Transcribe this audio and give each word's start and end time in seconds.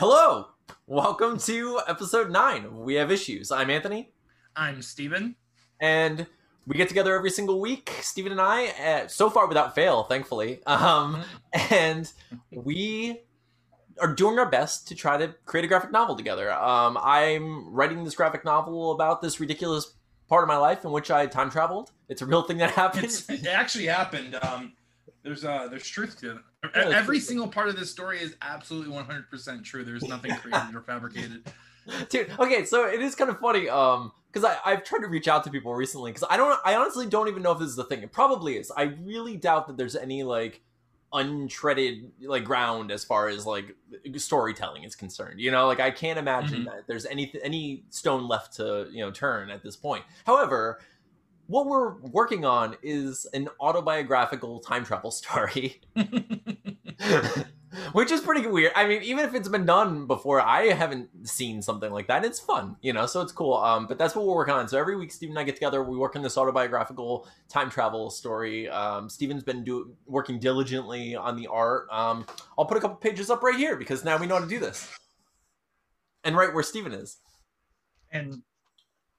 Hello, 0.00 0.46
welcome 0.86 1.36
to 1.40 1.78
episode 1.86 2.30
nine. 2.30 2.64
of 2.64 2.74
We 2.74 2.94
have 2.94 3.12
issues. 3.12 3.52
I'm 3.52 3.68
Anthony, 3.68 4.14
I'm 4.56 4.80
Steven. 4.80 5.36
and 5.78 6.26
we 6.66 6.78
get 6.78 6.88
together 6.88 7.14
every 7.14 7.28
single 7.28 7.60
week. 7.60 7.92
Steven 8.00 8.32
and 8.32 8.40
I, 8.40 8.68
uh, 8.68 9.08
so 9.08 9.28
far 9.28 9.46
without 9.46 9.74
fail, 9.74 10.04
thankfully, 10.04 10.64
um, 10.64 11.22
and 11.70 12.10
we 12.50 13.20
are 14.00 14.14
doing 14.14 14.38
our 14.38 14.48
best 14.48 14.88
to 14.88 14.94
try 14.94 15.18
to 15.18 15.34
create 15.44 15.66
a 15.66 15.68
graphic 15.68 15.92
novel 15.92 16.16
together. 16.16 16.50
Um, 16.50 16.96
I'm 17.02 17.70
writing 17.70 18.02
this 18.02 18.14
graphic 18.14 18.42
novel 18.42 18.92
about 18.92 19.20
this 19.20 19.38
ridiculous 19.38 19.92
part 20.30 20.42
of 20.42 20.48
my 20.48 20.56
life 20.56 20.82
in 20.82 20.92
which 20.92 21.10
I 21.10 21.26
time 21.26 21.50
traveled. 21.50 21.90
It's 22.08 22.22
a 22.22 22.26
real 22.26 22.40
thing 22.40 22.56
that 22.56 22.70
happened. 22.70 23.04
It's, 23.04 23.28
it 23.28 23.46
actually 23.46 23.84
happened. 23.84 24.38
Um, 24.40 24.72
there's 25.22 25.44
uh, 25.44 25.68
there's 25.68 25.86
truth 25.86 26.18
to 26.20 26.36
it. 26.36 26.38
Yeah, 26.38 26.38
there's 26.38 26.49
Every 26.74 27.20
single 27.20 27.48
part 27.48 27.68
of 27.68 27.76
this 27.78 27.90
story 27.90 28.18
is 28.20 28.36
absolutely 28.42 28.94
100% 28.94 29.64
true. 29.64 29.84
There's 29.84 30.04
nothing 30.04 30.34
created 30.42 30.74
or 30.74 30.82
fabricated. 30.82 31.50
dude 32.10 32.30
okay 32.38 32.64
so 32.66 32.84
it 32.86 33.00
is 33.00 33.14
kind 33.14 33.30
of 33.30 33.40
funny 33.40 33.68
um 33.68 34.12
because 34.30 34.44
I 34.44 34.58
I've 34.70 34.84
tried 34.84 34.98
to 35.00 35.08
reach 35.08 35.26
out 35.28 35.42
to 35.44 35.50
people 35.50 35.74
recently 35.74 36.12
because 36.12 36.24
i 36.28 36.36
don't 36.36 36.60
i 36.62 36.74
honestly 36.76 37.06
don't 37.06 37.26
even 37.26 37.42
know 37.42 37.52
if 37.52 37.58
this 37.58 37.70
is 37.70 37.74
the 37.74 37.84
thing 37.84 38.02
it 38.02 38.12
probably 38.12 38.58
is 38.58 38.70
i 38.76 38.82
really 39.02 39.38
doubt 39.38 39.66
that 39.66 39.78
there's 39.78 39.96
any 39.96 40.22
like 40.22 40.60
untreaded 41.14 42.10
like 42.22 42.44
ground 42.44 42.92
as 42.92 43.02
far 43.02 43.28
as 43.28 43.46
like 43.46 43.74
storytelling 44.16 44.84
is 44.84 44.94
concerned 44.94 45.40
you 45.40 45.50
know 45.50 45.66
like 45.66 45.80
i 45.80 45.90
can't 45.90 46.18
imagine 46.18 46.62
Mhm. 46.62 46.64
that 46.66 46.86
there's 46.86 47.06
any 47.06 47.32
any 47.42 47.82
stone 47.88 48.28
left 48.28 48.56
to 48.56 48.86
you 48.92 49.00
know 49.02 49.10
turn 49.10 49.50
at 49.50 49.62
this 49.62 49.74
point 49.74 50.04
however 50.26 50.80
what 51.50 51.66
we're 51.66 51.96
working 52.00 52.44
on 52.44 52.76
is 52.82 53.26
an 53.34 53.48
autobiographical 53.60 54.60
time 54.60 54.84
travel 54.84 55.10
story 55.10 55.80
which 57.92 58.10
is 58.10 58.20
pretty 58.20 58.46
weird. 58.46 58.72
I 58.74 58.86
mean, 58.86 59.02
even 59.02 59.24
if 59.24 59.34
it's 59.34 59.48
been 59.48 59.64
done 59.66 60.06
before, 60.06 60.40
I 60.40 60.66
haven't 60.68 61.08
seen 61.28 61.62
something 61.62 61.92
like 61.92 62.08
that. 62.08 62.24
It's 62.24 62.40
fun, 62.40 62.76
you 62.82 62.92
know, 62.92 63.06
so 63.06 63.20
it's 63.20 63.32
cool. 63.32 63.54
Um, 63.54 63.86
but 63.86 63.98
that's 63.98 64.14
what 64.14 64.26
we're 64.26 64.34
working 64.34 64.54
on. 64.54 64.68
So 64.68 64.78
every 64.78 64.96
week, 64.96 65.12
Steve 65.12 65.30
and 65.30 65.38
I 65.38 65.44
get 65.44 65.54
together. 65.54 65.82
We 65.82 65.96
work 65.96 66.16
on 66.16 66.22
this 66.22 66.36
autobiographical 66.36 67.28
time 67.48 67.70
travel 67.70 68.10
story. 68.10 68.68
Um, 68.68 69.08
Steven's 69.08 69.42
been 69.42 69.64
do- 69.64 69.94
working 70.06 70.38
diligently 70.38 71.14
on 71.14 71.36
the 71.36 71.46
art. 71.46 71.88
Um, 71.90 72.26
I'll 72.58 72.66
put 72.66 72.76
a 72.76 72.80
couple 72.80 72.96
pages 72.96 73.30
up 73.30 73.42
right 73.42 73.56
here 73.56 73.76
because 73.76 74.04
now 74.04 74.16
we 74.16 74.26
know 74.26 74.34
how 74.36 74.42
to 74.42 74.48
do 74.48 74.58
this. 74.58 74.88
And 76.24 76.36
right 76.36 76.52
where 76.52 76.62
Steven 76.62 76.92
is. 76.92 77.18
and 78.12 78.42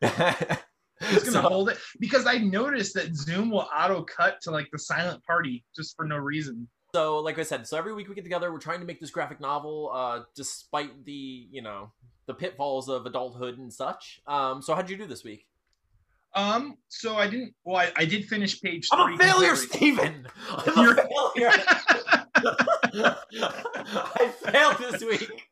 just 1.10 1.26
gonna 1.26 1.42
So- 1.42 1.50
hold 1.50 1.70
it 1.70 1.78
because 2.00 2.26
I 2.26 2.38
noticed 2.38 2.94
that 2.96 3.16
Zoom 3.16 3.50
will 3.50 3.68
auto 3.76 4.04
cut 4.04 4.40
to 4.42 4.52
like 4.52 4.70
the 4.72 4.80
silent 4.80 5.24
party 5.24 5.64
just 5.76 5.96
for 5.96 6.06
no 6.06 6.18
reason. 6.18 6.68
So, 6.94 7.20
like 7.20 7.40
I 7.40 7.44
said, 7.44 7.66
so 7.68 7.78
every 7.78 7.94
week 7.94 8.10
we 8.10 8.16
get 8.16 8.24
together. 8.26 8.52
We're 8.52 8.60
trying 8.60 8.82
to 8.82 8.86
make 8.86 9.00
this 9.00 9.12
graphic 9.12 9.40
novel, 9.40 9.92
uh, 9.94 10.24
despite 10.36 11.06
the 11.06 11.48
you 11.50 11.62
know 11.62 11.92
the 12.28 12.34
pitfalls 12.34 12.90
of 12.90 13.06
adulthood 13.06 13.58
and 13.58 13.72
such. 13.74 14.20
Um, 14.28 14.62
so 14.62 14.76
how'd 14.76 14.90
you 14.90 14.98
do 14.98 15.06
this 15.08 15.24
week? 15.24 15.46
Um, 16.36 16.78
so 16.90 17.16
I 17.16 17.28
didn't. 17.28 17.54
Well, 17.64 17.78
I, 17.78 17.92
I 17.96 18.06
did 18.06 18.26
finish 18.26 18.62
page. 18.62 18.88
I'm 18.92 19.14
a 19.14 19.18
failure. 19.18 19.56
Steven! 19.56 20.28
I'm 20.50 20.78
a 20.78 20.82
You're- 20.82 21.02
failure. 21.36 21.52
I 22.94 24.32
failed 24.44 24.78
this 24.80 25.04
week. 25.04 25.48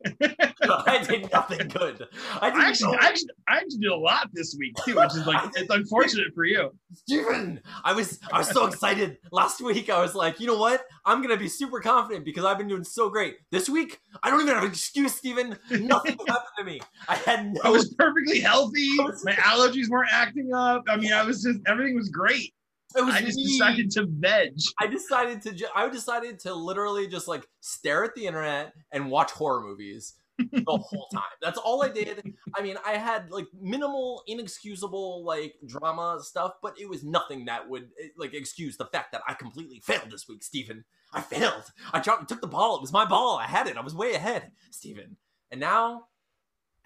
I 0.62 1.04
did 1.08 1.30
nothing 1.32 1.68
good. 1.68 2.06
I 2.40 2.50
I 2.50 2.68
actually, 2.68 2.96
I 2.98 3.06
actually, 3.06 3.30
I 3.48 3.56
actually 3.56 3.78
did 3.80 3.90
a 3.90 3.96
lot 3.96 4.28
this 4.32 4.56
week 4.58 4.74
too, 4.84 4.96
which 4.96 5.14
is 5.14 5.26
like 5.26 5.50
it's 5.56 5.72
unfortunate 5.72 6.28
for 6.34 6.44
you. 6.44 6.70
Steven, 6.94 7.60
I 7.84 7.92
was 7.92 8.18
I 8.32 8.38
was 8.38 8.48
so 8.48 8.66
excited 8.66 9.18
last 9.32 9.60
week. 9.60 9.90
I 9.90 10.00
was 10.00 10.14
like, 10.14 10.40
you 10.40 10.46
know 10.46 10.58
what? 10.58 10.82
I'm 11.04 11.22
gonna 11.22 11.36
be 11.36 11.48
super 11.48 11.80
confident 11.80 12.24
because 12.24 12.44
I've 12.44 12.58
been 12.58 12.68
doing 12.68 12.84
so 12.84 13.08
great. 13.08 13.36
This 13.50 13.68
week, 13.68 14.00
I 14.22 14.30
don't 14.30 14.40
even 14.40 14.54
have 14.54 14.64
an 14.64 14.70
excuse, 14.70 15.14
Steven. 15.14 15.56
Nothing 15.70 16.16
happened 16.26 16.54
to 16.58 16.64
me. 16.64 16.80
I 17.08 17.16
had 17.16 17.54
no 17.54 17.60
I 17.64 17.70
was 17.70 17.94
perfectly 17.94 18.40
healthy. 18.40 18.88
My 18.96 19.32
allergies 19.32 19.88
weren't 19.88 20.12
acting 20.12 20.52
up. 20.54 20.84
I 20.88 20.96
mean, 20.96 21.12
I 21.12 21.22
was 21.22 21.42
just 21.42 21.60
everything 21.66 21.96
was 21.96 22.08
great. 22.08 22.54
It 22.96 23.04
was 23.04 23.14
I 23.14 23.20
just 23.22 23.36
me. 23.36 23.44
decided 23.44 23.90
to 23.92 24.06
veg. 24.08 24.58
I 24.78 24.86
decided 24.86 25.42
to 25.42 25.52
ju- 25.52 25.66
I 25.74 25.88
decided 25.88 26.38
to 26.40 26.54
literally 26.54 27.06
just 27.06 27.28
like 27.28 27.46
stare 27.60 28.04
at 28.04 28.14
the 28.14 28.26
internet 28.26 28.72
and 28.92 29.10
watch 29.10 29.30
horror 29.32 29.62
movies 29.62 30.14
the 30.38 30.64
whole 30.66 31.06
time. 31.12 31.22
That's 31.42 31.58
all 31.58 31.82
I 31.82 31.88
did. 31.88 32.34
I 32.56 32.62
mean, 32.62 32.76
I 32.86 32.92
had 32.92 33.30
like 33.30 33.46
minimal, 33.60 34.22
inexcusable 34.26 35.24
like 35.24 35.54
drama 35.66 36.18
stuff, 36.22 36.54
but 36.62 36.78
it 36.80 36.88
was 36.88 37.04
nothing 37.04 37.44
that 37.46 37.68
would 37.68 37.88
eh, 38.02 38.08
like 38.16 38.34
excuse 38.34 38.76
the 38.76 38.86
fact 38.86 39.12
that 39.12 39.22
I 39.28 39.34
completely 39.34 39.80
failed 39.80 40.10
this 40.10 40.28
week, 40.28 40.42
Stephen. 40.42 40.84
I 41.12 41.20
failed. 41.20 41.64
I 41.92 42.00
dropped, 42.00 42.28
took 42.28 42.40
the 42.40 42.46
ball. 42.46 42.76
It 42.76 42.80
was 42.80 42.92
my 42.92 43.04
ball. 43.04 43.36
I 43.36 43.46
had 43.46 43.66
it. 43.66 43.76
I 43.76 43.80
was 43.80 43.94
way 43.94 44.14
ahead, 44.14 44.52
Stephen. 44.70 45.16
And 45.50 45.60
now 45.60 46.04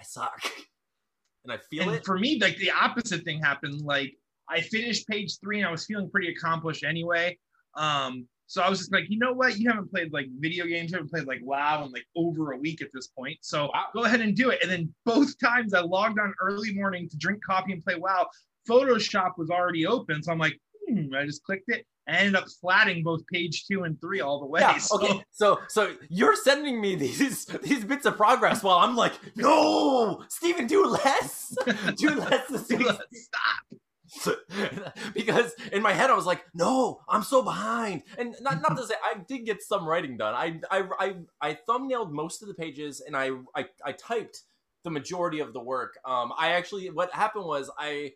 I 0.01 0.03
suck. 0.03 0.41
And 1.45 1.53
I 1.53 1.59
feel 1.71 1.83
and 1.83 1.97
it. 1.97 2.07
for 2.07 2.19
me, 2.19 2.39
like 2.41 2.57
the 2.57 2.71
opposite 2.71 3.23
thing 3.23 3.39
happened. 3.39 3.83
Like 3.83 4.17
I 4.49 4.61
finished 4.61 5.07
page 5.09 5.39
three 5.41 5.59
and 5.61 5.67
I 5.69 5.71
was 5.71 5.87
feeling 5.87 6.11
pretty 6.11 6.29
accomplished 6.29 6.85
anyway. 6.85 7.39
Um, 7.77 8.27
so 8.47 8.63
I 8.63 8.69
was 8.69 8.79
just 8.79 8.93
like, 8.93 9.05
you 9.09 9.19
know 9.19 9.33
what? 9.33 9.59
You 9.59 9.71
haven't 9.71 9.91
played 9.91 10.13
like 10.13 10.27
video 10.39 10.67
games, 10.67 10.91
you 10.91 10.97
haven't 10.99 11.11
played 11.11 11.27
like 11.27 11.41
WoW 11.43 11.85
in 11.87 11.93
like 11.93 12.05
over 12.15 12.53
a 12.53 12.57
week 12.59 12.83
at 12.83 12.89
this 12.93 13.07
point. 13.09 13.39
So 13.41 13.71
Wow. 13.73 13.87
go 13.95 14.05
ahead 14.05 14.21
and 14.21 14.37
do 14.37 14.51
it. 14.51 14.59
And 14.63 14.71
then 14.71 14.95
both 15.07 15.39
times 15.39 15.73
I 15.75 15.81
logged 15.81 16.19
on 16.19 16.35
early 16.41 16.75
morning 16.75 17.09
to 17.09 17.17
drink 17.17 17.41
coffee 17.45 17.73
and 17.73 17.83
play 17.83 17.95
WoW. 17.97 18.27
Photoshop 18.69 19.33
was 19.39 19.51
already 19.51 19.87
open. 19.87 20.23
So 20.23 20.31
I'm 20.33 20.39
like, 20.39 20.59
hmm, 20.89 21.15
I 21.15 21.25
just 21.25 21.43
clicked 21.45 21.69
it. 21.69 21.87
and 22.07 22.17
ended 22.19 22.37
up 22.37 22.45
flatting 22.61 23.03
both 23.03 23.27
page 23.33 23.65
two 23.67 23.85
and 23.85 23.99
three 24.01 24.21
all 24.21 24.39
the 24.41 24.47
way. 24.47 24.61
Yeah, 24.61 24.77
So- 24.79 25.01
okay. 25.03 25.25
So 25.31 25.61
so 25.69 25.95
you're 26.11 26.37
sending 26.37 26.81
me 26.83 26.95
these 26.97 27.47
these 27.47 27.83
bits 27.85 28.05
of 28.05 28.17
progress 28.19 28.63
while 28.63 28.77
I'm 28.79 28.95
like, 28.95 29.15
no, 29.37 30.23
Steven, 30.29 30.67
do 30.67 30.85
less. 30.87 31.57
do 31.97 32.11
less 32.11 32.47
this 32.51 32.69
week. 32.69 32.87
Stop. 32.89 33.81
because 35.15 35.53
in 35.73 35.83
my 35.83 35.93
head 35.93 36.11
I 36.11 36.15
was 36.15 36.27
like, 36.27 36.45
no, 36.55 37.01
I'm 37.09 37.23
so 37.23 37.43
behind. 37.43 38.03
And 38.19 38.35
not 38.41 38.63
not 38.63 38.77
to 38.77 38.87
say 38.87 38.95
I 39.03 39.19
did 39.27 39.45
get 39.47 39.63
some 39.63 39.87
writing 39.87 40.17
done. 40.17 40.35
I 40.35 40.61
I 40.71 40.85
I, 40.99 41.15
I 41.41 41.59
thumbnailed 41.69 42.11
most 42.11 42.43
of 42.43 42.49
the 42.49 42.55
pages 42.55 43.01
and 43.01 43.17
I, 43.17 43.31
I 43.55 43.67
I 43.85 43.93
typed 43.93 44.43
the 44.85 44.91
majority 44.91 45.41
of 45.41 45.53
the 45.53 45.61
work. 45.61 45.99
Um 46.05 46.33
I 46.39 46.53
actually 46.53 46.91
what 46.91 47.13
happened 47.13 47.45
was 47.47 47.71
I 47.79 48.13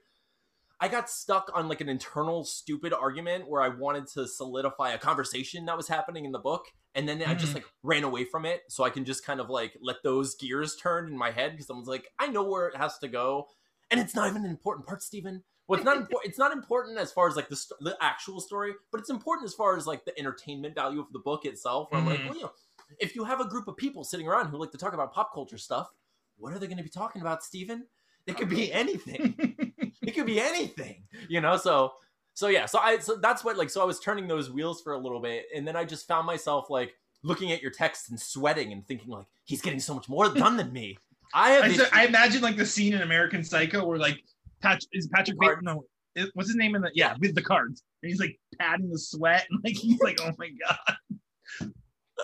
I 0.80 0.88
got 0.88 1.10
stuck 1.10 1.50
on 1.54 1.68
like 1.68 1.80
an 1.80 1.88
internal 1.88 2.44
stupid 2.44 2.92
argument 2.92 3.48
where 3.48 3.62
I 3.62 3.68
wanted 3.68 4.06
to 4.14 4.28
solidify 4.28 4.92
a 4.92 4.98
conversation 4.98 5.66
that 5.66 5.76
was 5.76 5.88
happening 5.88 6.24
in 6.24 6.32
the 6.32 6.38
book 6.38 6.66
and 6.94 7.08
then 7.08 7.22
I 7.22 7.34
just 7.34 7.52
Mhm. 7.52 7.56
like 7.56 7.66
ran 7.82 8.04
away 8.04 8.24
from 8.24 8.44
it 8.44 8.62
so 8.68 8.84
I 8.84 8.90
can 8.90 9.04
just 9.04 9.24
kind 9.24 9.40
of 9.40 9.50
like 9.50 9.76
let 9.82 9.96
those 10.04 10.36
gears 10.36 10.76
turn 10.76 11.08
in 11.08 11.18
my 11.18 11.32
head 11.32 11.52
because 11.52 11.68
I 11.70 11.72
was 11.74 11.88
like 11.88 12.08
I 12.18 12.28
know 12.28 12.44
where 12.44 12.68
it 12.68 12.76
has 12.76 12.98
to 12.98 13.08
go 13.08 13.48
and 13.90 13.98
it's 13.98 14.14
not 14.14 14.28
even 14.28 14.44
an 14.44 14.50
important 14.50 14.86
part 14.86 15.02
Steven. 15.02 15.42
Well, 15.68 15.78
it's 15.78 15.84
not 15.84 15.98
important. 15.98 16.30
It's 16.30 16.38
not 16.38 16.52
important 16.52 16.98
as 16.98 17.12
far 17.12 17.28
as 17.28 17.36
like 17.36 17.50
the 17.50 17.56
st- 17.56 17.78
the 17.80 17.96
actual 18.00 18.40
story, 18.40 18.72
but 18.90 19.00
it's 19.00 19.10
important 19.10 19.46
as 19.46 19.54
far 19.54 19.76
as 19.76 19.86
like 19.86 20.04
the 20.06 20.18
entertainment 20.18 20.74
value 20.74 20.98
of 20.98 21.12
the 21.12 21.18
book 21.18 21.44
itself. 21.44 21.92
Where 21.92 22.00
I'm 22.00 22.06
like, 22.06 22.20
mm-hmm. 22.20 22.28
well, 22.28 22.36
you 22.36 22.42
know, 22.44 22.52
if 22.98 23.14
you 23.14 23.22
have 23.24 23.40
a 23.40 23.46
group 23.46 23.68
of 23.68 23.76
people 23.76 24.02
sitting 24.02 24.26
around 24.26 24.48
who 24.48 24.56
like 24.56 24.72
to 24.72 24.78
talk 24.78 24.94
about 24.94 25.12
pop 25.12 25.32
culture 25.34 25.58
stuff, 25.58 25.90
what 26.38 26.54
are 26.54 26.58
they 26.58 26.66
going 26.66 26.78
to 26.78 26.82
be 26.82 26.88
talking 26.88 27.20
about, 27.20 27.44
Steven? 27.44 27.86
It 28.26 28.38
could 28.38 28.48
be 28.48 28.72
anything. 28.72 29.34
it 30.02 30.14
could 30.14 30.26
be 30.26 30.40
anything, 30.40 31.02
you 31.28 31.42
know. 31.42 31.58
So, 31.58 31.92
so 32.32 32.48
yeah. 32.48 32.64
So 32.64 32.78
I 32.78 32.98
so 32.98 33.16
that's 33.16 33.44
what 33.44 33.58
like 33.58 33.68
so 33.68 33.82
I 33.82 33.84
was 33.84 34.00
turning 34.00 34.26
those 34.26 34.50
wheels 34.50 34.80
for 34.80 34.94
a 34.94 34.98
little 34.98 35.20
bit, 35.20 35.46
and 35.54 35.68
then 35.68 35.76
I 35.76 35.84
just 35.84 36.08
found 36.08 36.26
myself 36.26 36.70
like 36.70 36.94
looking 37.22 37.52
at 37.52 37.60
your 37.60 37.70
text 37.70 38.08
and 38.08 38.18
sweating 38.18 38.72
and 38.72 38.86
thinking 38.86 39.10
like 39.10 39.26
he's 39.44 39.60
getting 39.60 39.80
so 39.80 39.94
much 39.94 40.08
more 40.08 40.32
done 40.32 40.56
than 40.56 40.72
me. 40.72 40.96
I 41.34 41.50
have 41.50 41.64
I, 41.64 41.72
said- 41.74 41.90
I 41.92 42.06
imagine 42.06 42.40
like 42.40 42.56
the 42.56 42.64
scene 42.64 42.94
in 42.94 43.02
American 43.02 43.44
Psycho 43.44 43.84
where 43.84 43.98
like 43.98 44.24
Pat 44.60 44.82
is 44.92 45.08
Patrick 45.08 45.38
Bateman. 45.38 45.64
No, 45.64 45.84
is- 46.14 46.30
what's 46.34 46.48
his 46.48 46.56
name 46.56 46.74
in 46.74 46.82
the 46.82 46.90
yeah 46.94 47.14
with 47.20 47.34
the 47.34 47.42
cards 47.42 47.82
and 48.02 48.10
he's 48.10 48.20
like 48.20 48.38
patting 48.58 48.90
the 48.90 48.98
sweat 48.98 49.46
and 49.50 49.60
like 49.64 49.76
he's 49.76 50.00
like 50.00 50.18
oh 50.20 50.32
my 50.38 50.48
god, 50.66 51.70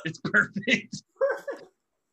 it's 0.05 0.19
perfect. 0.25 1.03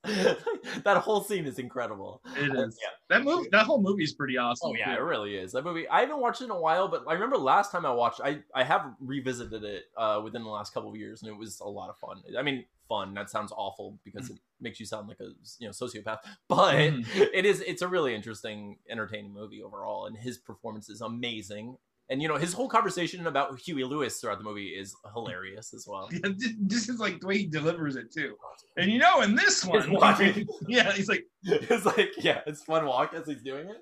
that 0.84 0.98
whole 0.98 1.22
scene 1.22 1.46
is 1.46 1.60
incredible. 1.60 2.22
It 2.36 2.50
Uh, 2.52 2.64
yeah. 2.64 2.70
That 3.10 3.24
movie, 3.24 3.48
that 3.52 3.66
whole 3.66 3.80
movie 3.82 4.04
is 4.04 4.14
pretty 4.14 4.36
awesome. 4.38 4.72
Oh 4.72 4.76
yeah, 4.76 4.96
it 4.96 5.02
really 5.02 5.36
is. 5.36 5.52
That 5.52 5.64
movie 5.64 5.88
I 5.88 6.02
haven't 6.02 6.20
watched 6.20 6.42
it 6.42 6.46
in 6.46 6.52
a 6.52 6.60
while, 6.60 6.88
but 6.88 7.04
I 7.08 7.14
remember 7.14 7.38
last 7.38 7.72
time 7.72 7.86
I 7.86 7.92
watched 7.92 8.20
I 8.24 8.40
I 8.56 8.64
have 8.64 8.94
revisited 9.00 9.64
it 9.64 9.86
uh 9.98 10.22
within 10.24 10.44
the 10.44 10.50
last 10.50 10.74
couple 10.74 10.90
of 10.90 10.96
years 10.96 11.22
and 11.22 11.30
it 11.30 11.38
was 11.38 11.60
a 11.60 11.70
lot 11.70 11.90
of 11.90 11.98
fun. 11.98 12.24
I 12.38 12.42
mean, 12.42 12.66
fun, 12.90 13.14
that 13.14 13.30
sounds 13.30 13.52
awful 13.56 14.00
because 14.04 14.32
it 14.32 14.40
makes 14.62 14.80
you 14.80 14.86
sound 14.86 15.08
like 15.08 15.20
a 15.20 15.30
you 15.60 15.68
know 15.68 15.72
sociopath. 15.72 16.20
But 16.48 16.76
Mhm. 16.76 17.06
it 17.34 17.46
is 17.46 17.62
it's 17.62 17.82
a 17.82 17.88
really 17.88 18.14
interesting, 18.16 18.78
entertaining 18.90 19.34
movie 19.34 19.62
overall 19.64 20.06
and 20.06 20.18
his 20.18 20.38
performance 20.38 20.90
is 20.90 21.02
amazing. 21.02 21.78
And 22.10 22.22
you 22.22 22.28
know, 22.28 22.36
his 22.36 22.52
whole 22.52 22.68
conversation 22.68 23.26
about 23.26 23.58
Huey 23.62 23.86
Lewis 23.86 24.20
throughout 24.20 24.38
the 24.38 24.44
movie 24.44 24.68
is 24.70 24.94
hilarious 25.14 25.74
as 25.74 25.86
well. 25.88 26.10
Yeah, 26.12 26.32
this 26.60 26.90
is 26.90 27.00
like 27.00 27.22
the 27.22 27.28
way 27.28 27.38
he 27.38 27.46
delivers 27.46 27.96
it 27.96 28.12
too. 28.14 28.36
And 28.76 28.92
you 28.92 29.00
know, 29.00 29.22
in 29.22 29.36
this 29.36 29.64
one, 29.64 29.90
yeah, 30.68 30.92
he's 30.92 31.08
like, 31.08 31.24
it's 31.44 31.86
like, 31.86 32.12
yeah, 32.18 32.42
it's 32.46 32.64
fun 32.64 32.86
walk 32.86 33.14
as 33.14 33.28
he's 33.28 33.42
doing 33.44 33.70
it. 33.70 33.78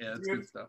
yeah, 0.00 0.14
it's 0.16 0.26
Dude. 0.26 0.38
good 0.38 0.46
stuff. 0.46 0.68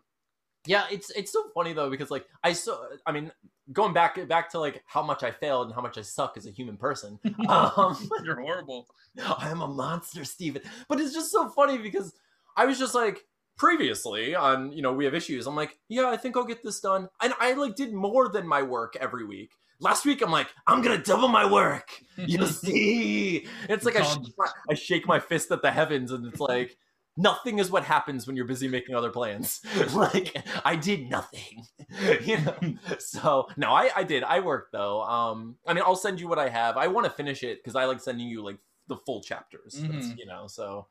Yeah, 0.66 0.84
it's 0.90 1.10
it's 1.10 1.32
so 1.32 1.48
funny 1.54 1.72
though 1.72 1.88
because 1.88 2.10
like 2.10 2.26
I 2.44 2.52
so 2.52 2.86
I 3.06 3.12
mean 3.12 3.32
going 3.72 3.94
back 3.94 4.26
back 4.28 4.50
to 4.50 4.60
like 4.60 4.82
how 4.86 5.02
much 5.02 5.22
I 5.22 5.30
failed 5.30 5.68
and 5.68 5.74
how 5.74 5.80
much 5.80 5.96
I 5.96 6.02
suck 6.02 6.36
as 6.36 6.46
a 6.46 6.50
human 6.50 6.76
person. 6.76 7.18
Um, 7.48 7.96
You're 8.24 8.40
horrible. 8.40 8.86
I'm 9.38 9.62
a 9.62 9.66
monster, 9.66 10.24
Steven. 10.24 10.62
But 10.88 11.00
it's 11.00 11.14
just 11.14 11.32
so 11.32 11.48
funny 11.48 11.78
because 11.78 12.12
I 12.56 12.66
was 12.66 12.78
just 12.78 12.94
like 12.94 13.24
previously 13.56 14.34
on 14.34 14.72
you 14.72 14.82
know 14.82 14.92
we 14.92 15.04
have 15.06 15.14
issues. 15.14 15.46
I'm 15.46 15.56
like 15.56 15.78
yeah 15.88 16.08
I 16.08 16.16
think 16.16 16.36
I'll 16.36 16.44
get 16.44 16.62
this 16.62 16.80
done 16.80 17.08
and 17.22 17.32
I 17.40 17.54
like 17.54 17.74
did 17.74 17.92
more 17.94 18.28
than 18.28 18.46
my 18.46 18.62
work 18.62 18.96
every 19.00 19.24
week. 19.24 19.52
Last 19.80 20.04
week 20.04 20.20
I'm 20.20 20.30
like 20.30 20.48
I'm 20.66 20.82
gonna 20.82 21.02
double 21.02 21.28
my 21.28 21.50
work. 21.50 21.88
You 22.18 22.46
see, 22.46 23.46
it's 23.68 23.86
like 23.86 23.96
I 23.96 24.02
my, 24.36 24.46
I 24.70 24.74
shake 24.74 25.06
my 25.06 25.20
fist 25.20 25.50
at 25.50 25.62
the 25.62 25.70
heavens 25.70 26.12
and 26.12 26.26
it's 26.26 26.40
like 26.40 26.76
nothing 27.16 27.58
is 27.58 27.70
what 27.70 27.84
happens 27.84 28.26
when 28.26 28.36
you're 28.36 28.46
busy 28.46 28.68
making 28.68 28.94
other 28.94 29.10
plans. 29.10 29.60
like 29.94 30.36
I 30.64 30.76
did 30.76 31.10
nothing, 31.10 31.64
you 32.22 32.38
know. 32.38 32.56
So 32.98 33.48
no, 33.56 33.70
I 33.70 33.90
I 33.94 34.04
did. 34.04 34.22
I 34.24 34.40
worked 34.40 34.72
though. 34.72 35.02
Um, 35.02 35.56
I 35.66 35.74
mean, 35.74 35.84
I'll 35.86 35.96
send 35.96 36.20
you 36.20 36.28
what 36.28 36.38
I 36.38 36.48
have. 36.48 36.76
I 36.76 36.86
want 36.88 37.04
to 37.06 37.10
finish 37.10 37.42
it 37.42 37.58
because 37.58 37.76
I 37.76 37.84
like 37.84 38.00
sending 38.00 38.28
you 38.28 38.42
like 38.44 38.58
the 38.88 38.96
full 38.96 39.22
chapters. 39.22 39.76
Mhm. 39.76 40.16
you 40.18 40.26
know, 40.26 40.46
so 40.46 40.88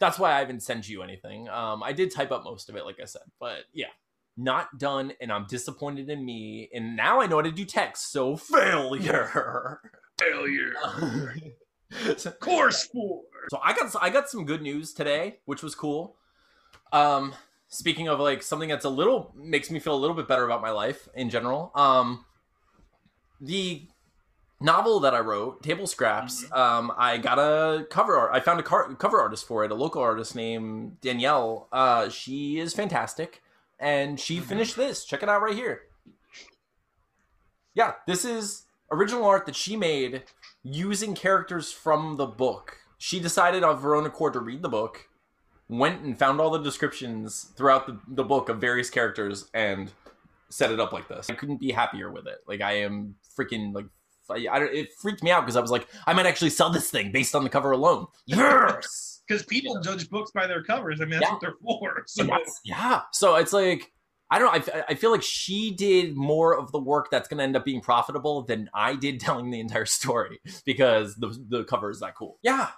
that's 0.00 0.18
why 0.18 0.32
I 0.32 0.38
haven't 0.38 0.62
sent 0.62 0.88
you 0.88 1.02
anything. 1.02 1.48
Um, 1.48 1.82
I 1.82 1.92
did 1.92 2.10
type 2.12 2.30
up 2.30 2.44
most 2.44 2.68
of 2.68 2.76
it, 2.76 2.84
like 2.84 3.00
I 3.00 3.06
said, 3.06 3.22
but 3.40 3.64
yeah. 3.72 3.88
Not 4.40 4.78
done, 4.78 5.14
and 5.20 5.32
I'm 5.32 5.46
disappointed 5.48 6.08
in 6.08 6.24
me. 6.24 6.70
And 6.72 6.94
now 6.94 7.20
I 7.20 7.26
know 7.26 7.38
how 7.38 7.42
to 7.42 7.50
do 7.50 7.64
text, 7.64 8.12
so 8.12 8.36
failure. 8.36 9.80
Failure. 10.16 10.74
so, 12.16 12.30
Course 12.32 12.86
four. 12.86 13.22
so 13.50 13.58
I 13.62 13.72
got 13.72 13.94
I 14.00 14.10
got 14.10 14.28
some 14.28 14.44
good 14.44 14.62
news 14.62 14.92
today, 14.92 15.38
which 15.46 15.62
was 15.62 15.74
cool. 15.74 16.16
Um, 16.92 17.34
speaking 17.68 18.08
of 18.08 18.20
like 18.20 18.42
something 18.42 18.68
that's 18.68 18.84
a 18.84 18.90
little 18.90 19.32
makes 19.36 19.70
me 19.70 19.78
feel 19.78 19.94
a 19.94 19.98
little 19.98 20.16
bit 20.16 20.28
better 20.28 20.44
about 20.44 20.60
my 20.62 20.70
life 20.70 21.08
in 21.14 21.30
general. 21.30 21.70
Um, 21.74 22.24
the 23.40 23.86
novel 24.60 25.00
that 25.00 25.14
I 25.14 25.20
wrote, 25.20 25.62
Table 25.62 25.86
Scraps. 25.86 26.44
Um, 26.52 26.92
I 26.98 27.16
got 27.18 27.38
a 27.38 27.84
cover 27.90 28.16
art. 28.18 28.30
I 28.34 28.40
found 28.40 28.58
a 28.58 28.62
car- 28.64 28.92
cover 28.96 29.20
artist 29.20 29.46
for 29.46 29.64
it, 29.64 29.70
a 29.70 29.74
local 29.74 30.02
artist 30.02 30.34
named 30.34 31.00
Danielle. 31.00 31.68
Uh, 31.72 32.08
she 32.08 32.58
is 32.58 32.74
fantastic, 32.74 33.40
and 33.78 34.18
she 34.18 34.38
Mhm. 34.40 34.44
finished 34.44 34.76
this. 34.76 35.04
Check 35.04 35.22
it 35.22 35.28
out 35.28 35.42
right 35.42 35.54
here. 35.54 35.82
Yeah, 37.74 37.94
this 38.06 38.24
is 38.24 38.64
original 38.90 39.24
art 39.24 39.46
that 39.46 39.54
she 39.54 39.76
made 39.76 40.24
using 40.62 41.14
characters 41.14 41.72
from 41.72 42.16
the 42.16 42.26
book. 42.26 42.78
She 42.98 43.20
decided 43.20 43.62
of 43.62 43.82
her 43.82 43.94
own 43.94 44.06
accord 44.06 44.32
to 44.34 44.40
read 44.40 44.62
the 44.62 44.68
book, 44.68 45.08
went 45.68 46.02
and 46.02 46.18
found 46.18 46.40
all 46.40 46.50
the 46.50 46.58
descriptions 46.58 47.52
throughout 47.56 47.86
the, 47.86 47.98
the 48.08 48.24
book 48.24 48.48
of 48.48 48.60
various 48.60 48.90
characters 48.90 49.48
and 49.54 49.92
set 50.50 50.70
it 50.72 50.80
up 50.80 50.92
like 50.92 51.08
this. 51.08 51.30
I 51.30 51.34
couldn't 51.34 51.60
be 51.60 51.70
happier 51.72 52.10
with 52.10 52.26
it. 52.26 52.38
Like 52.46 52.60
I 52.60 52.78
am 52.78 53.14
freaking 53.38 53.72
like 53.74 53.86
I, 54.30 54.46
I, 54.46 54.64
it 54.64 54.88
freaked 55.00 55.22
me 55.22 55.30
out 55.30 55.42
because 55.42 55.56
I 55.56 55.60
was 55.60 55.70
like 55.70 55.86
I 56.06 56.12
might 56.12 56.26
actually 56.26 56.50
sell 56.50 56.70
this 56.70 56.90
thing 56.90 57.12
based 57.12 57.34
on 57.34 57.44
the 57.44 57.50
cover 57.50 57.70
alone. 57.72 58.06
Yes. 58.26 59.04
Because 59.28 59.44
people 59.44 59.78
judge 59.82 60.08
books 60.08 60.30
by 60.30 60.46
their 60.46 60.62
covers. 60.62 61.02
I 61.02 61.04
mean, 61.04 61.20
that's 61.20 61.24
Yeah. 61.24 61.32
what 61.32 61.40
they're 61.42 61.52
for. 61.62 62.02
So 62.06 62.26
yeah. 62.64 63.02
So 63.12 63.34
it's 63.34 63.52
like 63.52 63.92
I 64.30 64.38
don't 64.38 64.48
know. 64.48 64.52
I, 64.52 64.56
f- 64.56 64.84
I 64.90 64.94
feel 64.94 65.10
like 65.10 65.22
she 65.22 65.70
did 65.70 66.16
more 66.16 66.56
of 66.56 66.70
the 66.72 66.78
work 66.78 67.10
that's 67.10 67.28
going 67.28 67.38
to 67.38 67.44
end 67.44 67.56
up 67.56 67.64
being 67.64 67.80
profitable 67.80 68.42
than 68.42 68.68
I 68.74 68.94
did 68.94 69.20
telling 69.20 69.50
the 69.50 69.60
entire 69.60 69.86
story 69.86 70.40
because 70.64 71.14
the 71.16 71.36
the 71.48 71.64
cover 71.64 71.90
is 71.90 72.00
that 72.00 72.14
cool. 72.14 72.38
Yeah. 72.42 72.68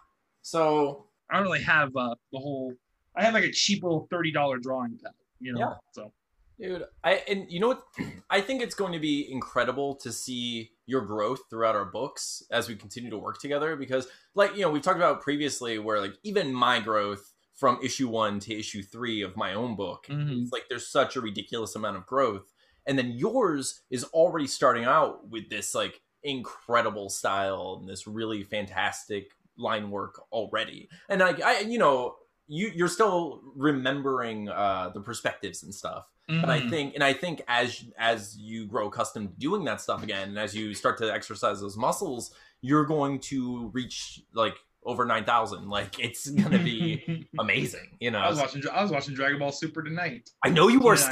So 0.42 1.06
I 1.30 1.36
don't 1.36 1.44
really 1.44 1.62
have 1.62 1.88
uh, 1.96 2.14
the 2.32 2.38
whole. 2.38 2.74
I 3.16 3.24
have 3.24 3.34
like 3.34 3.44
a 3.44 3.52
cheap 3.52 3.82
little 3.82 4.06
thirty 4.10 4.32
dollar 4.32 4.58
drawing 4.58 4.98
pad. 5.02 5.12
You 5.40 5.54
know. 5.54 5.60
Yeah. 5.60 5.74
So 5.92 6.12
Dude, 6.60 6.84
I 7.02 7.22
and 7.26 7.50
you 7.50 7.58
know 7.58 7.68
what? 7.68 7.82
I 8.28 8.42
think 8.42 8.60
it's 8.60 8.74
going 8.74 8.92
to 8.92 8.98
be 8.98 9.32
incredible 9.32 9.94
to 9.96 10.12
see 10.12 10.72
your 10.84 11.00
growth 11.00 11.40
throughout 11.48 11.74
our 11.74 11.86
books 11.86 12.42
as 12.50 12.68
we 12.68 12.76
continue 12.76 13.08
to 13.08 13.18
work 13.18 13.40
together 13.40 13.76
because 13.76 14.08
like, 14.34 14.54
you 14.54 14.60
know, 14.60 14.70
we've 14.70 14.82
talked 14.82 14.98
about 14.98 15.22
previously 15.22 15.78
where 15.78 16.00
like 16.00 16.12
even 16.22 16.52
my 16.52 16.78
growth 16.78 17.29
from 17.60 17.78
issue 17.82 18.08
1 18.08 18.40
to 18.40 18.58
issue 18.58 18.82
3 18.82 19.22
of 19.22 19.36
my 19.36 19.54
own 19.54 19.76
book, 19.76 20.08
Mhm. 20.08 20.42
it's 20.42 20.52
like 20.52 20.64
there's 20.68 20.88
such 20.88 21.16
a 21.16 21.20
ridiculous 21.20 21.76
amount 21.76 21.96
of 21.98 22.06
growth 22.06 22.52
and 22.86 22.98
then 22.98 23.10
yours 23.12 23.82
is 23.90 24.04
already 24.04 24.46
starting 24.46 24.84
out 24.84 25.28
with 25.28 25.50
this 25.50 25.74
like 25.74 26.00
incredible 26.22 27.10
style 27.10 27.76
and 27.80 27.88
this 27.88 28.06
really 28.06 28.42
fantastic 28.42 29.32
line 29.56 29.90
work 29.90 30.22
already. 30.32 30.88
And 31.08 31.20
like 31.20 31.42
I 31.42 31.60
you 31.60 31.78
know, 31.78 32.16
you 32.48 32.72
you're 32.74 32.88
still 32.88 33.42
remembering 33.54 34.48
uh 34.48 34.90
the 34.94 35.00
perspectives 35.00 35.62
and 35.62 35.74
stuff 35.74 36.06
but 36.42 36.48
I 36.48 36.58
Mhm. 36.58 36.68
think, 36.70 36.94
and 36.94 37.04
I 37.04 37.12
think 37.12 37.42
as 37.48 37.84
as 37.98 38.36
you 38.38 38.66
grow 38.66 38.88
accustomed 38.88 39.28
to 39.32 39.36
doing 39.38 39.64
that 39.66 39.80
stuff 39.82 40.02
again, 40.02 40.30
and 40.30 40.38
as 40.38 40.54
you 40.54 40.72
start 40.72 40.96
to 40.98 41.12
exercise 41.12 41.60
those 41.60 41.76
muscles, 41.76 42.34
you're 42.62 42.86
going 42.86 43.20
to 43.20 43.68
reach 43.74 44.22
like 44.32 44.56
over 44.84 45.04
nine 45.04 45.24
thousand. 45.24 45.68
Like 45.68 45.98
it's 45.98 46.28
gonna 46.30 46.58
be 46.58 47.28
amazing. 47.38 47.96
You 48.00 48.10
know, 48.10 48.18
I 48.18 48.28
was 48.30 48.38
watching. 48.38 48.62
I 48.72 48.82
was 48.82 48.90
watching 48.90 49.14
Dragon 49.14 49.38
Ball 49.38 49.52
Super 49.52 49.82
tonight. 49.82 50.30
I 50.44 50.48
know 50.50 50.68
you 50.68 50.80
were, 50.80 50.96
Yeah. 50.96 51.08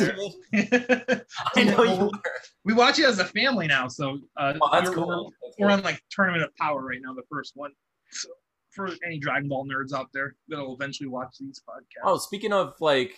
Steven. 0.52 1.22
I 1.56 1.64
know 1.64 1.82
you 1.84 2.04
were. 2.06 2.10
we 2.64 2.72
watch 2.74 2.98
it 2.98 3.04
as 3.04 3.18
a 3.18 3.24
family 3.24 3.66
now. 3.66 3.88
So 3.88 4.18
uh, 4.36 4.54
Oh, 4.60 4.68
that's 4.72 4.88
we're, 4.90 4.94
cool. 4.96 5.06
we're- 5.06 5.30
That's 5.42 5.56
we're 5.58 5.66
cool. 5.68 5.76
on 5.76 5.82
like 5.82 6.02
Tournament 6.10 6.42
of 6.44 6.54
Power 6.56 6.82
right 6.82 6.98
now, 7.02 7.12
the 7.14 7.22
first 7.30 7.52
one. 7.56 7.72
So 8.10 8.28
for 8.70 8.88
any 9.04 9.18
Dragon 9.18 9.48
Ball 9.48 9.66
nerds 9.66 9.92
out 9.92 10.08
there 10.14 10.36
that'll 10.48 10.74
eventually 10.74 11.08
watch 11.08 11.36
these 11.40 11.60
podcasts. 11.68 12.04
Oh, 12.04 12.16
speaking 12.18 12.52
of 12.52 12.74
like 12.80 13.12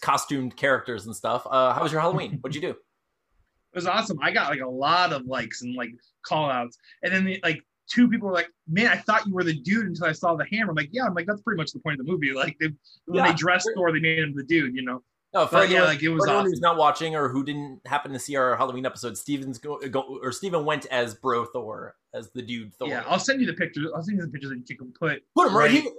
costumed 0.00 0.56
characters 0.56 1.06
and 1.06 1.14
stuff, 1.16 1.46
uh, 1.50 1.72
how 1.74 1.82
was 1.82 1.92
your 1.92 2.00
Halloween? 2.00 2.38
What'd 2.40 2.54
you 2.54 2.60
do? 2.62 2.70
it 3.72 3.74
was 3.74 3.86
awesome. 3.86 4.18
I 4.22 4.30
got 4.30 4.50
like 4.50 4.60
a 4.60 4.68
lot 4.68 5.12
of 5.12 5.26
likes 5.26 5.62
and 5.62 5.74
like 5.74 5.90
call 6.24 6.48
outs. 6.50 6.78
And 7.02 7.12
then 7.12 7.24
the, 7.24 7.40
like 7.42 7.62
two 7.88 8.08
people 8.08 8.28
were 8.28 8.34
like, 8.34 8.48
Man, 8.68 8.88
I 8.88 8.96
thought 8.96 9.26
you 9.26 9.34
were 9.34 9.44
the 9.44 9.54
dude 9.54 9.86
until 9.86 10.06
I 10.06 10.12
saw 10.12 10.34
the 10.36 10.46
hammer. 10.50 10.70
I'm 10.70 10.76
like, 10.76 10.90
Yeah, 10.92 11.04
I'm 11.04 11.14
like, 11.14 11.26
that's 11.26 11.40
pretty 11.42 11.58
much 11.58 11.72
the 11.72 11.80
point 11.80 11.98
of 12.00 12.06
the 12.06 12.12
movie. 12.12 12.32
Like 12.34 12.56
they, 12.60 12.68
when 13.06 13.24
Yeah. 13.24 13.28
they 13.30 13.34
dressed 13.36 13.68
Thor, 13.74 13.92
they 13.92 14.00
made 14.00 14.18
him 14.18 14.34
the 14.34 14.44
dude, 14.44 14.74
you 14.74 14.82
know. 14.82 15.02
No, 15.34 15.46
for 15.46 15.52
But 15.56 15.70
yeah, 15.70 15.84
like 15.84 16.02
it 16.02 16.10
was 16.10 16.24
for 16.26 16.30
awesome. 16.30 16.50
who's 16.50 16.60
not 16.60 16.76
watching 16.76 17.16
or 17.16 17.28
who 17.30 17.42
didn't 17.42 17.80
happen 17.86 18.12
to 18.12 18.18
see 18.18 18.36
our 18.36 18.54
Halloween 18.56 18.84
episode, 18.84 19.16
Steven's 19.16 19.58
go, 19.58 19.78
go 19.88 20.18
or 20.22 20.30
Steven 20.30 20.64
went 20.66 20.84
as 20.86 21.14
Bro 21.14 21.46
Thor, 21.46 21.94
as 22.12 22.30
the 22.32 22.42
dude 22.42 22.74
Thor. 22.74 22.88
Yeah, 22.88 23.02
I'll 23.06 23.18
send 23.18 23.40
you 23.40 23.46
the 23.46 23.54
pictures. 23.54 23.88
I'll 23.94 24.02
send 24.02 24.18
you 24.18 24.24
the 24.26 24.30
pictures 24.30 24.50
that 24.50 24.68
you 24.68 24.76
can 24.76 24.92
put 24.92 25.22
Put 25.34 25.48
him 25.48 25.56
right, 25.56 25.70
Right. 25.70 25.82
here. 25.82 25.92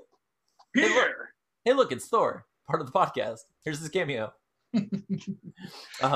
Hey, 0.75 0.89
look. 0.95 1.11
Hey, 1.65 1.73
look, 1.73 1.91
it's 1.91 2.05
Thor, 2.07 2.45
part 2.67 2.79
of 2.81 2.85
the 2.85 2.93
podcast. 2.93 3.39
Here's 3.63 3.79
his 3.79 3.89
cameo. 3.89 4.31
uh, 4.75 4.79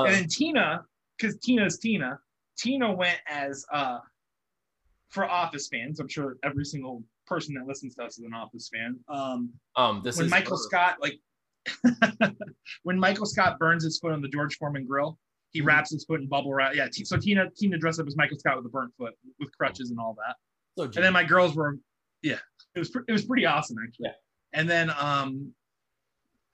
and 0.04 0.14
then 0.14 0.28
Tina, 0.28 0.84
because 1.16 1.36
Tina's 1.38 1.78
Tina, 1.78 2.18
Tina 2.56 2.92
went 2.92 3.18
as 3.28 3.64
uh 3.72 3.98
for 5.10 5.24
Office 5.28 5.68
fans. 5.68 6.00
I'm 6.00 6.08
sure 6.08 6.36
every 6.44 6.64
single 6.64 7.02
person 7.26 7.54
that 7.54 7.66
listens 7.66 7.94
to 7.96 8.04
us 8.04 8.18
is 8.18 8.24
an 8.24 8.34
Office 8.34 8.68
fan. 8.72 8.98
Um, 9.08 9.50
um, 9.76 10.00
this 10.04 10.16
when 10.16 10.26
is 10.26 10.30
Michael 10.30 10.56
Scott 10.58 10.96
like 11.00 11.18
when 12.82 12.98
Michael 12.98 13.26
Scott 13.26 13.58
burns 13.58 13.84
his 13.84 13.98
foot 13.98 14.12
on 14.12 14.22
the 14.22 14.28
George 14.28 14.56
Foreman 14.56 14.86
grill, 14.86 15.18
he 15.50 15.60
Mhm. 15.60 15.66
wraps 15.66 15.90
his 15.90 16.04
foot 16.04 16.20
in 16.20 16.28
bubble 16.28 16.52
wrap. 16.54 16.74
Yeah, 16.74 16.88
T- 16.92 17.04
so 17.04 17.16
Tina 17.16 17.50
Tina 17.56 17.78
dressed 17.78 18.00
up 18.00 18.06
as 18.06 18.16
Michael 18.16 18.38
Scott 18.38 18.56
with 18.56 18.66
a 18.66 18.68
burnt 18.70 18.92
foot 18.96 19.14
with 19.38 19.50
crutches 19.56 19.90
and 19.90 19.98
all 19.98 20.14
that. 20.26 20.36
So 20.76 20.84
And 20.84 20.92
then 21.04 21.12
my 21.12 21.24
girls 21.24 21.56
were, 21.56 21.76
yeah, 22.22 22.38
it 22.74 22.78
was 22.78 22.90
pre- 22.90 23.02
it 23.08 23.12
was 23.12 23.24
pretty 23.24 23.44
awesome 23.46 23.76
actually. 23.86 24.06
Yeah. 24.06 24.12
And 24.54 24.68
then 24.70 24.90
um, 24.98 25.52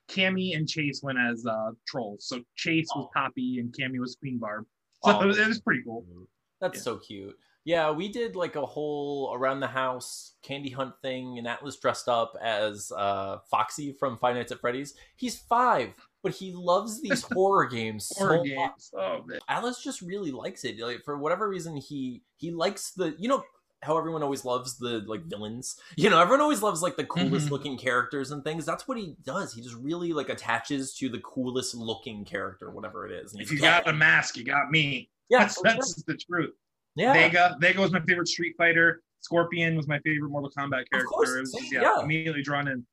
Cammy 0.09 0.57
and 0.57 0.69
Chase 0.69 1.01
went 1.03 1.19
as 1.19 1.45
uh, 1.47 1.71
trolls. 1.87 2.27
So 2.27 2.43
Chase 2.57 2.89
was 2.95 3.07
Oh. 3.07 3.11
Poppy 3.15 3.59
and 3.59 3.73
Cammy 3.73 3.99
was 3.99 4.17
Queen 4.17 4.39
Barb. 4.39 4.65
So 5.05 5.17
Oh. 5.19 5.23
it, 5.23 5.27
was, 5.27 5.39
it 5.39 5.47
was 5.49 5.61
pretty 5.61 5.83
cool. 5.85 6.05
That's 6.61 6.79
Yeah. 6.79 6.83
so 6.83 6.97
cute. 6.99 7.37
Yeah, 7.65 7.91
we 7.91 8.09
did 8.09 8.37
like 8.37 8.57
a 8.57 8.67
whole 8.67 9.33
around 9.35 9.61
the 9.61 9.67
house 9.67 10.33
candy 10.43 10.69
hunt 10.71 10.95
thing, 11.01 11.39
and 11.39 11.47
Atlas 11.47 11.77
dressed 11.77 12.09
up 12.09 12.37
as 12.43 12.93
uh, 12.97 13.39
Foxy 13.51 13.93
from 13.99 14.19
Five 14.19 14.37
Nights 14.37 14.53
at 14.53 14.61
Freddy's. 14.61 14.95
He's 15.17 15.39
five, 15.39 15.95
but 16.23 16.33
he 16.33 16.53
loves 16.53 17.01
these 17.01 17.23
horror 17.33 17.67
games 17.67 18.13
Horror 18.17 18.37
so 18.37 18.39
much. 18.39 18.47
games. 18.47 18.91
Oh 18.95 19.23
man. 19.27 19.39
Atlas 19.49 19.83
just 19.83 20.03
really 20.03 20.31
likes 20.31 20.65
it. 20.65 20.79
Like 20.79 21.03
for 21.05 21.17
whatever 21.17 21.49
reason, 21.49 21.77
he 21.77 22.23
he 22.37 22.51
likes 22.51 22.91
the 22.91 23.15
you 23.19 23.29
know 23.31 23.43
how 23.83 23.97
everyone 23.99 24.23
always 24.23 24.45
loves 24.45 24.77
the 24.79 25.03
like 25.07 25.23
villains. 25.25 25.77
You 25.97 26.11
know, 26.11 26.21
everyone 26.21 26.41
always 26.43 26.61
loves 26.63 26.83
like 26.83 26.97
the 26.97 27.05
coolest 27.05 27.47
Mhm. 27.49 27.51
looking 27.51 27.79
characters 27.79 28.31
and 28.31 28.45
things. 28.45 28.67
That's 28.67 28.87
what 28.87 28.99
he 28.99 29.17
does. 29.25 29.55
He 29.55 29.63
just 29.63 29.77
really 29.77 30.13
like 30.13 30.29
attaches 30.29 30.95
to 30.97 31.09
the 31.09 31.21
coolest 31.21 31.75
looking 31.75 32.27
character, 32.27 32.71
whatever 32.71 33.07
it 33.07 33.13
is. 33.25 33.33
And 33.33 33.41
If 33.41 33.51
you 33.51 33.59
got 33.59 33.89
a 33.89 33.93
mask, 33.93 34.37
you 34.37 34.45
got 34.45 34.71
me. 34.71 35.09
yeah, 35.31 35.41
That's 35.41 35.61
that's 35.63 36.03
the 36.03 36.15
truth. 36.17 36.53
Yeah. 36.97 37.13
Vega. 37.13 37.57
Vega 37.61 37.81
was 37.81 37.93
my 37.93 38.01
favorite 38.01 38.29
Street 38.29 38.55
Fighter. 38.59 39.03
Scorpion 39.21 39.77
was 39.77 39.89
my 39.89 39.99
favorite 40.01 40.31
Mortal 40.31 40.51
Kombat 40.51 40.85
character. 40.91 41.05
course, 41.07 41.31
It 41.31 41.41
was 41.41 41.73
yeah, 41.73 41.81
yeah. 41.83 42.03
immediately 42.03 42.43
drawn 42.43 42.69
in. 42.69 42.87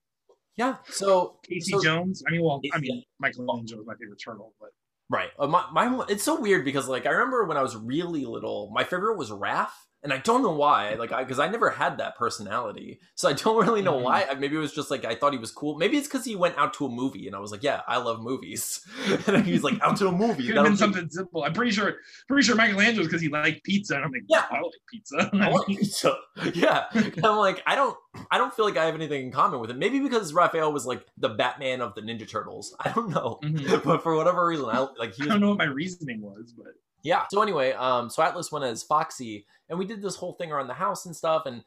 yeah. 0.55 0.77
So 0.85 1.39
Casey 1.47 1.71
so- 1.73 1.83
Jones. 1.83 2.23
I 2.27 2.31
mean, 2.31 2.43
well, 2.43 2.61
I 2.73 2.77
Yeah. 2.77 2.79
mean, 2.79 3.03
Michelangelo 3.19 3.79
was 3.79 3.87
my 3.87 3.95
favorite 3.95 4.19
turtle, 4.23 4.53
but 4.59 4.69
Right. 5.09 5.29
Uh, 5.37 5.47
my, 5.47 5.65
my, 5.73 6.05
it's 6.07 6.23
so 6.23 6.39
weird 6.39 6.63
because 6.63 6.87
like 6.87 7.05
I 7.05 7.09
remember 7.09 7.43
when 7.43 7.57
I 7.57 7.61
was 7.61 7.75
really 7.75 8.23
little, 8.23 8.71
my 8.73 8.85
favorite 8.85 9.17
was 9.17 9.29
Raph, 9.29 9.71
and 10.03 10.11
I 10.11 10.17
don't 10.17 10.41
know 10.41 10.51
why. 10.53 10.93
Like, 10.95 11.11
I 11.11 11.23
because 11.23 11.39
I 11.39 11.47
never 11.47 11.69
had 11.69 11.97
that 11.99 12.15
personality, 12.17 12.99
so 13.15 13.29
I 13.29 13.33
don't 13.33 13.55
really 13.65 13.81
know 13.81 13.97
Mhm. 13.99 14.03
why. 14.03 14.25
Maybe 14.37 14.55
it 14.55 14.59
was 14.59 14.73
just 14.73 14.89
like 14.91 15.05
I 15.05 15.15
thought 15.15 15.33
he 15.33 15.39
was 15.39 15.51
cool. 15.51 15.77
Maybe 15.77 15.97
it's 15.97 16.07
because 16.07 16.25
he 16.25 16.35
went 16.35 16.57
out 16.57 16.73
to 16.75 16.85
a 16.85 16.89
movie, 16.89 17.27
and 17.27 17.35
I 17.35 17.39
was 17.39 17.51
like, 17.51 17.63
yeah, 17.63 17.81
I 17.87 17.97
love 17.97 18.21
movies. 18.21 18.81
and 19.27 19.45
he's 19.45 19.63
like 19.63 19.79
out 19.81 19.97
to 19.97 20.07
a 20.07 20.11
movie. 20.11 20.47
Could 20.47 20.55
have 20.57 20.65
been 20.65 20.73
be- 20.73 20.77
something 20.77 21.09
simple. 21.09 21.43
I'm 21.43 21.53
pretty 21.53 21.71
sure, 21.71 21.95
pretty 22.27 22.45
sure 22.45 22.55
Michelangelo's 22.55 23.07
because 23.07 23.21
he 23.21 23.29
liked 23.29 23.63
pizza, 23.63 23.95
and 23.95 24.05
I'm 24.05 24.11
like, 24.11 24.23
Yeah. 24.27 24.45
I 24.49 24.55
like 24.61 24.71
pizza. 24.89 25.29
I 25.33 25.49
like 25.49 25.67
pizza. 25.67 26.15
Yeah, 26.53 26.85
I'm 27.23 27.37
like, 27.37 27.61
I 27.67 27.75
don't, 27.75 27.95
I 28.31 28.37
don't 28.37 28.53
feel 28.53 28.65
like 28.65 28.77
I 28.77 28.85
have 28.85 28.95
anything 28.95 29.25
in 29.25 29.31
common 29.31 29.59
with 29.59 29.69
him. 29.69 29.79
Maybe 29.79 29.99
because 29.99 30.33
Raphael 30.33 30.71
was 30.73 30.85
like 30.85 31.05
the 31.17 31.29
Batman 31.29 31.81
of 31.81 31.93
the 31.95 32.01
Ninja 32.01 32.27
Turtles. 32.29 32.75
I 32.79 32.91
don't 32.91 33.09
know, 33.09 33.39
Mhm. 33.43 33.83
but 33.83 34.01
for 34.03 34.15
whatever 34.15 34.45
reason, 34.47 34.65
I 34.65 34.87
like 34.97 35.13
he 35.13 35.23
I 35.23 35.27
don't 35.27 35.41
know 35.41 35.49
what 35.49 35.57
my 35.59 35.65
reasoning 35.65 36.21
was, 36.21 36.53
but 36.57 36.73
Yeah. 37.03 37.23
So 37.29 37.41
anyway, 37.41 37.73
um, 37.73 38.09
so 38.09 38.23
Atlas 38.23 38.51
went 38.51 38.65
as 38.65 38.83
Foxy, 38.83 39.45
and 39.69 39.77
we 39.79 39.85
did 39.85 40.01
this 40.01 40.15
whole 40.15 40.33
thing 40.33 40.51
around 40.51 40.67
the 40.67 40.73
house 40.73 41.05
and 41.05 41.15
stuff, 41.15 41.45
and 41.45 41.63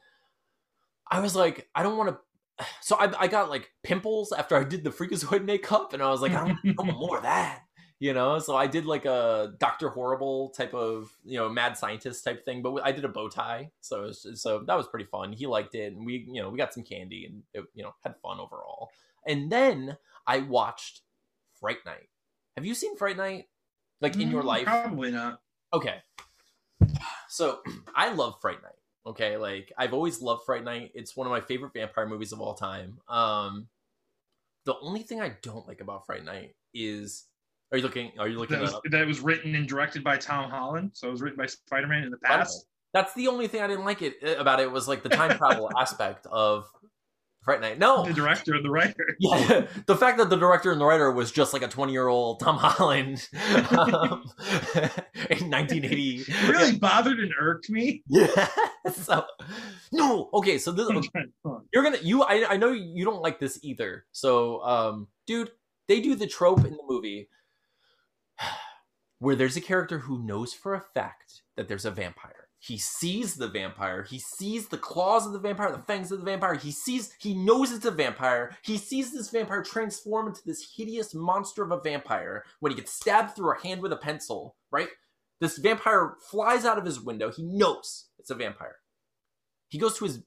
I 1.09 1.19
was 1.19 1.35
like, 1.35 1.67
I 1.75 1.83
don't 1.83 1.97
want 1.97 2.09
to. 2.09 2.17
So 2.81 2.95
I, 2.95 3.11
I 3.23 3.27
got 3.27 3.49
like 3.49 3.69
pimples 3.83 4.31
after 4.31 4.55
I 4.55 4.63
did 4.63 4.83
the 4.83 4.89
Freakazoid 4.89 5.43
makeup, 5.43 5.93
and 5.93 6.01
I 6.01 6.09
was 6.09 6.21
like, 6.21 6.31
I 6.33 6.55
don't, 6.63 6.77
want 6.77 6.97
more 6.97 7.17
of 7.17 7.23
that, 7.23 7.63
you 7.99 8.13
know. 8.13 8.39
So 8.39 8.55
I 8.55 8.67
did 8.67 8.85
like 8.85 9.03
a 9.05 9.53
Doctor 9.59 9.89
Horrible 9.89 10.49
type 10.51 10.73
of, 10.73 11.11
you 11.25 11.37
know, 11.37 11.49
mad 11.49 11.77
scientist 11.77 12.23
type 12.23 12.45
thing, 12.45 12.61
but 12.61 12.75
I 12.81 12.93
did 12.93 13.03
a 13.03 13.09
bow 13.09 13.27
tie, 13.27 13.71
so 13.81 14.11
so 14.11 14.63
that 14.67 14.77
was 14.77 14.87
pretty 14.87 15.05
fun. 15.05 15.33
He 15.33 15.47
liked 15.47 15.75
it, 15.75 15.91
and 15.93 16.05
we, 16.05 16.25
you 16.31 16.41
know, 16.41 16.49
we 16.49 16.57
got 16.57 16.73
some 16.73 16.83
candy, 16.83 17.25
and 17.25 17.43
it, 17.53 17.65
you 17.73 17.83
know, 17.83 17.93
had 18.05 18.15
fun 18.21 18.39
overall. 18.39 18.89
And 19.27 19.51
then 19.51 19.97
I 20.25 20.39
watched 20.39 21.01
Fright 21.59 21.85
Night. 21.85 22.09
Have 22.55 22.65
you 22.65 22.73
seen 22.73 22.95
Fright 22.95 23.17
Night? 23.17 23.47
Like 24.01 24.15
in 24.17 24.29
your 24.29 24.43
Mm, 24.43 24.45
life? 24.45 24.63
probably 24.65 25.11
not. 25.11 25.39
okay 25.73 25.97
so 27.29 27.59
i 27.95 28.11
love 28.13 28.35
fright 28.41 28.61
night 28.61 28.71
okay 29.05 29.37
like 29.37 29.71
i've 29.77 29.93
always 29.93 30.21
loved 30.21 30.43
fright 30.45 30.63
night 30.63 30.91
it's 30.93 31.15
one 31.15 31.25
of 31.27 31.31
my 31.31 31.41
favorite 31.41 31.73
vampire 31.73 32.07
movies 32.07 32.31
of 32.31 32.39
all 32.41 32.53
time 32.53 32.97
um 33.07 33.67
the 34.65 34.75
only 34.81 35.01
thing 35.01 35.21
i 35.21 35.31
don't 35.41 35.67
like 35.67 35.81
about 35.81 36.05
fright 36.05 36.23
night 36.23 36.55
is 36.73 37.25
are 37.71 37.77
you 37.77 37.83
looking 37.83 38.11
are 38.19 38.27
you 38.27 38.37
looking 38.37 38.55
That 38.57 38.61
was, 38.61 38.73
up 38.73 38.83
that 38.91 39.07
was 39.07 39.19
written 39.21 39.55
and 39.55 39.67
directed 39.67 40.03
by 40.03 40.17
Tom 40.17 40.49
Holland, 40.49 40.91
so 40.93 41.07
it 41.07 41.11
was 41.11 41.21
written 41.21 41.37
by 41.37 41.45
Spider-Man 41.47 42.03
in 42.03 42.11
the 42.11 42.17
past. 42.17 42.67
that's 42.93 43.13
the 43.15 43.27
only 43.27 43.47
thing 43.47 43.61
i 43.61 43.67
didn't 43.67 43.85
like 43.85 44.01
it 44.01 44.15
about 44.37 44.59
it 44.59 44.71
was 44.71 44.87
like 44.87 45.03
the 45.03 45.09
time 45.09 45.37
travel 45.37 45.69
aspect 45.79 46.25
of 46.27 46.67
fright 47.45 47.61
night 47.61 47.77
no 47.79 48.03
The 48.05 48.13
director 48.13 48.55
and 48.55 48.65
the 48.65 48.69
writer. 48.71 49.15
yeah, 49.19 49.67
the 49.85 49.95
fact 49.95 50.17
that 50.17 50.29
the 50.29 50.35
director 50.35 50.71
and 50.71 50.81
the 50.81 50.85
writer 50.85 51.11
was 51.11 51.31
just 51.31 51.53
like 51.53 51.61
a 51.61 51.67
20 51.67 51.93
year 51.93 52.07
old 52.07 52.39
Tom 52.41 52.57
Holland 52.57 53.27
um, 53.69 54.23
in 55.29 55.49
1980. 55.49 56.25
It 56.27 56.49
really 56.49 56.77
bothered 56.77 57.19
and 57.19 57.31
irked 57.39 57.69
me. 57.69 58.03
Yeah. 58.07 58.47
So 58.91 59.23
no. 59.91 60.29
Okay. 60.33 60.57
So 60.57 60.71
this 60.71 60.87
I'm 60.89 61.01
trying- 61.01 61.31
hold 61.43 61.57
on. 61.57 61.65
you're 61.73 61.83
gonna 61.83 61.99
you 62.01 62.23
I 62.23 62.53
I 62.53 62.57
know 62.57 62.71
you 62.71 63.05
don't 63.05 63.21
like 63.21 63.39
this 63.39 63.59
either. 63.63 64.05
So 64.11 64.61
um, 64.63 65.07
dude, 65.27 65.51
they 65.87 66.01
do 66.01 66.15
the 66.15 66.27
trope 66.27 66.65
in 66.65 66.71
the 66.73 66.83
movie 66.87 67.29
where 69.19 69.35
there's 69.35 69.55
a 69.57 69.61
character 69.61 69.99
who 69.99 70.23
knows 70.23 70.53
for 70.53 70.73
a 70.73 70.81
fact 70.81 71.41
that 71.55 71.67
there's 71.67 71.85
a 71.85 71.91
vampire. 71.91 72.44
He 72.59 72.77
sees 72.77 73.35
the 73.35 73.47
vampire. 73.47 74.03
He 74.03 74.17
sees 74.17 74.67
the 74.67 74.77
claws 74.77 75.27
of 75.27 75.33
the 75.33 75.39
vampire, 75.39 75.71
the 75.71 75.83
fangs 75.83 76.11
of 76.11 76.19
the 76.19 76.25
vampire. 76.25 76.55
He 76.55 76.71
sees, 76.71 77.13
he 77.19 77.35
knows 77.35 77.71
it's 77.71 77.85
a 77.85 77.91
vampire. 77.91 78.57
He 78.63 78.77
sees 78.77 79.11
this 79.13 79.29
vampire 79.29 79.61
transform 79.61 80.27
into 80.27 80.41
this 80.45 80.73
hideous 80.75 81.13
monster 81.13 81.63
of 81.63 81.71
a 81.71 81.79
vampire 81.79 82.43
when 82.59 82.71
he 82.71 82.75
gets 82.75 82.93
stabbed 82.93 83.35
through 83.35 83.53
a 83.53 83.61
hand 83.61 83.81
with 83.81 83.93
a 83.93 83.97
pencil, 83.97 84.55
right? 84.71 84.89
This 85.39 85.57
vampire 85.57 86.15
flies 86.31 86.65
out 86.65 86.77
of 86.77 86.85
his 86.85 86.99
window. 86.99 87.31
He 87.31 87.43
knows 87.43 88.05
it's 88.17 88.31
a 88.31 88.35
vampire. 88.35 88.77
He 89.69 89.77
goes 89.77 89.97
to 89.97 90.05
his 90.05 90.23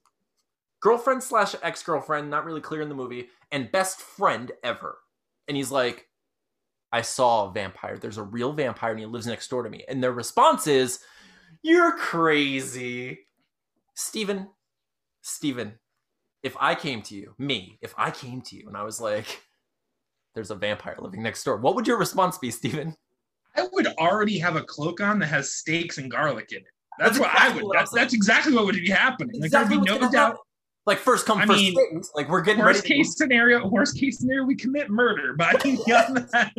girlfriend 0.79 1.23
slash 1.23 1.55
ex 1.61 1.83
girlfriend, 1.83 2.29
not 2.29 2.45
really 2.45 2.61
clear 2.61 2.81
in 2.81 2.89
the 2.89 2.95
movie, 2.95 3.27
and 3.51 3.71
best 3.71 3.99
friend 3.99 4.51
ever. 4.63 4.99
And 5.47 5.57
he's 5.57 5.71
like, 5.71 6.07
I 6.91 7.01
saw 7.01 7.47
a 7.47 7.51
vampire. 7.51 7.97
There's 7.97 8.17
a 8.17 8.23
real 8.23 8.53
vampire 8.53 8.91
and 8.91 8.99
he 8.99 9.05
lives 9.05 9.27
next 9.27 9.49
door 9.49 9.63
to 9.63 9.69
me. 9.69 9.83
And 9.87 10.01
their 10.01 10.11
response 10.11 10.67
is, 10.67 10.99
You're 11.61 11.97
crazy. 11.97 13.19
Steven, 13.95 14.47
Steven, 15.21 15.73
if 16.43 16.55
I 16.59 16.73
came 16.75 17.01
to 17.03 17.15
you, 17.15 17.33
me, 17.37 17.77
if 17.81 17.93
I 17.97 18.11
came 18.11 18.41
to 18.43 18.55
you 18.55 18.67
and 18.67 18.77
I 18.77 18.83
was 18.83 19.01
like, 19.01 19.41
There's 20.35 20.51
a 20.51 20.55
vampire 20.55 20.95
living 20.99 21.23
next 21.23 21.43
door, 21.43 21.57
what 21.57 21.75
would 21.75 21.87
your 21.87 21.97
response 21.97 22.37
be, 22.37 22.51
Steven? 22.51 22.95
I 23.55 23.67
would 23.73 23.87
already 23.97 24.37
have 24.39 24.55
a 24.55 24.61
cloak 24.63 25.01
on 25.01 25.19
that 25.19 25.25
has 25.27 25.51
stakes 25.53 25.97
and 25.97 26.09
garlic 26.09 26.51
in 26.51 26.59
it. 26.59 26.63
That's, 26.97 27.17
That's 27.17 27.19
what 27.19 27.31
exactly 27.33 27.51
I 27.51 27.55
would. 27.55 27.63
what 27.65 27.77
That's, 27.77 27.91
that's 27.91 28.13
exactly 28.13 28.53
what 28.53 28.65
would 28.65 28.75
be 28.75 28.89
happening. 28.89 29.41
Like 29.41 29.51
there'd 29.51 29.69
be 29.69 29.79
no 29.79 29.99
doubt. 29.99 30.13
happen. 30.13 30.37
Like 30.89 30.97
first 30.97 31.27
come, 31.27 31.37
I 31.37 31.45
first 31.45 31.59
mean. 31.59 32.01
Like 32.15 32.29
we're 32.29 32.41
getting 32.41 32.63
Worst 32.63 32.81
ready. 32.83 32.95
case 32.95 33.15
scenario. 33.15 33.67
Worst 33.67 33.95
case 33.95 34.17
scenario, 34.17 34.43
we 34.43 34.55
commit 34.55 34.89
murder. 34.89 35.35
But 35.37 35.55
I 35.55 35.59
think 35.59 35.85
beyond 35.85 36.17
that, 36.33 36.51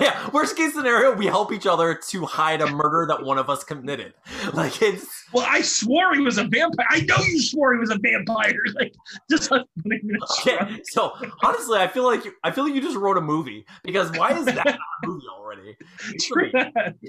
yeah, 0.00 0.30
worst 0.30 0.56
case 0.56 0.72
scenario, 0.72 1.12
we 1.14 1.26
help 1.26 1.52
each 1.52 1.66
other 1.66 2.00
to 2.08 2.24
hide 2.24 2.62
a 2.62 2.66
murder 2.66 3.04
that 3.08 3.22
one 3.22 3.36
of 3.36 3.50
us 3.50 3.62
committed. 3.62 4.14
Like 4.54 4.80
it's 4.80 5.06
well, 5.34 5.44
I 5.46 5.60
swore 5.60 6.14
he 6.14 6.20
was 6.22 6.38
a 6.38 6.44
vampire. 6.44 6.86
I 6.88 7.00
know 7.00 7.18
you 7.18 7.42
swore 7.42 7.74
he 7.74 7.78
was 7.78 7.90
a 7.90 7.98
vampire. 7.98 8.62
Like 8.74 8.94
just 9.30 9.52
us 9.52 9.62
putting 9.82 10.00
him 10.00 10.10
in 10.10 10.16
a 10.16 10.64
okay. 10.64 10.80
So 10.84 11.12
honestly, 11.44 11.78
I 11.78 11.88
feel 11.88 12.04
like 12.04 12.24
you, 12.24 12.32
I 12.42 12.50
feel 12.52 12.64
like 12.64 12.74
you 12.74 12.80
just 12.80 12.96
wrote 12.96 13.18
a 13.18 13.20
movie 13.20 13.66
because 13.84 14.10
why 14.12 14.32
is 14.32 14.46
that 14.46 14.66
a 14.66 14.78
movie 15.06 15.26
already? 15.30 15.76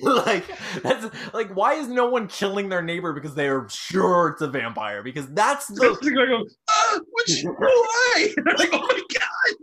Like 0.01 0.43
that's 0.83 1.07
like 1.33 1.55
why 1.55 1.75
is 1.75 1.87
no 1.87 2.09
one 2.09 2.27
killing 2.27 2.67
their 2.67 2.81
neighbor 2.81 3.13
because 3.13 3.33
they 3.33 3.47
are 3.47 3.67
sure 3.69 4.29
it's 4.29 4.41
a 4.41 4.47
vampire? 4.47 5.01
Because 5.03 5.27
that's 5.29 5.67
the 5.69 5.97
go. 6.37 6.45
Ah, 6.69 6.99
which 7.11 7.43
why? 7.57 8.33
They're 8.43 8.55
like, 8.57 8.69
oh 8.73 8.79
my 8.79 9.01
god. 9.13 9.55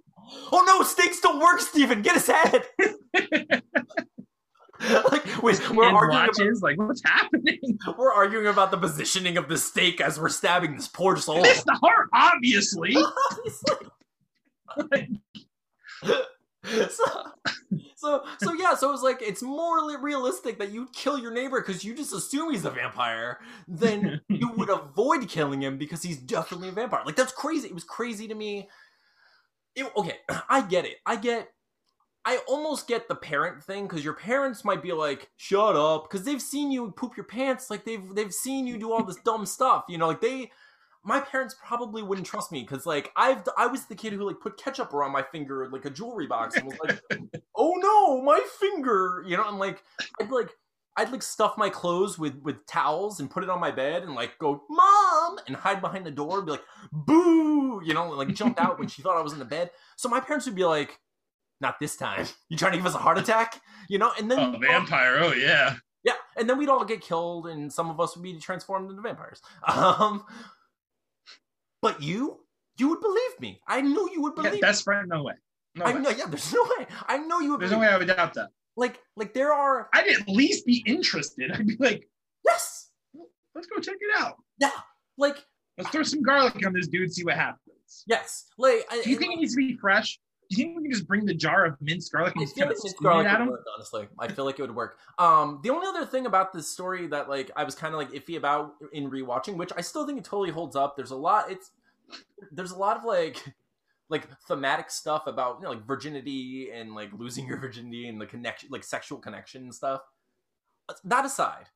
oh 0.53 0.65
no, 0.67 0.83
stakes 0.85 1.21
don't 1.21 1.41
work, 1.41 1.61
Steven. 1.61 2.03
Get 2.03 2.15
his 2.15 2.27
head. 2.27 2.65
like 5.11 5.43
wait, 5.43 5.71
we're 5.71 5.89
And 5.89 5.97
arguing 5.97 6.49
about, 6.49 6.62
like 6.62 6.79
what's 6.79 7.03
happening? 7.05 7.59
we're 7.99 8.12
arguing 8.12 8.47
about 8.47 8.71
the 8.71 8.79
positioning 8.79 9.37
of 9.37 9.49
the 9.49 9.59
stake 9.59 10.00
as 10.00 10.19
we're 10.19 10.29
stabbing 10.31 10.75
this 10.77 10.89
poor 10.89 11.17
soul. 11.17 11.45
It's 11.45 11.65
the 11.65 11.79
heart, 11.83 12.09
obviously. 12.15 12.97
so, 16.90 17.05
so 17.97 18.23
so 18.38 18.52
yeah 18.52 18.75
so 18.75 18.93
it's 18.93 19.02
like 19.02 19.23
it's 19.23 19.43
more 19.43 19.81
li- 19.81 19.97
realistic 20.00 20.59
that 20.59 20.71
you'd 20.73 20.93
kill 20.93 21.19
your 21.19 21.33
neighbor 21.33 21.61
because 21.61 21.83
you 21.85 21.95
just 21.95 22.12
assume 22.12 22.50
he's 22.52 22.67
a 22.67 22.71
vampire 22.71 23.38
than 23.67 24.21
you 24.29 24.50
would 24.52 24.69
avoid 24.71 25.26
killing 25.29 25.62
him 25.62 25.79
because 25.79 26.02
he's 26.02 26.19
definitely 26.19 26.69
a 26.69 26.73
vampire. 26.73 27.02
Like 27.07 27.17
that's 27.17 27.33
crazy. 27.33 27.69
It 27.69 27.75
was 27.75 27.85
crazy 27.85 28.29
to 28.29 28.35
me. 28.35 28.69
It- 29.76 29.93
okay 29.97 30.19
i 30.49 30.61
get 30.62 30.85
it. 30.85 30.97
I 31.07 31.17
get 31.17 31.49
i 32.25 32.38
almost 32.49 32.88
get 32.88 33.09
the 33.09 33.14
parent 33.17 33.62
thing 33.64 33.87
because 33.88 34.05
your 34.05 34.14
parents 34.14 34.64
might 34.64 34.83
be 34.83 34.93
like 34.93 35.31
shut 35.37 35.76
up 35.76 36.11
because 36.11 36.25
they've 36.26 36.43
seen 36.43 36.71
you 36.73 36.93
poop 36.93 37.17
your 37.17 37.26
pants. 37.26 37.71
Like 37.71 37.85
they've 37.85 38.14
they've 38.14 38.35
seen 38.35 38.67
you 38.67 38.79
do 38.79 38.93
all 38.93 39.05
this 39.05 39.19
dumb 39.25 39.47
stuff 39.47 39.85
you 39.88 39.99
know? 39.99 40.09
Like 40.09 40.21
they 40.21 40.50
my 41.04 41.21
parents 41.21 41.54
probably 41.66 42.02
wouldn't 42.02 42.26
trust 42.26 42.52
me 42.52 42.61
because 42.61 42.85
like 42.87 43.11
I've 43.16 43.42
I 43.57 43.66
was 43.66 43.87
the 43.87 43.95
kid 43.95 44.12
who 44.12 44.26
like 44.26 44.40
put 44.40 44.59
ketchup 44.59 44.92
around 44.92 45.12
my 45.12 45.23
finger 45.23 45.69
like 45.73 45.85
a 45.85 45.90
jewelry 45.90 46.26
box 46.26 46.57
and 46.57 46.66
was 46.66 46.78
like, 46.85 47.00
oh 47.57 47.75
no, 47.78 48.23
my 48.23 48.40
finger, 48.59 49.25
you 49.26 49.37
know. 49.37 49.45
I'm 49.45 49.59
like, 49.59 49.83
I'd 50.21 50.30
like 50.30 50.50
I'd 50.97 51.11
like 51.11 51.23
stuff 51.23 51.57
my 51.57 51.71
clothes 51.71 52.19
with 52.19 52.37
with 52.42 52.66
towels 52.66 53.21
and 53.21 53.30
put 53.30 53.42
it 53.42 53.49
on 53.50 53.61
my 53.61 53.71
bed 53.71 54.02
and 54.02 54.14
like 54.14 54.37
go 54.38 54.62
mom 54.69 55.38
and 55.47 55.57
hide 55.57 55.80
behind 55.80 56.04
the 56.04 56.11
door 56.11 56.38
and 56.38 56.47
be 56.47 56.52
like 56.52 56.64
boo, 56.92 57.80
you 57.85 57.95
know, 57.95 58.09
and, 58.09 58.16
like 58.19 58.35
jump 58.35 58.61
out 58.61 58.78
when 58.78 58.88
she 58.88 59.00
thought 59.00 59.16
I 59.16 59.23
was 59.23 59.33
in 59.33 59.38
the 59.38 59.45
bed. 59.45 59.71
So 59.97 60.09
my 60.09 60.21
parents 60.21 60.45
would 60.47 60.54
be 60.54 60.64
like, 60.64 60.99
not 61.61 61.76
this 61.80 61.97
time. 61.97 62.26
You 62.49 62.59
trying 62.59 62.73
to 62.73 62.78
give 62.78 62.87
us 62.87 62.95
a 62.95 62.99
heart 62.99 63.19
attack, 63.19 63.61
you 63.88 63.99
know? 63.99 64.12
And 64.19 64.30
then 64.30 64.38
Oh, 64.57 64.59
vampire. 64.59 65.19
Oh 65.23 65.33
yeah. 65.33 65.76
yeah, 66.04 66.14
and 66.37 66.49
then 66.49 66.59
we'd 66.59 66.69
all 66.69 66.85
get 66.85 67.00
killed, 67.00 67.47
and 67.47 67.73
some 67.73 67.90
of 67.90 68.00
us 68.00 68.16
would 68.16 68.23
be 68.23 68.38
transformed 68.38 68.90
into 68.90 69.02
vampires. 69.02 69.40
Um, 69.69 70.25
but 71.82 72.02
you, 72.02 72.40
you 72.78 72.88
would 72.88 73.00
believe 73.00 73.40
me. 73.40 73.60
I 73.66 73.80
knew 73.80 74.10
you 74.12 74.22
would 74.22 74.34
yeah 74.37 74.42
believe. 74.44 74.60
best 74.62 74.84
friend. 74.84 75.08
No 75.08 75.22
way. 75.25 75.34
No 75.75 75.84
I 75.84 75.94
way. 75.94 76.00
know. 76.00 76.10
Yeah, 76.10 76.26
there's 76.28 76.52
no 76.52 76.62
way. 76.78 76.87
I 77.06 77.18
know 77.18 77.40
you 77.40 77.52
would. 77.52 77.60
There's 77.60 77.70
no 77.72 77.78
way 77.78 77.88
I 77.88 77.96
would 77.99 78.08
doubt 78.08 78.34
that. 78.34 78.50
Like, 78.76 78.99
like 79.16 79.34
there 79.34 79.52
are. 79.52 79.88
I'd 79.94 80.08
at 80.08 80.28
least 80.28 80.66
be 80.66 80.82
interested. 80.87 81.50
I'd 81.54 81.66
be 81.66 81.76
like, 81.78 82.08
Yes. 82.44 82.90
let's 83.54 83.66
go 83.66 83.78
check 83.80 83.96
it 84.00 84.10
out. 84.18 84.37
Yeah. 84.58 84.70
Like 85.18 85.37
Let's 85.78 85.90
throw 85.90 86.02
some 86.02 86.22
garlic 86.22 86.64
on 86.66 86.72
this 86.72 86.88
dude, 86.88 87.12
see 87.12 87.25
what 87.25 87.37
happens. 87.37 88.04
yes. 88.06 88.46
Like. 88.58 88.84
I, 88.90 89.02
Do 89.02 89.10
you 89.10 89.16
think 89.16 89.34
it 89.34 89.38
needs 89.38 89.52
to 89.54 89.58
be 89.58 89.76
fresh? 89.76 90.18
Do 90.50 90.57
you 90.61 90.64
think 90.64 90.78
we 90.78 90.83
can 90.83 90.92
just 90.92 91.07
bring 91.07 91.25
the 91.25 91.35
jar 91.35 91.64
of 91.64 91.80
minced 91.80 92.11
garlic 92.11 92.35
and 92.35 92.42
I 92.42 92.47
feel 92.47 92.66
kind 92.66 92.71
like 92.71 92.78
of 92.78 92.85
Miss 92.85 92.92
Garlic 92.95 93.26
would 93.28 93.40
him? 93.40 93.49
work, 93.49 93.64
honestly. 93.73 94.09
I 94.19 94.26
feel 94.28 94.45
like 94.45 94.59
it 94.59 94.62
would 94.62 94.75
work. 94.75 94.99
Um, 95.16 95.61
the 95.62 95.71
only 95.71 95.87
other 95.87 96.04
thing 96.04 96.26
about 96.26 96.52
this 96.52 96.69
story 96.69 97.07
that 97.07 97.28
like 97.28 97.52
I 97.54 97.62
was 97.62 97.76
kind 97.76 97.95
of 97.95 97.99
like 97.99 98.11
iffy 98.11 98.37
about 98.37 98.75
in 98.92 99.09
rewatching, 99.11 99.54
which 99.54 99.71
I 99.76 99.80
still 99.80 100.04
think 100.07 100.19
it 100.19 100.25
totally 100.25 100.50
holds 100.50 100.75
up. 100.75 100.97
There's 100.97 101.12
a 101.12 101.16
lot. 101.16 101.52
It's 101.52 101.71
there's 102.50 102.73
a 102.73 102.76
lot 102.76 102.97
of 102.97 103.04
like 103.04 103.54
like 104.09 104.26
thematic 104.49 104.90
stuff 104.90 105.28
about 105.28 105.59
you 105.59 105.64
know 105.64 105.71
like 105.71 105.87
virginity 105.87 106.71
and 106.75 106.97
like 106.97 107.11
losing 107.12 107.47
your 107.47 107.61
virginity 107.61 108.09
and 108.09 108.21
the 108.21 108.26
connection, 108.26 108.71
like 108.73 108.83
sexual 108.83 109.19
connection 109.19 109.62
and 109.62 109.75
stuff. 109.75 110.00
That 111.04 111.25
aside, 111.25 111.66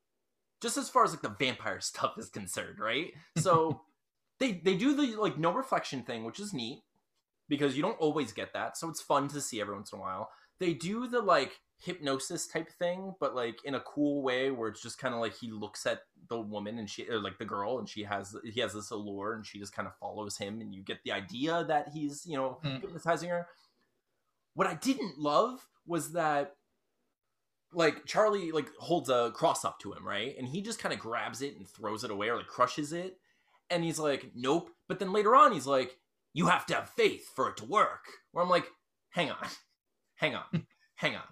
just 0.61 0.77
as 0.77 0.91
far 0.91 1.05
as 1.05 1.13
like 1.13 1.23
the 1.23 1.29
vampire 1.29 1.79
stuff 1.81 2.19
is 2.19 2.29
concerned, 2.29 2.81
right? 2.81 3.13
So 3.37 3.83
they 4.41 4.61
they 4.65 4.75
do 4.75 4.97
the 4.97 5.17
like 5.21 5.39
no 5.39 5.53
reflection 5.53 6.03
thing, 6.03 6.25
which 6.25 6.41
is 6.41 6.53
neat 6.53 6.83
because 7.49 7.77
you 7.77 7.83
don't 7.83 7.99
always 7.99 8.33
get 8.33 8.53
that. 8.55 8.77
So 8.77 8.89
it's 8.89 9.01
fun 9.03 9.29
to 9.29 9.41
see 9.41 9.61
every 9.61 9.75
once 9.75 9.93
in 9.93 9.99
a 9.99 10.03
while. 10.03 10.31
They 10.61 10.73
do 10.73 11.07
the 11.09 11.21
like 11.21 11.61
hypnosis 11.79 12.47
type 12.47 12.71
thing, 12.79 13.15
but 13.21 13.35
like 13.35 13.57
in 13.65 13.75
a 13.75 13.81
cool 13.81 14.23
way 14.23 14.51
where 14.51 14.69
it's 14.69 14.81
just 14.81 14.99
kind 14.99 15.15
of 15.15 15.21
like 15.21 15.35
he 15.37 15.51
looks 15.51 15.85
at 15.85 16.01
the 16.29 16.41
woman 16.41 16.79
and 16.79 16.89
she 16.89 17.07
or 17.09 17.21
like 17.21 17.39
the 17.39 17.45
girl 17.45 17.79
and 17.79 17.89
she 17.89 18.05
has 18.05 18.35
he 18.45 18.61
has 18.61 18.73
this 18.73 18.91
allure 18.91 19.35
and 19.35 19.45
she 19.45 19.59
just 19.59 19.75
kind 19.75 19.87
of 19.89 19.95
follows 19.97 20.39
him 20.39 20.61
and 20.61 20.73
you 20.75 20.83
get 20.83 20.99
the 21.05 21.13
idea 21.13 21.65
that 21.65 21.89
he's, 21.93 22.25
you 22.25 22.37
know, 22.37 22.59
Mm. 22.65 22.81
hypnotizing 22.81 23.29
her. 23.29 23.49
What 24.55 24.69
I 24.69 24.75
didn't 24.75 25.19
love 25.19 25.67
was 25.87 26.13
that 26.13 26.55
like 27.73 28.05
Charlie 28.07 28.53
like 28.53 28.69
holds 28.79 29.09
a 29.11 29.33
cross 29.35 29.65
up 29.65 29.79
to 29.81 29.93
him, 29.93 30.07
right? 30.07 30.35
And 30.39 30.47
he 30.47 30.63
just 30.63 30.79
kind 30.79 30.93
of 30.93 31.01
grabs 31.01 31.43
it 31.43 31.57
and 31.57 31.69
throws 31.69 32.05
it 32.05 32.11
away 32.11 32.29
or 32.29 32.37
like 32.37 32.47
crushes 32.47 32.93
it. 32.93 33.19
And 33.71 33.83
he's 33.83 33.99
like, 33.99 34.31
"Nope." 34.35 34.71
But 34.89 34.99
then 35.01 35.13
later 35.13 35.35
on 35.35 35.53
he's 35.53 35.67
like, 35.67 35.99
"You 36.35 36.47
have 36.47 36.67
to 36.67 36.75
have 36.75 36.91
faith 36.91 37.25
for 37.35 37.49
it 37.49 37.57
to 37.59 37.65
work." 37.65 38.05
Where 38.33 38.45
I'm 38.45 38.51
like, 38.51 38.67
"Hang 39.11 39.31
on. 39.31 39.47
Hang 40.17 40.35
on. 40.35 40.45
Hang 40.97 41.17
on. 41.17 41.23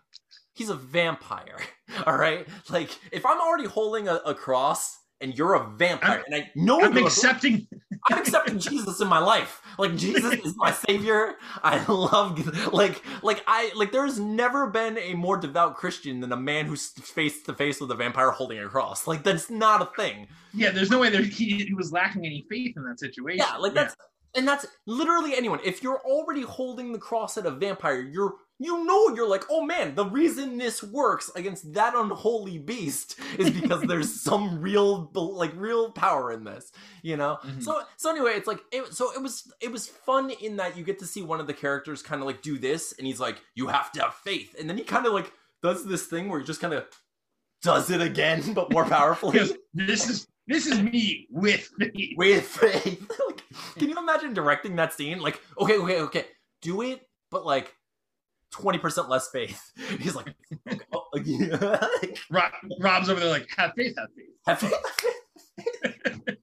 He's 0.54 0.70
a 0.70 0.74
vampire. 0.74 1.58
All 2.06 2.16
right? 2.16 2.46
Like 2.70 2.90
if 3.12 3.24
I'm 3.26 3.40
already 3.40 3.66
holding 3.66 4.08
a, 4.08 4.16
a 4.26 4.34
cross 4.34 4.98
and 5.20 5.38
you're 5.38 5.54
a 5.54 5.70
vampire 5.76 6.16
I'm- 6.16 6.24
and 6.26 6.34
I 6.34 6.50
know 6.56 6.82
I'm 6.82 6.96
accepting. 6.96 7.66
I'm 8.10 8.18
accepting 8.18 8.58
Jesus 8.58 9.00
in 9.00 9.06
my 9.06 9.20
life. 9.20 9.62
Like 9.78 9.94
Jesus 9.96 10.44
is 10.44 10.54
my 10.56 10.72
savior. 10.72 11.34
I 11.62 11.82
love 11.86 12.72
like 12.72 13.00
like 13.22 13.44
I 13.46 13.70
like 13.76 13.92
there's 13.92 14.18
never 14.18 14.66
been 14.66 14.98
a 14.98 15.14
more 15.14 15.36
devout 15.36 15.76
Christian 15.76 16.18
than 16.18 16.32
a 16.32 16.36
man 16.36 16.66
who's 16.66 16.88
face 16.88 17.42
to 17.44 17.54
face 17.54 17.80
with 17.80 17.92
a 17.92 17.94
vampire 17.94 18.32
holding 18.32 18.58
a 18.58 18.68
cross. 18.68 19.06
Like 19.06 19.22
that's 19.22 19.48
not 19.48 19.80
a 19.80 19.88
thing. 19.96 20.26
Yeah, 20.52 20.70
there's 20.72 20.90
no 20.90 20.98
way 20.98 21.10
there 21.10 21.22
he, 21.22 21.64
he 21.64 21.74
was 21.74 21.92
lacking 21.92 22.26
any 22.26 22.44
faith 22.50 22.76
in 22.76 22.82
that 22.84 22.98
situation. 22.98 23.46
Yeah, 23.48 23.56
like 23.58 23.74
that's 23.74 23.94
and 24.34 24.46
that's 24.48 24.66
literally 24.86 25.34
anyone. 25.36 25.60
If 25.64 25.82
you're 25.82 26.00
already 26.00 26.42
holding 26.42 26.92
the 26.92 26.98
cross 26.98 27.36
at 27.36 27.46
a 27.46 27.50
vampire, 27.50 28.00
you're 28.00 28.34
you 28.58 28.84
know 28.84 29.08
you're 29.14 29.28
like, 29.28 29.44
oh 29.50 29.62
man, 29.62 29.94
the 29.94 30.06
reason 30.06 30.56
this 30.56 30.82
works 30.82 31.30
against 31.34 31.72
that 31.74 31.94
unholy 31.96 32.58
beast 32.58 33.18
is 33.38 33.50
because 33.50 33.82
there's 33.82 34.20
some 34.22 34.60
real 34.60 35.10
like 35.14 35.52
real 35.56 35.90
power 35.90 36.30
in 36.32 36.44
this, 36.44 36.70
you 37.02 37.16
know. 37.16 37.38
Mhm. 37.44 37.62
So 37.62 37.82
so 37.96 38.10
anyway, 38.10 38.32
it's 38.32 38.46
like 38.46 38.60
it, 38.70 38.94
so 38.94 39.12
it 39.12 39.20
was 39.22 39.52
it 39.60 39.72
was 39.72 39.86
fun 39.88 40.30
in 40.30 40.56
that 40.56 40.76
you 40.76 40.84
get 40.84 40.98
to 41.00 41.06
see 41.06 41.22
one 41.22 41.40
of 41.40 41.46
the 41.46 41.54
characters 41.54 42.02
kind 42.02 42.20
of 42.20 42.26
like 42.26 42.42
do 42.42 42.58
this, 42.58 42.94
and 42.96 43.06
he's 43.06 43.20
like, 43.20 43.40
you 43.54 43.66
have 43.66 43.90
to 43.92 44.02
have 44.02 44.14
faith, 44.14 44.54
and 44.58 44.68
then 44.68 44.78
he 44.78 44.84
kind 44.84 45.06
of 45.06 45.12
like 45.12 45.32
does 45.62 45.84
this 45.84 46.06
thing 46.06 46.28
where 46.28 46.38
he 46.40 46.46
just 46.46 46.60
kind 46.60 46.74
of 46.74 46.84
does 47.62 47.90
it 47.90 48.00
again, 48.00 48.52
but 48.54 48.72
more 48.72 48.84
powerfully. 48.88 49.40
This 49.74 50.08
is 50.08 50.26
this 50.46 50.66
is 50.66 50.80
me 50.80 51.28
with 51.30 51.70
faith. 51.78 52.14
with 52.16 52.44
faith. 52.44 53.10
like, 53.28 53.42
can 53.76 53.88
you 53.88 53.98
imagine 53.98 54.34
directing 54.34 54.76
that 54.76 54.92
scene? 54.92 55.20
Like, 55.20 55.40
okay, 55.58 55.78
okay, 55.78 56.00
okay, 56.00 56.24
do 56.60 56.82
it, 56.82 57.08
but 57.30 57.46
like 57.46 57.74
twenty 58.50 58.78
percent 58.78 59.08
less 59.08 59.30
faith. 59.30 59.70
He's 60.00 60.16
like, 60.16 60.34
okay, 60.68 60.80
oh, 60.92 61.04
yeah. 61.24 61.86
Rob, 62.30 62.52
Rob's 62.80 63.08
over 63.08 63.20
there 63.20 63.30
like, 63.30 63.48
have 63.56 63.72
faith, 63.76 63.94
have 63.96 64.08
faith. 64.16 64.26
have 64.46 64.58
faith. 64.58 64.74
have 66.04 66.20
faith. 66.24 66.38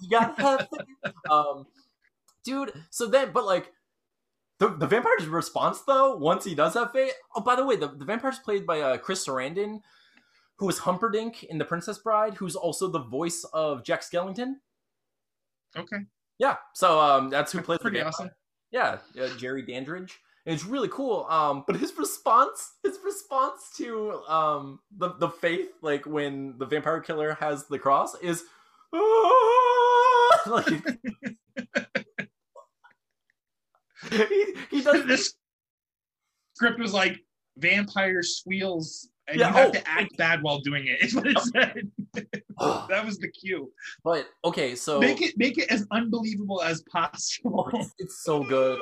you 0.00 0.10
gotta 0.10 0.42
have 0.42 0.68
faith. 0.70 1.14
Um, 1.30 1.66
dude. 2.44 2.72
So 2.90 3.06
then, 3.06 3.30
but 3.32 3.44
like. 3.44 3.70
The, 4.60 4.68
the 4.68 4.86
vampire's 4.86 5.26
response 5.26 5.80
though, 5.82 6.16
once 6.16 6.44
he 6.44 6.54
does 6.54 6.74
have 6.74 6.92
faith. 6.92 7.12
Oh, 7.34 7.40
by 7.40 7.56
the 7.56 7.66
way, 7.66 7.74
the, 7.74 7.88
the 7.88 8.04
vampire's 8.04 8.38
played 8.38 8.64
by 8.64 8.80
uh, 8.80 8.98
Chris 8.98 9.26
Sarandon, 9.26 9.80
who 10.58 10.66
was 10.66 10.78
Humperdinck 10.78 11.44
in 11.44 11.58
The 11.58 11.64
Princess 11.64 11.98
Bride, 11.98 12.34
who's 12.34 12.56
also 12.56 12.88
the 12.88 13.00
voice 13.00 13.44
of 13.52 13.84
Jack 13.84 14.02
Skellington. 14.02 14.54
Okay, 15.76 15.98
Yeah, 16.38 16.56
so 16.74 17.00
um, 17.00 17.30
that's 17.30 17.50
who 17.52 17.60
plays 17.60 17.78
the 17.78 17.82
pretty 17.82 17.96
vampire. 17.98 18.08
awesome. 18.12 18.30
Yeah, 18.70 18.98
uh, 19.20 19.28
Jerry 19.36 19.62
Dandridge. 19.62 20.20
And 20.46 20.54
it's 20.54 20.64
really 20.64 20.88
cool. 20.88 21.26
Um, 21.30 21.64
but 21.66 21.76
his 21.76 21.96
response, 21.96 22.74
his 22.82 22.98
response 23.04 23.70
to 23.78 24.20
um 24.28 24.78
the 24.96 25.14
the 25.14 25.30
faith, 25.30 25.70
like 25.80 26.04
when 26.06 26.58
the 26.58 26.66
vampire 26.66 27.00
killer 27.00 27.34
has 27.40 27.66
the 27.66 27.78
cross, 27.78 28.14
is 28.20 28.44
"Ah!" 28.92 30.40
like 30.46 30.66
he, 34.10 34.54
he 34.70 34.82
does 34.82 35.04
this 35.06 35.34
script 36.54 36.78
was 36.78 36.92
like 36.92 37.18
vampire 37.56 38.22
squeals, 38.22 39.08
and 39.28 39.38
Yeah, 39.38 39.48
you 39.48 39.54
have 39.54 39.68
oh. 39.68 39.72
to 39.72 39.88
act 39.88 40.16
bad 40.16 40.42
while 40.42 40.58
doing 40.60 40.86
it. 40.86 41.02
Is 41.02 41.14
what 41.14 41.26
it 41.26 41.38
said. 41.38 41.90
that 42.88 43.04
was 43.04 43.18
the 43.18 43.28
cue. 43.28 43.72
But 44.02 44.26
okay, 44.44 44.74
so 44.74 45.00
Make 45.00 45.22
it 45.22 45.34
make 45.36 45.58
it 45.58 45.70
as 45.70 45.86
unbelievable 45.90 46.62
as 46.62 46.82
possible. 46.82 47.70
Oh, 47.72 47.86
it's, 47.98 48.22
so 48.24 48.44
good. 48.44 48.80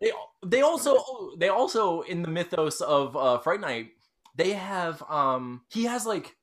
They 0.00 0.12
they 0.44 0.62
also 0.62 0.96
oh, 0.98 1.36
they 1.38 1.48
also 1.48 2.02
in 2.02 2.22
the 2.22 2.28
mythos 2.28 2.80
of 2.80 3.16
uh, 3.16 3.38
Fright 3.38 3.60
Night 3.60 3.90
they 4.36 4.52
have 4.52 5.02
um 5.08 5.62
he 5.70 5.84
has 5.84 6.06
like 6.06 6.36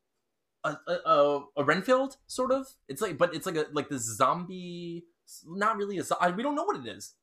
a 0.63 0.75
a, 0.87 1.39
a, 1.57 1.63
Renfield 1.63 2.17
sort 2.27 2.51
of 2.51 2.67
it's 2.87 3.01
like 3.01 3.17
but 3.17 3.35
it's 3.35 3.45
like 3.45 3.55
a 3.55 3.65
like 3.73 3.89
this 3.89 4.03
zombie 4.15 5.05
not 5.45 5.77
really 5.77 5.97
a 5.97 6.33
we 6.35 6.43
don't 6.43 6.55
know 6.55 6.63
what 6.63 6.77
it 6.77 6.87
is. 6.87 7.13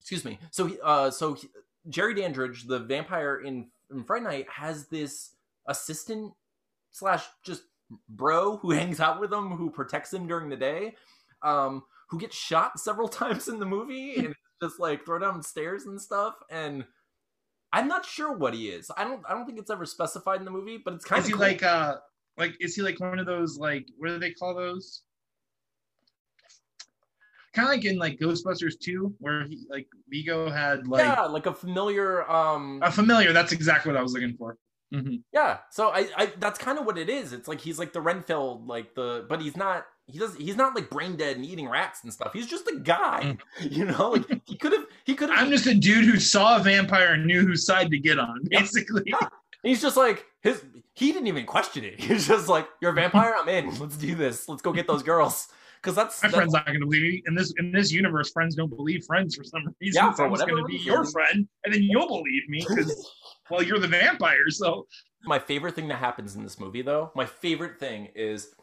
Excuse 0.00 0.24
me. 0.24 0.38
So 0.50 0.66
he, 0.66 0.78
uh 0.82 1.10
so 1.10 1.34
he, 1.34 1.48
Jerry 1.88 2.14
Dandridge 2.14 2.66
the 2.66 2.78
vampire 2.78 3.40
in, 3.40 3.68
in 3.90 4.04
Fright 4.04 4.22
Night 4.22 4.46
has 4.50 4.88
this 4.88 5.30
assistant 5.66 6.32
slash 6.90 7.24
just 7.44 7.62
bro 8.08 8.56
who 8.58 8.70
hangs 8.80 9.00
out 9.00 9.20
with 9.20 9.32
him 9.32 9.50
who 9.50 9.70
protects 9.70 10.12
him 10.12 10.26
during 10.26 10.48
the 10.48 10.56
day 10.56 10.94
um 11.42 11.82
who 12.08 12.18
gets 12.18 12.36
shot 12.36 12.78
several 12.78 13.08
times 13.20 13.48
in 13.48 13.58
the 13.58 13.66
movie 13.66 14.16
and 14.16 14.34
just 14.62 14.78
like 14.78 15.04
throw 15.04 15.18
down 15.18 15.42
stairs 15.42 15.86
and 15.86 16.00
stuff. 16.00 16.34
And 16.50 16.84
i'm 17.72 17.88
not 17.88 18.04
sure 18.04 18.36
what 18.36 18.54
he 18.54 18.68
is. 18.68 18.90
I 18.96 19.04
don't 19.04 19.22
i 19.28 19.34
don't 19.34 19.46
think 19.46 19.58
it's 19.58 19.70
ever 19.70 19.86
specified 19.86 20.40
in 20.40 20.44
the 20.44 20.50
movie 20.50 20.78
but 20.84 20.94
it's 20.94 21.04
kind 21.04 21.20
Is 21.20 21.32
of 21.32 21.38
he 21.38 21.44
like 21.44 21.62
uh 21.62 21.96
like 22.36 22.54
is 22.60 22.74
he 22.74 22.82
like 22.82 22.98
one 23.00 23.18
of 23.18 23.26
those 23.26 23.58
like 23.58 23.86
what 23.98 24.08
do 24.08 24.18
they 24.18 24.32
call 24.32 24.54
those? 24.54 25.02
Kind 27.52 27.68
of 27.68 27.74
like 27.74 27.84
in 27.84 27.98
like 27.98 28.18
Ghostbusters 28.18 28.78
2, 28.78 29.14
where 29.18 29.44
he 29.48 29.66
like 29.68 29.88
Vigo 30.08 30.48
had 30.50 30.86
like 30.86 31.04
yeah 31.04 31.22
like 31.22 31.46
a 31.46 31.54
familiar 31.54 32.28
um 32.30 32.80
a 32.82 32.90
familiar. 32.92 33.32
That's 33.32 33.52
exactly 33.52 33.90
what 33.92 33.98
I 33.98 34.02
was 34.02 34.12
looking 34.12 34.36
for. 34.36 34.56
Mhm. 34.92 35.22
yeah 35.32 35.58
so 35.70 35.90
i 35.90 36.08
i 36.16 36.32
that's 36.40 36.58
kind 36.58 36.76
of 36.76 36.84
what 36.84 36.98
it 36.98 37.08
is 37.08 37.32
it's 37.32 37.46
like 37.46 37.60
he's 37.60 37.78
like 37.78 37.92
the 37.92 38.00
renfield 38.00 38.66
like 38.66 38.92
the 38.96 39.24
but 39.28 39.40
he's 39.40 39.56
not 39.56 39.86
he 40.08 40.18
does 40.18 40.34
he's 40.34 40.56
not 40.56 40.74
like 40.74 40.90
brain 40.90 41.14
dead 41.14 41.36
and 41.36 41.46
eating 41.46 41.68
rats 41.68 42.02
and 42.02 42.12
stuff 42.12 42.32
he's 42.32 42.48
just 42.48 42.66
a 42.66 42.74
guy 42.80 43.36
you 43.60 43.84
know 43.84 44.10
like 44.10 44.24
he 44.46 44.56
could 44.56 44.72
have 44.72 44.84
he 45.04 45.14
could 45.14 45.30
I'm 45.30 45.48
just 45.48 45.66
a 45.66 45.74
dude 45.76 46.06
who 46.06 46.18
saw 46.18 46.56
a 46.56 46.60
vampire 46.60 47.12
and 47.12 47.24
knew 47.24 47.42
whose 47.46 47.64
side 47.64 47.88
to 47.92 47.98
get 48.00 48.18
on, 48.18 48.40
basically. 48.50 49.02
Yeah. 49.06 49.28
He's 49.62 49.80
just 49.80 49.96
like 49.96 50.26
his. 50.40 50.64
He 50.94 51.12
didn't 51.12 51.28
even 51.28 51.46
question 51.46 51.84
it. 51.84 52.00
He's 52.00 52.26
just 52.26 52.48
like, 52.48 52.66
"You're 52.80 52.90
a 52.90 52.94
vampire. 52.94 53.34
I'm 53.38 53.48
in. 53.48 53.78
Let's 53.78 53.96
do 53.96 54.14
this. 54.14 54.48
Let's 54.48 54.62
go 54.62 54.72
get 54.72 54.86
those 54.88 55.02
girls." 55.02 55.48
Because 55.82 55.96
that's, 55.96 56.22
My 56.22 56.28
that's 56.28 56.36
friend's 56.36 56.52
not 56.52 56.66
going 56.66 56.80
to 56.80 56.86
believe 56.86 57.02
me. 57.02 57.22
In 57.26 57.34
this 57.34 57.54
in 57.58 57.72
this 57.72 57.90
universe, 57.90 58.30
friends 58.30 58.54
don't 58.54 58.74
believe 58.74 59.04
friends 59.04 59.34
for 59.34 59.44
some 59.44 59.62
reason. 59.80 60.04
Yeah, 60.04 60.10
so 60.10 60.16
for 60.16 60.24
I'm 60.24 60.30
whatever 60.30 60.50
going 60.50 60.64
to 60.64 60.66
be 60.66 60.74
reason. 60.74 60.86
your 60.86 61.04
friend, 61.06 61.48
and 61.64 61.74
then 61.74 61.82
you'll 61.82 62.08
believe 62.08 62.48
me 62.48 62.64
because 62.68 63.10
well, 63.50 63.62
you're 63.62 63.78
the 63.78 63.88
vampire. 63.88 64.50
So 64.50 64.86
my 65.24 65.38
favorite 65.38 65.74
thing 65.74 65.88
that 65.88 65.96
happens 65.96 66.36
in 66.36 66.42
this 66.42 66.60
movie, 66.60 66.82
though. 66.82 67.10
My 67.14 67.26
favorite 67.26 67.78
thing 67.78 68.08
is 68.14 68.54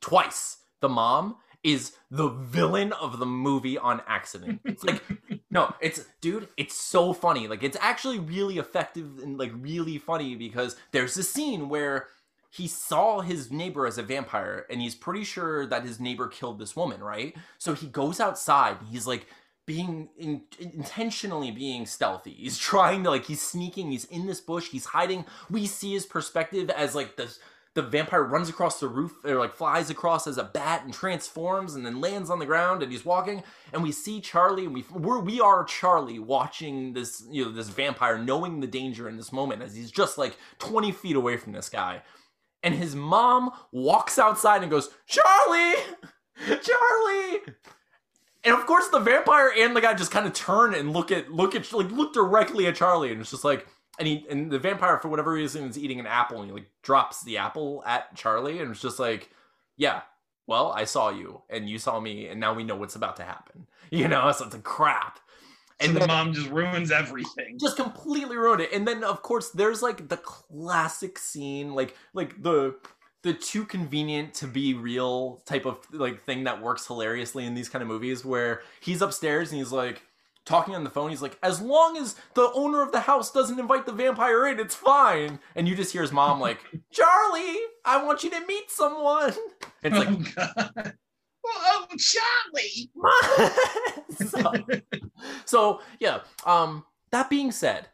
twice 0.00 0.58
the 0.80 0.88
mom 0.88 1.36
is 1.62 1.92
the 2.10 2.28
villain 2.28 2.92
of 2.94 3.18
the 3.18 3.26
movie 3.26 3.78
on 3.78 4.02
accident. 4.06 4.60
It's 4.64 4.84
like 4.84 5.02
no, 5.50 5.74
it's 5.80 6.04
dude, 6.20 6.48
it's 6.56 6.76
so 6.76 7.12
funny. 7.12 7.48
Like 7.48 7.62
it's 7.62 7.76
actually 7.80 8.18
really 8.18 8.58
effective 8.58 9.18
and 9.22 9.38
like 9.38 9.52
really 9.54 9.98
funny 9.98 10.34
because 10.34 10.76
there's 10.92 11.14
this 11.14 11.30
scene 11.30 11.68
where 11.68 12.08
he 12.52 12.68
saw 12.68 13.22
his 13.22 13.50
neighbor 13.50 13.86
as 13.86 13.96
a 13.96 14.02
vampire 14.02 14.66
and 14.68 14.82
he's 14.82 14.94
pretty 14.94 15.24
sure 15.24 15.64
that 15.66 15.84
his 15.84 15.98
neighbor 15.98 16.28
killed 16.28 16.58
this 16.58 16.76
woman, 16.76 17.02
right? 17.02 17.34
So 17.56 17.72
he 17.72 17.86
goes 17.86 18.20
outside 18.20 18.76
and 18.78 18.88
he's 18.88 19.06
like 19.06 19.26
being 19.66 20.10
in, 20.18 20.42
intentionally 20.60 21.50
being 21.50 21.86
stealthy. 21.86 22.34
He's 22.34 22.58
trying 22.70 23.04
to 23.04 23.10
like 23.10 23.24
he's 23.24 23.40
sneaking, 23.40 23.90
he's 23.90 24.04
in 24.04 24.26
this 24.26 24.42
bush, 24.42 24.68
he's 24.68 24.84
hiding. 24.84 25.24
We 25.50 25.66
see 25.66 25.94
his 25.94 26.04
perspective 26.04 26.68
as 26.68 26.94
like 26.94 27.16
the 27.16 27.34
the 27.74 27.80
vampire 27.80 28.22
runs 28.22 28.50
across 28.50 28.80
the 28.80 28.88
roof 28.88 29.12
or 29.24 29.36
like 29.36 29.54
flies 29.54 29.88
across 29.88 30.26
as 30.26 30.36
a 30.36 30.44
bat 30.44 30.84
and 30.84 30.92
transforms 30.92 31.74
and 31.74 31.86
then 31.86 32.02
lands 32.02 32.28
on 32.28 32.38
the 32.38 32.44
ground 32.44 32.82
and 32.82 32.92
he's 32.92 33.06
walking 33.06 33.42
and 33.72 33.82
we 33.82 33.90
see 33.90 34.20
Charlie 34.20 34.66
and 34.66 34.74
we 34.74 34.84
we're, 34.92 35.20
we 35.20 35.40
are 35.40 35.64
Charlie 35.64 36.18
watching 36.18 36.92
this 36.92 37.24
you 37.30 37.46
know 37.46 37.50
this 37.50 37.70
vampire 37.70 38.18
knowing 38.18 38.60
the 38.60 38.66
danger 38.66 39.08
in 39.08 39.16
this 39.16 39.32
moment 39.32 39.62
as 39.62 39.74
he's 39.74 39.90
just 39.90 40.18
like 40.18 40.36
20 40.58 40.92
feet 40.92 41.16
away 41.16 41.38
from 41.38 41.52
this 41.52 41.70
guy 41.70 42.02
and 42.62 42.74
his 42.74 42.94
mom 42.94 43.50
walks 43.70 44.18
outside 44.18 44.62
and 44.62 44.70
goes 44.70 44.90
Charlie 45.06 45.74
Charlie 46.46 47.40
and 48.44 48.54
of 48.54 48.66
course 48.66 48.88
the 48.88 49.00
vampire 49.00 49.52
and 49.56 49.76
the 49.76 49.80
guy 49.80 49.94
just 49.94 50.10
kind 50.10 50.26
of 50.26 50.32
turn 50.32 50.74
and 50.74 50.92
look 50.92 51.10
at 51.10 51.30
look 51.32 51.54
at 51.54 51.72
like 51.72 51.90
look 51.90 52.12
directly 52.12 52.66
at 52.66 52.76
Charlie 52.76 53.12
and 53.12 53.20
it's 53.20 53.30
just 53.30 53.44
like 53.44 53.66
and 53.98 54.08
he 54.08 54.26
and 54.30 54.50
the 54.50 54.58
vampire 54.58 54.98
for 54.98 55.08
whatever 55.08 55.32
reason 55.32 55.64
is 55.64 55.78
eating 55.78 56.00
an 56.00 56.06
apple 56.06 56.40
and 56.40 56.46
he 56.46 56.52
like 56.52 56.70
drops 56.82 57.22
the 57.22 57.38
apple 57.38 57.82
at 57.86 58.14
Charlie 58.16 58.60
and 58.60 58.70
it's 58.70 58.80
just 58.80 58.98
like, 58.98 59.30
yeah, 59.76 60.02
well, 60.46 60.72
I 60.72 60.84
saw 60.84 61.10
you 61.10 61.42
and 61.50 61.68
you 61.68 61.78
saw 61.78 62.00
me 62.00 62.26
and 62.26 62.40
now 62.40 62.54
we 62.54 62.64
know 62.64 62.76
what's 62.76 62.96
about 62.96 63.16
to 63.16 63.24
happen. 63.24 63.66
You 63.92 64.08
know, 64.08 64.32
so 64.32 64.46
it's 64.46 64.54
a 64.54 64.58
crap. 64.58 65.18
And 65.80 65.92
And 65.92 66.02
the 66.02 66.06
mom 66.06 66.32
just 66.32 66.48
ruins 66.50 66.90
everything. 66.90 67.58
just 67.58 67.76
completely 67.76 68.36
ruined 68.36 68.60
it. 68.60 68.72
And 68.72 68.86
then 68.86 69.04
of 69.04 69.22
course 69.22 69.50
there's 69.50 69.82
like 69.82 70.08
the 70.08 70.16
classic 70.18 71.18
scene, 71.18 71.74
like 71.74 71.96
like 72.14 72.42
the 72.42 72.76
the 73.22 73.32
too 73.32 73.64
convenient 73.64 74.34
to 74.34 74.46
be 74.48 74.74
real 74.74 75.42
type 75.46 75.64
of 75.64 75.78
like 75.92 76.22
thing 76.24 76.44
that 76.44 76.60
works 76.60 76.86
hilariously 76.86 77.46
in 77.46 77.54
these 77.54 77.68
kind 77.68 77.82
of 77.82 77.88
movies 77.88 78.24
where 78.24 78.62
he's 78.80 79.00
upstairs 79.00 79.50
and 79.50 79.58
he's 79.58 79.70
like 79.72 80.02
talking 80.44 80.74
on 80.74 80.82
the 80.82 80.90
phone. 80.90 81.10
He's 81.10 81.22
like, 81.22 81.38
as 81.40 81.60
long 81.60 81.96
as 81.96 82.16
the 82.34 82.50
owner 82.52 82.82
of 82.82 82.90
the 82.90 82.98
house 83.00 83.30
doesn't 83.30 83.60
invite 83.60 83.86
the 83.86 83.92
vampire 83.92 84.46
in, 84.48 84.58
it's 84.58 84.74
fine. 84.74 85.38
And 85.54 85.68
you 85.68 85.76
just 85.76 85.92
hear 85.92 86.02
his 86.02 86.10
mom 86.10 86.40
like, 86.40 86.58
Charlie, 86.90 87.58
I 87.84 88.02
want 88.04 88.24
you 88.24 88.30
to 88.30 88.44
meet 88.46 88.70
someone. 88.70 89.34
And 89.84 89.94
it's 89.96 90.36
like, 90.36 90.48
oh 90.76 90.92
Oh, 91.44 91.86
Charlie. 91.98 92.90
so, 94.26 94.52
so, 95.44 95.80
yeah 96.00 96.20
um 96.46 96.84
that 97.10 97.28
being 97.30 97.50
said 97.50 97.86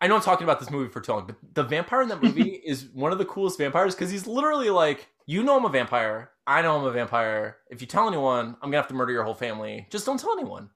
i 0.00 0.06
know 0.06 0.16
i'm 0.16 0.20
talking 0.22 0.44
about 0.44 0.60
this 0.60 0.70
movie 0.70 0.90
for 0.90 1.00
too 1.00 1.12
long 1.12 1.26
but 1.26 1.36
the 1.54 1.62
vampire 1.62 2.02
in 2.02 2.08
that 2.08 2.22
movie 2.22 2.50
is 2.64 2.86
one 2.92 3.12
of 3.12 3.18
the 3.18 3.24
coolest 3.24 3.58
vampires 3.58 3.94
because 3.94 4.10
he's 4.10 4.26
literally 4.26 4.70
like 4.70 5.08
you 5.26 5.42
know 5.42 5.56
i'm 5.56 5.64
a 5.64 5.68
vampire. 5.68 6.30
I 6.46 6.62
know 6.62 6.76
i'm 6.78 6.84
a 6.84 6.92
vampire. 6.92 7.56
If 7.70 7.80
you 7.80 7.86
tell 7.86 8.06
anyone 8.08 8.56
i'm 8.62 8.70
gonna 8.70 8.76
have 8.76 8.88
to 8.88 8.94
murder 8.94 9.12
your 9.12 9.24
whole 9.24 9.34
family. 9.34 9.86
Just 9.90 10.06
don't 10.06 10.20
tell 10.20 10.32
anyone. 10.38 10.70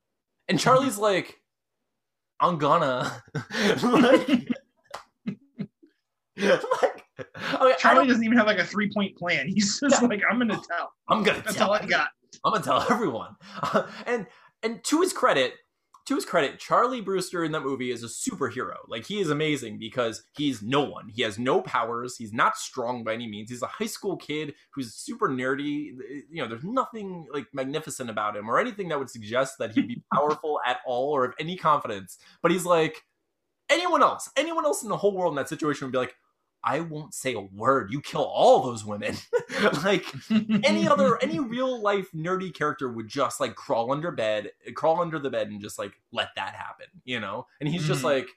And 0.48 0.58
charlie's 0.58 0.98
like 0.98 1.38
i'm 2.40 2.58
gonna. 2.58 3.22
Like, 6.42 6.58
like 6.82 6.89
okay, 7.54 7.74
Charlie 7.78 8.06
doesn't 8.06 8.24
even 8.24 8.36
have 8.38 8.46
like 8.46 8.58
a 8.58 8.64
three 8.64 8.90
point 8.92 9.16
plan. 9.16 9.48
He's 9.48 9.80
just 9.80 10.00
Yeah. 10.02 10.08
like, 10.08 10.22
I'm 10.30 10.38
gonna 10.38 10.54
tell. 10.68 10.92
i'm 11.08 11.22
gonna 11.22 11.42
That's 11.42 11.56
tell 11.56 11.68
all 11.68 11.74
I 11.74 11.86
got. 11.86 12.08
I'm 12.44 12.52
gonna 12.52 12.64
tell 12.64 12.84
everyone. 12.90 13.36
and 14.06 14.26
and 14.62 14.82
to 14.84 15.00
his 15.00 15.12
credit, 15.12 15.54
to 16.06 16.14
his 16.14 16.24
credit, 16.24 16.58
Charlie 16.58 17.00
Brewster 17.00 17.44
in 17.44 17.52
that 17.52 17.60
movie 17.62 17.90
is 17.90 18.02
a 18.02 18.06
superhero. 18.06 18.76
Like 18.88 19.06
he 19.06 19.20
is 19.20 19.30
amazing 19.30 19.78
because 19.78 20.22
he's 20.36 20.62
no 20.62 20.82
one. 20.82 21.08
He 21.08 21.22
has 21.22 21.38
no 21.38 21.60
powers. 21.62 22.16
He's 22.16 22.32
not 22.32 22.56
strong 22.56 23.04
by 23.04 23.14
any 23.14 23.28
means. 23.28 23.50
He's 23.50 23.62
a 23.62 23.66
high 23.66 23.86
school 23.86 24.16
kid 24.16 24.54
who's 24.74 24.94
super 24.94 25.28
nerdy. 25.28 25.92
You 26.30 26.42
know, 26.42 26.48
there's 26.48 26.64
nothing 26.64 27.26
like 27.32 27.46
magnificent 27.52 28.10
about 28.10 28.36
him 28.36 28.50
or 28.50 28.58
anything 28.58 28.88
that 28.88 28.98
would 28.98 29.10
suggest 29.10 29.56
that 29.58 29.72
he'd 29.72 29.88
be 29.88 30.02
powerful 30.14 30.60
at 30.66 30.78
all 30.86 31.10
or 31.14 31.24
of 31.24 31.34
any 31.38 31.56
confidence. 31.56 32.18
But 32.42 32.50
he's 32.52 32.64
like 32.64 32.96
anyone 33.68 34.02
else. 34.02 34.28
Anyone 34.36 34.64
else 34.64 34.82
in 34.82 34.88
the 34.88 34.96
whole 34.96 35.14
world 35.16 35.32
in 35.32 35.36
that 35.36 35.48
situation 35.48 35.86
would 35.86 35.92
be 35.92 35.98
like, 35.98 36.14
I 36.62 36.80
won't 36.80 37.14
say 37.14 37.34
a 37.34 37.40
word. 37.40 37.90
You 37.90 38.00
kill 38.02 38.24
all 38.24 38.62
those 38.62 38.84
women. 38.84 39.16
like 39.84 40.04
any 40.64 40.86
other 40.86 41.22
any 41.22 41.38
real 41.56 41.80
life 41.80 42.08
nerdy 42.14 42.52
character 42.52 42.90
would 42.92 43.08
just 43.08 43.40
like 43.40 43.54
crawl 43.54 43.90
under 43.92 44.10
bed 44.10 44.50
crawl 44.74 45.00
under 45.00 45.18
the 45.18 45.30
bed 45.30 45.48
and 45.48 45.60
just 45.60 45.78
like 45.78 45.92
let 46.12 46.28
that 46.36 46.54
happen 46.54 46.86
you 47.04 47.18
know? 47.20 47.46
And 47.60 47.68
he's 47.68 47.86
just 47.86 48.02
Mhm. 48.02 48.04
like 48.04 48.28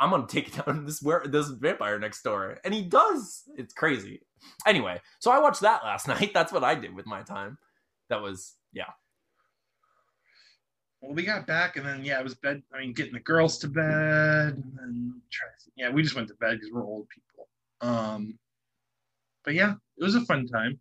i'm 0.00 0.10
gonna 0.10 0.26
take 0.26 0.52
down 0.64 0.84
this 0.84 1.00
where 1.00 1.22
this 1.26 1.48
vampire 1.48 1.98
next 1.98 2.22
door. 2.22 2.58
And 2.64 2.74
he 2.74 2.82
does. 2.82 3.44
It's 3.56 3.72
crazy. 3.72 4.22
Anyway 4.66 5.00
so 5.20 5.30
i 5.30 5.38
watched 5.38 5.60
that 5.60 5.84
last 5.84 6.08
night. 6.08 6.32
That's 6.34 6.52
what 6.52 6.64
i 6.64 6.74
did 6.74 6.94
with 6.94 7.06
my 7.06 7.22
time. 7.22 7.58
That 8.08 8.20
was 8.20 8.54
yeah 8.72 8.90
Well, 11.02 11.12
we 11.14 11.24
got 11.24 11.46
back, 11.46 11.76
and 11.76 11.84
then 11.84 12.04
yeah, 12.04 12.18
it 12.20 12.24
was 12.24 12.34
bed. 12.36 12.62
I 12.72 12.78
mean, 12.80 12.92
getting 12.94 13.12
the 13.12 13.20
girls 13.20 13.58
to 13.58 13.68
bed, 13.68 14.62
and 14.80 15.12
try 15.30 15.48
yeah, 15.76 15.90
we 15.90 16.02
just 16.02 16.14
went 16.14 16.28
to 16.28 16.34
bed 16.34 16.52
because 16.58 16.70
we're 16.72 16.84
old 16.84 17.08
people. 17.08 17.48
Um, 17.80 18.38
but 19.44 19.54
yeah, 19.54 19.74
it 19.98 20.04
was 20.04 20.14
a 20.14 20.20
fun 20.22 20.46
time. 20.46 20.78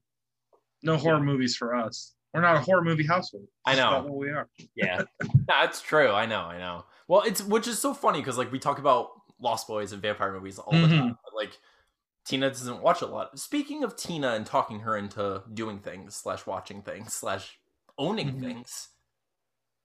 No 0.84 0.96
horror 0.98 1.20
movies 1.20 1.56
for 1.56 1.76
us. 1.76 2.14
We're 2.34 2.42
not 2.42 2.56
a 2.56 2.62
horror 2.62 2.84
movie 2.84 3.06
household. 3.06 3.48
I 3.66 3.76
know. 3.76 4.04
what 4.04 4.16
we 4.16 4.30
are. 4.30 4.48
yeah 4.76 5.02
that's 5.48 5.82
true 5.82 6.12
i 6.12 6.26
know 6.26 6.42
i 6.42 6.58
know 6.58 6.86
well 7.08 7.22
it's 7.24 7.44
which 7.44 7.68
is 7.68 7.78
so 7.80 7.94
funny 7.94 8.20
because 8.20 8.38
like 8.38 8.52
we 8.52 8.60
talk 8.60 8.80
about 8.80 9.10
lost 9.40 9.68
boys 9.68 9.92
and 9.92 10.02
vampire 10.02 10.32
movies 10.32 10.58
all 10.60 10.72
the 10.72 10.88
Mhm. 10.88 10.98
time 11.00 11.18
but 11.24 11.34
like 11.36 11.58
tina 12.26 12.48
doesn't 12.50 12.82
watch 12.82 13.02
a 13.02 13.06
lot 13.06 13.38
speaking 13.38 13.84
of 13.84 13.96
tina 13.98 14.30
and 14.34 14.46
talking 14.46 14.80
her 14.82 14.96
into 14.96 15.42
doing 15.54 15.80
things 15.80 16.16
slash 16.16 16.46
watching 16.46 16.82
things 16.82 17.12
slash 17.14 17.60
owning 17.98 18.36
Mhm. 18.36 18.40
things 18.42 18.90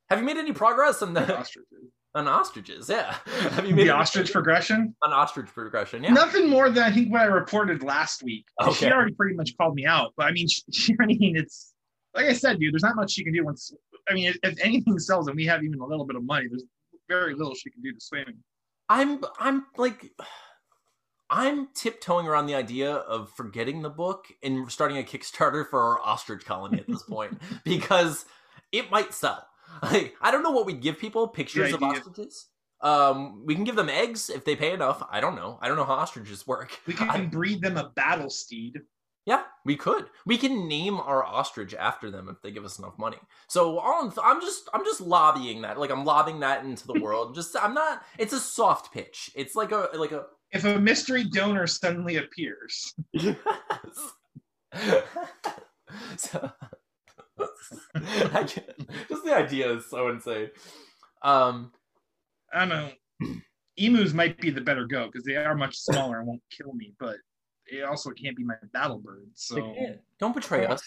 have 0.09 0.19
you 0.19 0.25
made 0.25 0.37
any 0.37 0.53
progress 0.53 1.03
on 1.03 1.15
the 1.15 1.21
Ostriches. 1.37 1.67
on 2.15 2.27
ostriches 2.29 2.89
yeah 2.89 3.17
have 3.51 3.67
you 3.67 3.75
made 3.75 3.89
The 3.89 3.91
ostrich 3.91 4.33
progression. 4.33 4.95
on 5.03 5.13
ostrich 5.13 5.49
progression 5.49 6.03
yeah 6.03 6.13
Nothing 6.13 6.49
more 6.49 6.71
than 6.71 6.83
I 6.83 6.91
think 6.91 7.13
what 7.13 7.21
I 7.21 7.27
reported 7.27 7.83
last 7.83 8.23
week. 8.23 8.47
And 8.59 8.75
She 8.75 8.91
already 8.91 9.13
pretty 9.13 9.35
much 9.37 9.55
called 9.59 9.75
me 9.75 9.85
out, 9.85 10.15
but 10.17 10.25
I 10.27 10.33
mean, 10.33 10.49
she, 10.49 10.63
she, 10.73 10.97
I 11.01 11.07
mean, 11.07 11.37
it's 11.37 11.75
like 12.15 12.27
I 12.27 12.33
said, 12.33 12.59
dude. 12.59 12.73
There's 12.73 12.83
not 12.83 12.97
much 12.97 13.13
she 13.13 13.23
can 13.23 13.35
do 13.35 13.45
once. 13.45 13.71
I 14.09 14.15
mean, 14.15 14.29
if, 14.29 14.39
if 14.43 14.59
anything 14.65 14.99
sells 14.99 15.29
and 15.29 15.37
we 15.37 15.45
have 15.45 15.63
even 15.63 15.79
a 15.81 15.85
little 15.85 16.07
bit 16.07 16.17
of 16.17 16.25
money, 16.25 16.47
there's 16.49 16.65
very 17.09 17.35
little 17.35 17.55
she 17.55 17.69
can 17.71 17.83
do 17.83 17.93
to 17.93 18.17
me. 18.27 18.33
I'm 18.89 19.23
I'm 19.39 19.67
like 19.77 20.11
I'm 21.29 21.69
tiptoeing 21.75 22.27
around 22.27 22.47
the 22.47 22.55
idea 22.55 22.95
of 22.95 23.31
forgetting 23.37 23.83
the 23.83 23.91
book 23.91 24.27
and 24.43 24.71
starting 24.71 24.97
a 24.97 25.03
Kickstarter 25.03 25.69
for 25.69 25.81
our 25.83 26.01
ostrich 26.01 26.45
colony 26.45 26.79
at 26.79 26.87
this 26.87 27.03
point 27.03 27.39
because 27.65 28.25
it 28.73 28.91
might 28.91 29.13
sell. 29.13 29.47
Like 29.83 30.15
I 30.23 30.31
don't 30.31 30.43
know 30.43 30.51
what 30.53 30.67
we'd 30.67 30.81
give 30.81 30.99
people 30.99 31.29
pictures 31.29 31.73
of 31.73 31.83
ostriches. 31.83 32.49
Um, 32.81 33.43
we 33.47 33.55
can 33.55 33.65
give 33.65 33.77
them 33.77 33.89
eggs 33.89 34.31
if 34.31 34.45
they 34.45 34.57
pay 34.57 34.73
enough. 34.73 35.03
I 35.11 35.21
don't 35.21 35.35
know. 35.37 35.59
I 35.63 35.69
don't 35.69 35.77
know 35.77 35.85
how 35.85 35.95
ostriches 35.95 36.47
work. 36.47 36.79
We 36.87 36.95
can 36.95 37.09
I- 37.11 37.25
breed 37.27 37.61
them 37.63 37.77
a 37.77 37.91
battle 37.91 38.31
steed. 38.31 38.81
yeah, 39.27 39.43
we 39.65 39.77
could. 39.77 40.07
We 40.25 40.39
can 40.39 40.69
name 40.69 40.97
our 41.01 41.25
ostrich 41.25 41.75
after 41.75 42.11
them 42.11 42.29
if 42.29 42.41
they 42.43 42.51
give 42.53 42.65
us 42.65 42.79
enough 42.79 42.99
money. 42.99 43.19
So 43.49 43.79
all 43.79 44.05
I'm, 44.07 44.13
I'm 44.23 44.41
just 44.41 44.69
I'm 44.73 44.85
just 44.85 45.01
lobbying 45.01 45.63
that. 45.63 45.79
Like 45.79 45.91
I'm 45.91 46.05
lobbing 46.05 46.41
that 46.41 46.65
into 46.65 46.87
the 46.87 47.01
world. 47.01 47.35
Just 47.35 47.57
I'm 47.61 47.75
not. 47.75 48.03
It's 48.19 48.33
a 48.33 48.41
soft 48.41 48.93
pitch. 48.95 49.31
It's 49.35 49.55
like 49.57 49.73
a 49.73 49.89
like 49.95 50.13
a 50.13 50.25
If 50.53 50.65
a 50.65 50.79
mystery 50.79 51.25
donor 51.25 51.67
suddenly 51.67 52.17
appears, 52.17 52.95
so, 56.17 56.51
just 57.39 59.25
the 59.25 59.33
idea 59.35 59.73
is 59.73 59.89
so 59.91 60.09
insane. 60.09 60.51
Um, 61.23 61.73
I 62.53 62.61
don't 62.61 62.69
know. 62.69 62.91
Emus 63.77 64.13
might 64.13 64.41
be 64.41 64.51
the 64.51 64.61
better 64.61 64.87
go 64.87 65.07
because 65.07 65.25
they 65.25 65.37
are 65.37 65.55
much 65.55 65.77
smaller 65.77 66.19
and 66.19 66.27
won't 66.27 66.43
kill 66.51 66.73
me, 66.73 66.95
but 66.99 67.17
it 67.67 67.85
also 67.85 68.11
can't 68.11 68.37
be 68.37 68.45
my 68.45 68.55
battle 68.73 68.99
bird. 68.99 69.27
So 69.35 69.75
don't 70.19 70.35
betray 70.35 70.67
us. 70.67 70.83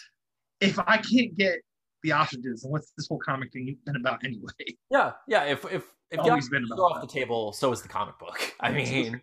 if 0.60 0.78
I 0.78 0.96
can't 0.98 1.36
get 1.36 1.60
the 2.02 2.12
ostriches, 2.12 2.62
then 2.62 2.72
what's 2.72 2.92
this 2.96 3.06
whole 3.08 3.18
comic 3.18 3.52
thing 3.52 3.76
been 3.84 3.96
about 3.96 4.24
anyway? 4.24 4.50
Yeah, 4.90 5.12
yeah. 5.28 5.44
If 5.44 5.64
if 5.66 5.84
if 6.10 6.20
the 6.22 6.30
Always 6.30 6.48
been 6.48 6.64
about 6.64 6.80
off 6.80 7.00
the 7.00 7.06
table, 7.06 7.52
so 7.52 7.70
is 7.70 7.82
the 7.82 7.88
comic 7.88 8.18
book. 8.18 8.38
I 8.60 8.72
mean, 8.72 9.20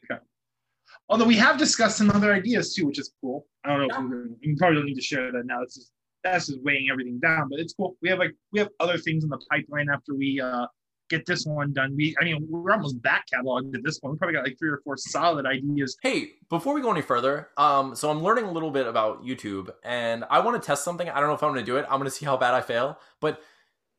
Although 1.09 1.25
we 1.25 1.35
have 1.35 1.57
discussed 1.57 1.97
some 1.97 2.09
other 2.11 2.33
ideas 2.33 2.73
too, 2.73 2.85
which 2.85 2.99
is 2.99 3.11
cool. 3.21 3.45
I 3.65 3.69
don't 3.75 3.87
know 3.87 3.95
if 3.95 4.09
we're, 4.09 4.27
we 4.41 4.55
probably 4.57 4.77
don't 4.77 4.85
need 4.85 4.95
to 4.95 5.01
share 5.01 5.31
that 5.31 5.45
now. 5.45 5.61
It's 5.61 5.75
just 5.75 5.91
that's 6.23 6.47
just 6.47 6.61
weighing 6.63 6.89
everything 6.91 7.19
down, 7.19 7.47
but 7.49 7.59
it's 7.59 7.73
cool. 7.73 7.95
We 8.01 8.09
have 8.09 8.19
like 8.19 8.35
we 8.51 8.59
have 8.59 8.69
other 8.79 8.97
things 8.97 9.23
in 9.23 9.29
the 9.29 9.39
pipeline 9.49 9.89
after 9.89 10.15
we 10.15 10.41
uh 10.41 10.67
get 11.09 11.25
this 11.25 11.45
one 11.45 11.73
done. 11.73 11.95
We 11.95 12.15
I 12.19 12.25
mean 12.25 12.45
we're 12.49 12.71
almost 12.71 13.01
back 13.01 13.25
cataloged 13.33 13.75
at 13.75 13.83
this 13.83 13.99
point. 13.99 14.13
We 14.13 14.17
probably 14.17 14.35
got 14.35 14.43
like 14.43 14.57
three 14.59 14.69
or 14.69 14.81
four 14.83 14.97
solid 14.97 15.45
ideas. 15.45 15.97
hey, 16.01 16.31
before 16.49 16.73
we 16.73 16.81
go 16.81 16.91
any 16.91 17.01
further, 17.01 17.49
um, 17.57 17.95
so 17.95 18.09
I'm 18.09 18.21
learning 18.21 18.45
a 18.45 18.51
little 18.51 18.71
bit 18.71 18.87
about 18.87 19.25
YouTube, 19.25 19.69
and 19.83 20.25
I 20.29 20.39
want 20.39 20.61
to 20.61 20.65
test 20.65 20.83
something. 20.83 21.09
I 21.09 21.19
don't 21.19 21.29
know 21.29 21.35
if 21.35 21.43
I'm 21.43 21.53
going 21.53 21.63
to 21.63 21.71
do 21.71 21.77
it. 21.77 21.85
I'm 21.89 21.99
going 21.99 22.09
to 22.09 22.15
see 22.15 22.25
how 22.25 22.37
bad 22.37 22.53
I 22.53 22.61
fail, 22.61 22.99
but. 23.19 23.41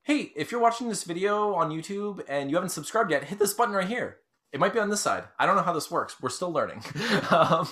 Hey, 0.04 0.33
if 0.37 0.50
you're 0.50 0.61
watching 0.61 0.88
this 0.88 1.04
video 1.04 1.52
on 1.52 1.68
YouTube 1.68 2.24
and 2.31 2.48
you 2.48 2.57
haven't 2.57 2.70
subscribed 2.70 3.11
yet, 3.11 3.24
hit 3.24 3.38
this 3.38 3.52
button 3.52 3.74
right 3.74 3.87
here. 3.87 4.16
It 4.52 4.59
might 4.59 4.72
be 4.72 4.78
on 4.78 4.88
this 4.88 5.02
side. 5.02 5.24
I 5.38 5.44
don't 5.44 5.54
know 5.54 5.62
how 5.62 5.74
this 5.74 5.90
works. 5.90 6.16
We're 6.18 6.31
still 6.31 6.50
learning. 6.50 6.83
um, 7.31 7.68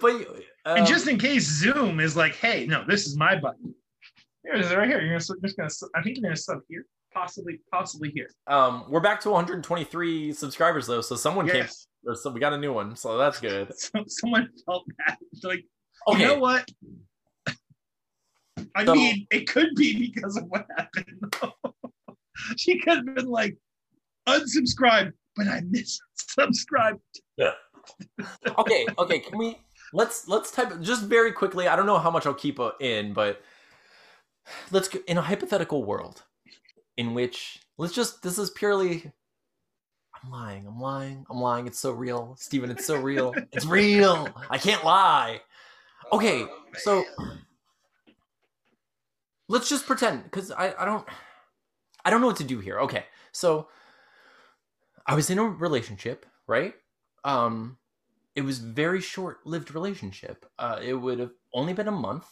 but 0.00 0.12
um, 0.68 0.78
and 0.78 0.86
just 0.86 1.08
in 1.08 1.18
case 1.18 1.44
Zoom 1.44 2.00
is 2.00 2.16
like, 2.16 2.34
hey, 2.36 2.66
no, 2.66 2.84
this 2.86 3.06
is 3.06 3.16
my 3.16 3.36
button. 3.38 3.74
Here 4.44 4.54
it 4.54 4.60
is 4.60 4.74
right 4.74 4.88
here. 4.88 5.00
You're 5.00 5.18
gonna, 5.18 5.40
just 5.42 5.56
gonna. 5.56 5.90
I 5.94 6.02
think 6.02 6.16
you're 6.16 6.22
gonna 6.24 6.36
sub 6.36 6.60
here, 6.68 6.84
possibly, 7.12 7.60
possibly 7.72 8.10
here. 8.10 8.28
um, 8.46 8.84
we're 8.88 9.00
back 9.00 9.20
to 9.22 9.30
123 9.30 10.32
subscribers 10.32 10.86
though, 10.86 11.00
so 11.00 11.16
someone 11.16 11.46
Yes. 11.46 11.86
came. 12.04 12.14
So 12.14 12.30
we 12.30 12.40
got 12.40 12.52
a 12.52 12.58
new 12.58 12.72
one, 12.72 12.96
so 12.96 13.18
that's 13.18 13.40
good. 13.40 13.72
So, 13.76 14.04
someone 14.06 14.48
felt 14.64 14.84
bad. 14.98 15.16
Like, 15.42 15.64
Okay, 16.06 16.20
you 16.20 16.26
know 16.28 16.38
what? 16.38 16.66
I 18.74 18.84
So- 18.84 18.94
mean, 18.94 19.26
it 19.30 19.48
could 19.48 19.74
be 19.74 20.10
because 20.10 20.36
of 20.36 20.44
what 20.44 20.66
happened. 20.76 21.34
she 22.56 22.78
could 22.78 22.98
have 22.98 23.14
been 23.14 23.26
like, 23.26 23.56
unsubscribe, 24.28 25.12
but 25.36 25.48
I 25.48 25.60
missubscribed. 25.62 27.00
okay, 28.58 28.86
okay. 28.98 29.18
Can 29.20 29.38
we 29.38 29.58
let's 29.92 30.28
let's 30.28 30.50
type 30.50 30.80
just 30.80 31.04
very 31.04 31.32
quickly. 31.32 31.68
I 31.68 31.76
don't 31.76 31.86
know 31.86 31.98
how 31.98 32.10
much 32.10 32.26
I'll 32.26 32.34
keep 32.34 32.60
uh, 32.60 32.72
in, 32.80 33.12
but 33.12 33.42
let's 34.70 34.88
go 34.88 35.00
in 35.06 35.18
a 35.18 35.22
hypothetical 35.22 35.84
world 35.84 36.22
in 36.96 37.14
which 37.14 37.60
let's 37.76 37.94
just 37.94 38.22
this 38.22 38.38
is 38.38 38.50
purely 38.50 39.12
I'm 40.22 40.30
lying. 40.30 40.66
I'm 40.66 40.80
lying. 40.80 41.24
I'm 41.30 41.38
lying. 41.38 41.66
It's 41.66 41.78
so 41.78 41.92
real, 41.92 42.34
Steven. 42.38 42.70
It's 42.70 42.86
so 42.86 43.00
real. 43.00 43.34
It's 43.52 43.66
real. 43.66 44.28
I 44.50 44.58
can't 44.58 44.84
lie. 44.84 45.40
Okay, 46.12 46.42
Oh, 46.42 46.64
so 46.74 47.04
let's 49.48 49.68
just 49.68 49.86
pretend 49.86 50.24
because 50.24 50.50
I, 50.50 50.74
I 50.78 50.84
don't 50.84 51.06
I 52.04 52.10
don't 52.10 52.20
know 52.20 52.26
what 52.26 52.36
to 52.36 52.44
do 52.44 52.58
here. 52.60 52.80
Okay, 52.80 53.04
so 53.32 53.68
I 55.06 55.14
was 55.14 55.30
in 55.30 55.38
a 55.38 55.44
relationship, 55.44 56.26
right? 56.46 56.74
Um, 57.24 57.78
it 58.38 58.44
was 58.44 58.58
very 58.58 59.00
short 59.00 59.44
lived 59.44 59.74
relationship. 59.74 60.46
Uh, 60.60 60.78
it 60.80 60.94
would 60.94 61.18
have 61.18 61.32
only 61.52 61.72
been 61.72 61.88
a 61.88 61.98
month. 62.08 62.24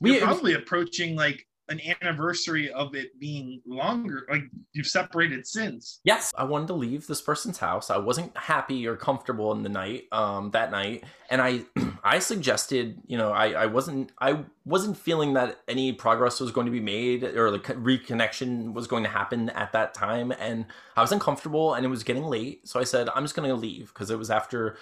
We're 0.00 0.14
it 0.14 0.20
was- 0.20 0.22
probably 0.22 0.54
approaching 0.54 1.16
like 1.16 1.44
an 1.68 1.80
anniversary 2.00 2.70
of 2.70 2.94
it 2.94 3.18
being 3.18 3.60
longer. 3.66 4.24
Like 4.30 4.44
you've 4.72 4.86
separated 4.86 5.44
since. 5.44 5.98
Yes, 6.04 6.32
I 6.38 6.44
wanted 6.44 6.68
to 6.68 6.74
leave 6.74 7.08
this 7.08 7.20
person's 7.20 7.58
house. 7.58 7.90
I 7.90 7.96
wasn't 7.96 8.36
happy 8.36 8.86
or 8.86 8.94
comfortable 8.94 9.50
in 9.50 9.64
the 9.64 9.68
night, 9.68 10.04
um, 10.12 10.52
that 10.52 10.70
night, 10.70 11.02
and 11.28 11.42
I, 11.42 11.62
I 12.04 12.20
suggested, 12.20 13.00
you 13.08 13.18
know, 13.18 13.32
I, 13.32 13.64
I 13.64 13.66
wasn't, 13.66 14.12
I 14.20 14.44
wasn't 14.64 14.96
feeling 14.96 15.34
that 15.34 15.58
any 15.66 15.92
progress 15.92 16.38
was 16.38 16.52
going 16.52 16.66
to 16.66 16.70
be 16.70 16.78
made 16.78 17.24
or 17.24 17.50
like 17.50 17.64
reconnection 17.64 18.72
was 18.72 18.86
going 18.86 19.02
to 19.02 19.10
happen 19.10 19.50
at 19.50 19.72
that 19.72 19.92
time, 19.92 20.30
and 20.38 20.66
I 20.96 21.00
was 21.00 21.10
uncomfortable, 21.10 21.74
and 21.74 21.84
it 21.84 21.88
was 21.88 22.04
getting 22.04 22.22
late, 22.26 22.68
so 22.68 22.78
I 22.78 22.84
said 22.84 23.08
I'm 23.12 23.24
just 23.24 23.34
going 23.34 23.48
to 23.48 23.56
leave 23.56 23.88
because 23.88 24.12
it 24.12 24.18
was 24.20 24.30
after, 24.30 24.76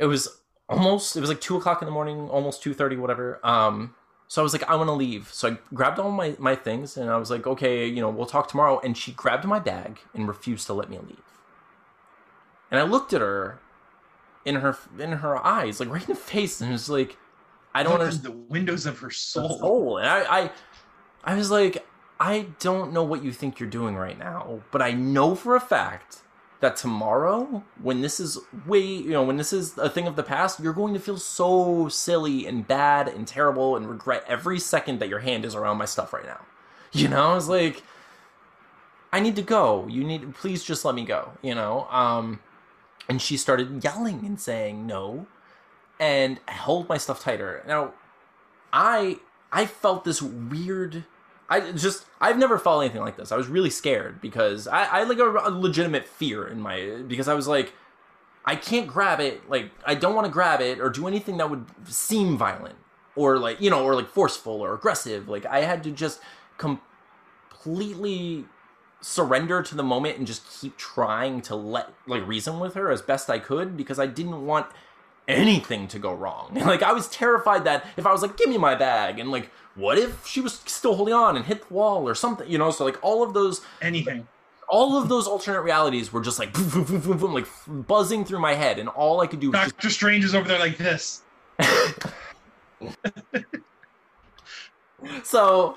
it 0.00 0.06
was 0.06 0.22
almost, 0.68 1.16
it 1.16 1.20
was 1.20 1.28
like 1.28 1.40
two 1.40 1.56
o'clock 1.56 1.82
in 1.82 1.86
the 1.86 1.92
morning, 1.92 2.28
almost 2.30 2.62
two 2.62 2.74
thirty, 2.74 2.96
whatever. 2.96 3.38
Um, 3.44 3.94
so 4.26 4.40
I 4.40 4.44
was 4.44 4.52
like, 4.52 4.68
I 4.70 4.74
want 4.76 4.88
to 4.88 4.92
leave. 4.92 5.28
So 5.32 5.48
I 5.50 5.58
grabbed 5.74 5.98
all 5.98 6.10
my, 6.10 6.36
my 6.38 6.54
things 6.54 6.96
and 6.96 7.10
I 7.10 7.16
was 7.16 7.30
like, 7.30 7.46
okay, 7.46 7.86
you 7.86 8.00
know, 8.00 8.10
we'll 8.10 8.26
talk 8.26 8.48
tomorrow. 8.48 8.80
And 8.82 8.96
she 8.96 9.12
grabbed 9.12 9.44
my 9.44 9.58
bag 9.58 9.98
and 10.14 10.28
refused 10.28 10.66
to 10.68 10.72
let 10.72 10.88
me 10.88 10.98
leave. 10.98 11.28
And 12.70 12.78
I 12.78 12.84
looked 12.84 13.12
at 13.12 13.20
her 13.20 13.58
in 14.44 14.54
her 14.56 14.76
in 14.98 15.12
her 15.12 15.36
eyes, 15.44 15.80
like 15.80 15.90
right 15.90 16.02
in 16.02 16.14
the 16.14 16.14
face, 16.14 16.60
and 16.60 16.70
was 16.70 16.88
like, 16.88 17.16
I 17.74 17.82
don't 17.82 18.00
understand 18.00 18.24
the 18.24 18.38
windows 18.54 18.86
of 18.86 18.98
her 19.00 19.10
soul. 19.10 19.58
soul. 19.58 19.98
And 19.98 20.08
I, 20.08 20.20
I 20.38 20.50
I 21.24 21.34
was 21.34 21.50
like, 21.50 21.84
I 22.20 22.46
don't 22.60 22.92
know 22.92 23.02
what 23.02 23.24
you 23.24 23.32
think 23.32 23.58
you're 23.58 23.68
doing 23.68 23.96
right 23.96 24.18
now, 24.18 24.60
but 24.70 24.80
I 24.80 24.92
know 24.92 25.34
for 25.34 25.56
a 25.56 25.60
fact 25.60 26.20
that 26.60 26.76
tomorrow, 26.76 27.64
when 27.82 28.02
this 28.02 28.20
is 28.20 28.38
way, 28.66 28.84
you 28.84 29.10
know, 29.10 29.22
when 29.22 29.36
this 29.36 29.52
is 29.52 29.76
a 29.78 29.88
thing 29.88 30.06
of 30.06 30.16
the 30.16 30.22
past, 30.22 30.60
you're 30.60 30.74
going 30.74 30.94
to 30.94 31.00
feel 31.00 31.16
so 31.16 31.88
silly 31.88 32.46
and 32.46 32.66
bad 32.66 33.08
and 33.08 33.26
terrible 33.26 33.76
and 33.76 33.88
regret 33.88 34.24
every 34.28 34.58
second 34.58 35.00
that 35.00 35.08
your 35.08 35.20
hand 35.20 35.44
is 35.44 35.54
around 35.54 35.78
my 35.78 35.86
stuff 35.86 36.12
right 36.12 36.24
now. 36.24 36.40
You 36.92 37.06
know, 37.06 37.30
I 37.30 37.34
was 37.36 37.48
like, 37.48 37.84
I 39.12 39.20
need 39.20 39.36
to 39.36 39.42
go. 39.42 39.86
You 39.88 40.02
need, 40.02 40.34
please 40.34 40.64
just 40.64 40.84
let 40.84 40.92
me 40.92 41.04
go. 41.04 41.32
You 41.40 41.54
know, 41.54 41.86
um, 41.88 42.40
and 43.08 43.22
she 43.22 43.36
started 43.36 43.84
yelling 43.84 44.26
and 44.26 44.40
saying 44.40 44.88
no, 44.88 45.28
and 46.00 46.40
held 46.46 46.88
my 46.88 46.96
stuff 46.98 47.22
tighter. 47.22 47.62
Now, 47.64 47.92
I 48.72 49.18
I 49.52 49.66
felt 49.66 50.04
this 50.04 50.20
weird. 50.20 51.04
I 51.50 51.72
just 51.72 52.06
I've 52.20 52.38
never 52.38 52.58
felt 52.58 52.82
anything 52.82 53.02
like 53.02 53.16
this. 53.16 53.32
I 53.32 53.36
was 53.36 53.48
really 53.48 53.70
scared 53.70 54.20
because 54.20 54.68
I, 54.68 54.82
I 54.82 54.98
had 55.00 55.08
like 55.08 55.18
a, 55.18 55.28
a 55.28 55.50
legitimate 55.50 56.06
fear 56.06 56.46
in 56.46 56.60
my 56.60 57.02
because 57.06 57.26
I 57.26 57.34
was 57.34 57.48
like 57.48 57.74
I 58.44 58.56
can't 58.56 58.86
grab 58.86 59.20
it. 59.20 59.50
Like 59.50 59.72
I 59.84 59.96
don't 59.96 60.14
want 60.14 60.26
to 60.26 60.32
grab 60.32 60.60
it 60.60 60.80
or 60.80 60.88
do 60.88 61.08
anything 61.08 61.36
that 61.38 61.50
would 61.50 61.66
seem 61.86 62.38
violent 62.38 62.76
or 63.16 63.38
like 63.38 63.60
you 63.60 63.68
know 63.68 63.84
or 63.84 63.96
like 63.96 64.08
forceful 64.08 64.60
or 64.60 64.72
aggressive. 64.74 65.28
Like 65.28 65.44
I 65.44 65.62
had 65.62 65.82
to 65.84 65.90
just 65.90 66.20
completely 66.56 68.44
surrender 69.00 69.62
to 69.62 69.74
the 69.74 69.82
moment 69.82 70.18
and 70.18 70.26
just 70.26 70.60
keep 70.60 70.76
trying 70.76 71.40
to 71.40 71.56
let 71.56 71.92
like 72.06 72.26
reason 72.26 72.60
with 72.60 72.74
her 72.74 72.90
as 72.90 73.02
best 73.02 73.28
I 73.28 73.38
could 73.38 73.76
because 73.76 73.98
I 73.98 74.06
didn't 74.06 74.46
want 74.46 74.66
anything 75.30 75.88
to 75.88 75.98
go 75.98 76.12
wrong. 76.12 76.56
Like 76.70 76.82
I 76.82 76.92
was 76.92 77.08
terrified 77.08 77.64
that 77.64 77.86
if 77.96 78.06
I 78.06 78.12
was 78.12 78.22
like, 78.22 78.36
"Give 78.36 78.48
me 78.48 78.58
my 78.58 78.74
bag," 78.74 79.18
and 79.18 79.30
like, 79.30 79.50
what 79.74 79.98
if 79.98 80.26
she 80.26 80.40
was 80.40 80.60
still 80.66 80.94
holding 80.96 81.14
on 81.14 81.36
and 81.36 81.44
hit 81.46 81.66
the 81.68 81.74
wall 81.74 82.08
or 82.08 82.14
something? 82.14 82.48
You 82.50 82.58
know, 82.58 82.70
so 82.70 82.84
like 82.84 82.98
all 83.02 83.22
of 83.22 83.32
those, 83.34 83.62
Anything. 83.80 84.26
all 84.68 85.00
of 85.00 85.08
those 85.08 85.26
alternate 85.26 85.62
realities 85.62 86.12
were 86.12 86.20
just 86.20 86.38
like, 86.38 86.52
boom, 86.52 86.68
boom, 86.68 86.84
boom, 87.00 87.18
boom, 87.18 87.34
like 87.34 87.46
buzzing 87.66 88.24
through 88.24 88.40
my 88.40 88.54
head, 88.54 88.78
and 88.78 88.88
all 88.88 89.20
I 89.20 89.26
could 89.26 89.40
do 89.40 89.50
was 89.50 89.60
just 89.60 89.76
Doctor 89.76 89.90
Strange 89.90 90.24
is 90.24 90.34
over 90.34 90.48
there 90.48 90.58
like 90.58 90.76
this. 90.76 91.22
so 95.22 95.74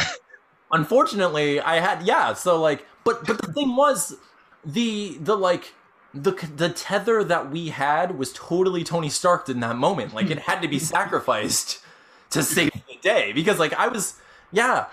unfortunately 0.72 1.60
i 1.62 1.80
had 1.80 2.02
yeah 2.04 2.34
so 2.34 2.60
like 2.60 2.86
but 3.04 3.26
but 3.26 3.42
the 3.42 3.52
thing 3.54 3.76
was 3.76 4.16
the 4.66 5.18
the 5.22 5.36
like 5.36 5.74
the 6.14 6.32
the 6.56 6.70
tether 6.70 7.24
that 7.24 7.50
we 7.50 7.70
had 7.70 8.18
was 8.18 8.34
totally 8.34 8.84
tony 8.84 9.10
stark 9.10 9.50
in 9.50 9.60
that 9.62 9.76
moment. 9.76 10.14
Like 10.14 10.30
it 10.30 10.40
had 10.40 10.62
to 10.62 10.68
be 10.68 10.80
sacrificed 10.96 11.80
to 12.32 12.44
save 12.44 12.72
the 12.72 12.98
day. 13.02 13.34
Because 13.34 13.60
like 13.60 13.74
i 13.74 13.88
was 13.88 14.20
yeah 14.52 14.86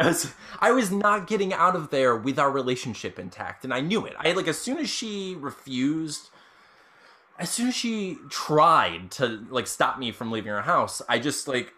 I 0.00 0.06
was, 0.06 0.32
I 0.60 0.72
was 0.72 0.90
not 0.90 1.26
getting 1.26 1.52
out 1.52 1.76
of 1.76 1.90
there 1.90 2.16
with 2.16 2.38
our 2.38 2.50
relationship 2.50 3.18
intact 3.18 3.64
and 3.64 3.72
i 3.72 3.80
knew 3.80 4.04
it. 4.06 4.14
I 4.18 4.32
like 4.32 4.48
as 4.48 4.58
soon 4.58 4.78
as 4.78 4.88
she 4.88 5.36
refused 5.38 6.30
as 7.38 7.50
soon 7.50 7.68
as 7.68 7.74
she 7.74 8.18
tried 8.30 9.10
to 9.12 9.44
like 9.50 9.66
stop 9.66 9.98
me 9.98 10.12
from 10.12 10.30
leaving 10.30 10.52
her 10.52 10.62
house 10.62 11.02
i 11.08 11.18
just 11.18 11.48
like 11.48 11.72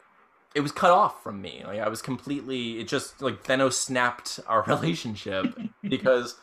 it 0.56 0.62
was 0.62 0.72
cut 0.72 0.90
off 0.90 1.22
from 1.22 1.42
me. 1.42 1.62
Like 1.66 1.80
I 1.80 1.88
was 1.88 2.00
completely 2.00 2.80
it 2.80 2.88
just 2.88 3.20
like 3.20 3.44
Thanos 3.44 3.74
snapped 3.74 4.40
our 4.46 4.62
relationship 4.66 5.54
because 5.82 6.36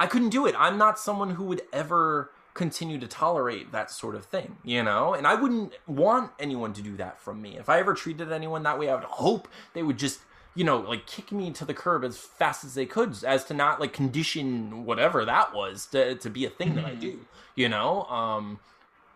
I 0.00 0.06
couldn't 0.06 0.30
do 0.30 0.46
it. 0.46 0.54
I'm 0.58 0.78
not 0.78 0.98
someone 0.98 1.30
who 1.30 1.44
would 1.44 1.60
ever 1.74 2.30
continue 2.54 2.98
to 2.98 3.06
tolerate 3.06 3.70
that 3.70 3.90
sort 3.90 4.14
of 4.14 4.24
thing, 4.24 4.56
you 4.64 4.82
know? 4.82 5.12
And 5.12 5.26
I 5.26 5.34
wouldn't 5.34 5.74
want 5.86 6.32
anyone 6.40 6.72
to 6.72 6.82
do 6.82 6.96
that 6.96 7.20
from 7.20 7.40
me. 7.40 7.58
If 7.58 7.68
I 7.68 7.78
ever 7.78 7.92
treated 7.92 8.32
anyone 8.32 8.62
that 8.62 8.78
way, 8.78 8.88
I 8.88 8.94
would 8.94 9.04
hope 9.04 9.46
they 9.74 9.82
would 9.82 9.98
just, 9.98 10.20
you 10.54 10.64
know, 10.64 10.78
like 10.78 11.06
kick 11.06 11.30
me 11.30 11.50
to 11.52 11.66
the 11.66 11.74
curb 11.74 12.02
as 12.02 12.16
fast 12.16 12.64
as 12.64 12.74
they 12.74 12.86
could 12.86 13.22
as 13.24 13.44
to 13.44 13.54
not 13.54 13.78
like 13.78 13.92
condition 13.92 14.86
whatever 14.86 15.24
that 15.26 15.54
was 15.54 15.86
to 15.88 16.14
to 16.16 16.30
be 16.30 16.46
a 16.46 16.50
thing 16.50 16.74
that 16.76 16.86
I 16.86 16.94
do, 16.94 17.20
you 17.54 17.68
know? 17.68 18.04
Um 18.04 18.58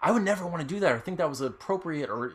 I 0.02 0.10
would 0.10 0.22
never 0.22 0.46
want 0.46 0.60
to 0.60 0.74
do 0.74 0.80
that 0.80 0.92
or 0.92 1.00
think 1.00 1.16
that 1.16 1.30
was 1.30 1.40
appropriate 1.40 2.10
or 2.10 2.34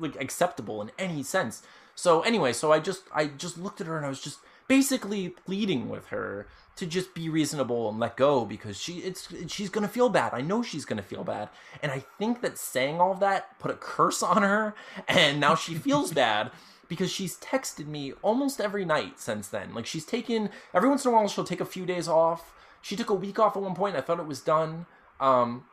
like 0.00 0.16
acceptable 0.20 0.82
in 0.82 0.90
any 0.98 1.22
sense. 1.22 1.62
So 1.96 2.20
anyway, 2.20 2.52
so 2.52 2.70
I 2.70 2.78
just 2.78 3.02
I 3.12 3.26
just 3.26 3.58
looked 3.58 3.80
at 3.80 3.88
her 3.88 3.96
and 3.96 4.06
I 4.06 4.08
was 4.08 4.20
just 4.20 4.38
basically 4.68 5.30
pleading 5.30 5.88
with 5.88 6.06
her 6.08 6.46
to 6.76 6.86
just 6.86 7.14
be 7.14 7.30
reasonable 7.30 7.88
and 7.88 7.98
let 7.98 8.18
go 8.18 8.44
because 8.44 8.78
she 8.78 8.98
it's 8.98 9.28
she's 9.48 9.70
gonna 9.70 9.88
feel 9.88 10.10
bad. 10.10 10.34
I 10.34 10.42
know 10.42 10.62
she's 10.62 10.84
gonna 10.84 11.02
feel 11.02 11.24
bad, 11.24 11.48
and 11.82 11.90
I 11.90 12.04
think 12.18 12.42
that 12.42 12.58
saying 12.58 13.00
all 13.00 13.12
of 13.12 13.20
that 13.20 13.58
put 13.58 13.70
a 13.70 13.74
curse 13.74 14.22
on 14.22 14.42
her, 14.42 14.74
and 15.08 15.40
now 15.40 15.54
she 15.54 15.74
feels 15.74 16.12
bad 16.24 16.52
because 16.86 17.10
she's 17.10 17.38
texted 17.38 17.86
me 17.86 18.12
almost 18.22 18.60
every 18.60 18.84
night 18.84 19.18
since 19.18 19.48
then. 19.48 19.74
Like 19.74 19.86
she's 19.86 20.04
taken 20.04 20.50
every 20.74 20.88
once 20.88 21.04
in 21.04 21.10
a 21.10 21.14
while 21.14 21.26
she'll 21.28 21.44
take 21.44 21.62
a 21.62 21.64
few 21.64 21.86
days 21.86 22.06
off. 22.06 22.52
She 22.82 22.94
took 22.94 23.10
a 23.10 23.14
week 23.14 23.38
off 23.38 23.56
at 23.56 23.62
one 23.62 23.74
point. 23.74 23.96
I 23.96 24.00
thought 24.02 24.20
it 24.20 24.26
was 24.26 24.40
done. 24.40 24.86
Um, 25.18 25.64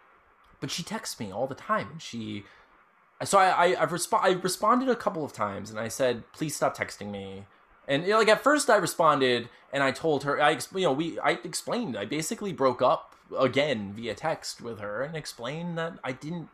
but 0.59 0.71
she 0.71 0.81
texts 0.81 1.19
me 1.19 1.31
all 1.31 1.45
the 1.45 1.53
time 1.53 1.89
and 1.91 2.01
she 2.01 2.45
so 3.23 3.38
i, 3.38 3.47
I 3.49 3.82
i've 3.82 3.91
resp- 3.91 4.19
i 4.21 4.32
responded 4.32 4.89
a 4.89 4.95
couple 4.95 5.23
of 5.23 5.34
times 5.34 5.69
and 5.69 5.80
i 5.80 5.88
said 5.88 6.23
please 6.34 6.56
stop 6.56 6.78
texting 6.78 7.12
me. 7.12 7.45
And 7.86 8.04
you 8.04 8.12
know, 8.12 8.19
like 8.19 8.30
at 8.30 8.41
first 8.41 8.69
i 8.69 8.78
responded 8.78 9.49
and 9.71 9.84
i 9.84 9.91
told 9.91 10.23
her 10.23 10.41
i 10.41 10.52
you 10.52 10.82
know 10.82 10.93
we 10.93 11.19
i 11.19 11.32
explained 11.43 11.97
i 11.97 12.06
basically 12.06 12.54
broke 12.54 12.82
up 12.82 13.15
again 13.38 13.93
via 13.93 14.13
text 14.13 14.62
with 14.62 14.80
her 14.80 15.04
and 15.04 15.15
explained 15.15 15.78
that 15.78 15.93
i 16.04 16.12
didn't 16.12 16.49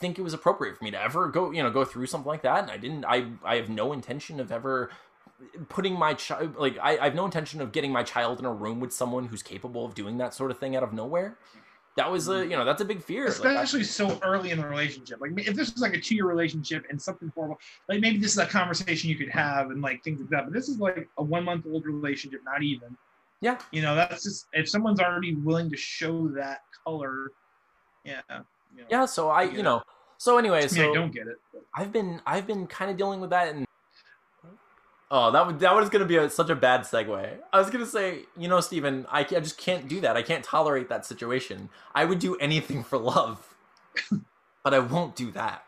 think 0.00 0.18
it 0.18 0.22
was 0.22 0.34
appropriate 0.34 0.76
for 0.76 0.84
me 0.84 0.90
to 0.90 1.00
ever 1.00 1.28
go 1.28 1.50
you 1.50 1.62
know 1.62 1.70
go 1.70 1.84
through 1.84 2.06
something 2.06 2.28
like 2.28 2.42
that. 2.42 2.62
And 2.62 2.70
i 2.70 2.76
didn't 2.76 3.04
i 3.04 3.26
i 3.44 3.56
have 3.56 3.68
no 3.68 3.92
intention 3.92 4.40
of 4.40 4.50
ever 4.50 4.90
putting 5.68 5.98
my 5.98 6.14
child 6.14 6.56
like 6.56 6.78
I, 6.82 6.98
I 6.98 7.04
have 7.04 7.14
no 7.14 7.24
intention 7.24 7.60
of 7.60 7.72
getting 7.72 7.92
my 7.92 8.02
child 8.02 8.38
in 8.38 8.44
a 8.44 8.52
room 8.52 8.80
with 8.80 8.92
someone 8.92 9.26
who's 9.26 9.42
capable 9.42 9.84
of 9.84 9.94
doing 9.94 10.18
that 10.18 10.34
sort 10.34 10.50
of 10.50 10.58
thing 10.58 10.76
out 10.76 10.82
of 10.82 10.92
nowhere 10.92 11.36
that 11.96 12.10
was 12.10 12.28
a 12.28 12.32
mm. 12.32 12.50
you 12.50 12.56
know 12.56 12.64
that's 12.64 12.80
a 12.80 12.84
big 12.84 13.02
fear 13.02 13.24
Like, 13.24 13.34
Especially 13.34 13.84
so 13.84 14.18
early 14.22 14.50
in 14.50 14.58
the 14.60 14.66
relationship. 14.66 15.20
Like 15.20 15.32
if 15.36 15.54
this 15.54 15.72
was 15.72 15.82
like 15.82 15.94
a 15.94 16.00
two-year 16.00 16.26
relationship 16.26 16.84
and 16.90 17.00
something 17.00 17.30
horrible, 17.34 17.58
like 17.88 18.00
maybe 18.00 18.18
this 18.18 18.32
is 18.32 18.38
a 18.38 18.46
conversation 18.46 19.10
you 19.10 19.16
could 19.16 19.30
have 19.30 19.70
and 19.70 19.82
like 19.82 20.02
things 20.04 20.20
like 20.20 20.30
that. 20.30 20.44
But 20.44 20.52
this 20.52 20.68
is 20.68 20.78
like 20.78 21.08
a 21.18 21.22
one-month-old 21.22 21.84
relationship, 21.86 22.40
not 22.44 22.62
even. 22.62 22.96
Yeah. 23.40 23.58
You 23.72 23.82
know, 23.82 23.94
that's 23.94 24.22
just 24.22 24.46
if 24.52 24.68
someone's 24.68 25.00
already 25.00 25.34
willing 25.34 25.70
to 25.70 25.76
show 25.76 26.28
that 26.28 26.60
color, 26.84 27.32
yeah. 28.04 28.20
You 28.30 28.82
know, 28.82 28.86
yeah 28.88 29.04
so 29.04 29.28
i 29.30 29.42
you 29.42 29.62
know 29.62 29.82
so 30.16 30.38
anyway 30.38 30.58
I 30.58 30.60
mean, 30.62 30.68
so 30.68 30.90
I 30.90 30.94
don't 30.94 31.12
get 31.12 31.26
it. 31.26 31.38
but- 31.52 31.64
i've 31.74 31.92
been 31.92 32.20
i've 32.26 32.46
been 32.46 32.66
kind 32.66 32.90
of 32.90 32.96
dealing 32.96 33.20
with 33.20 33.30
that 33.30 33.54
and 33.54 33.66
oh 35.10 35.30
that, 35.30 35.46
would, 35.46 35.58
that 35.60 35.74
was 35.74 35.88
gonna 35.88 36.04
be 36.04 36.16
a, 36.16 36.28
such 36.30 36.50
a 36.50 36.54
bad 36.54 36.82
segue 36.82 37.36
i 37.52 37.58
was 37.58 37.70
gonna 37.70 37.86
say 37.86 38.20
you 38.36 38.48
know 38.48 38.60
Steven, 38.60 39.06
I, 39.10 39.20
I 39.20 39.24
just 39.24 39.58
can't 39.58 39.88
do 39.88 40.00
that 40.02 40.16
i 40.16 40.22
can't 40.22 40.44
tolerate 40.44 40.88
that 40.88 41.04
situation 41.06 41.68
i 41.94 42.04
would 42.04 42.18
do 42.18 42.36
anything 42.36 42.82
for 42.84 42.98
love 42.98 43.54
but 44.64 44.74
i 44.74 44.78
won't 44.78 45.16
do 45.16 45.30
that 45.32 45.64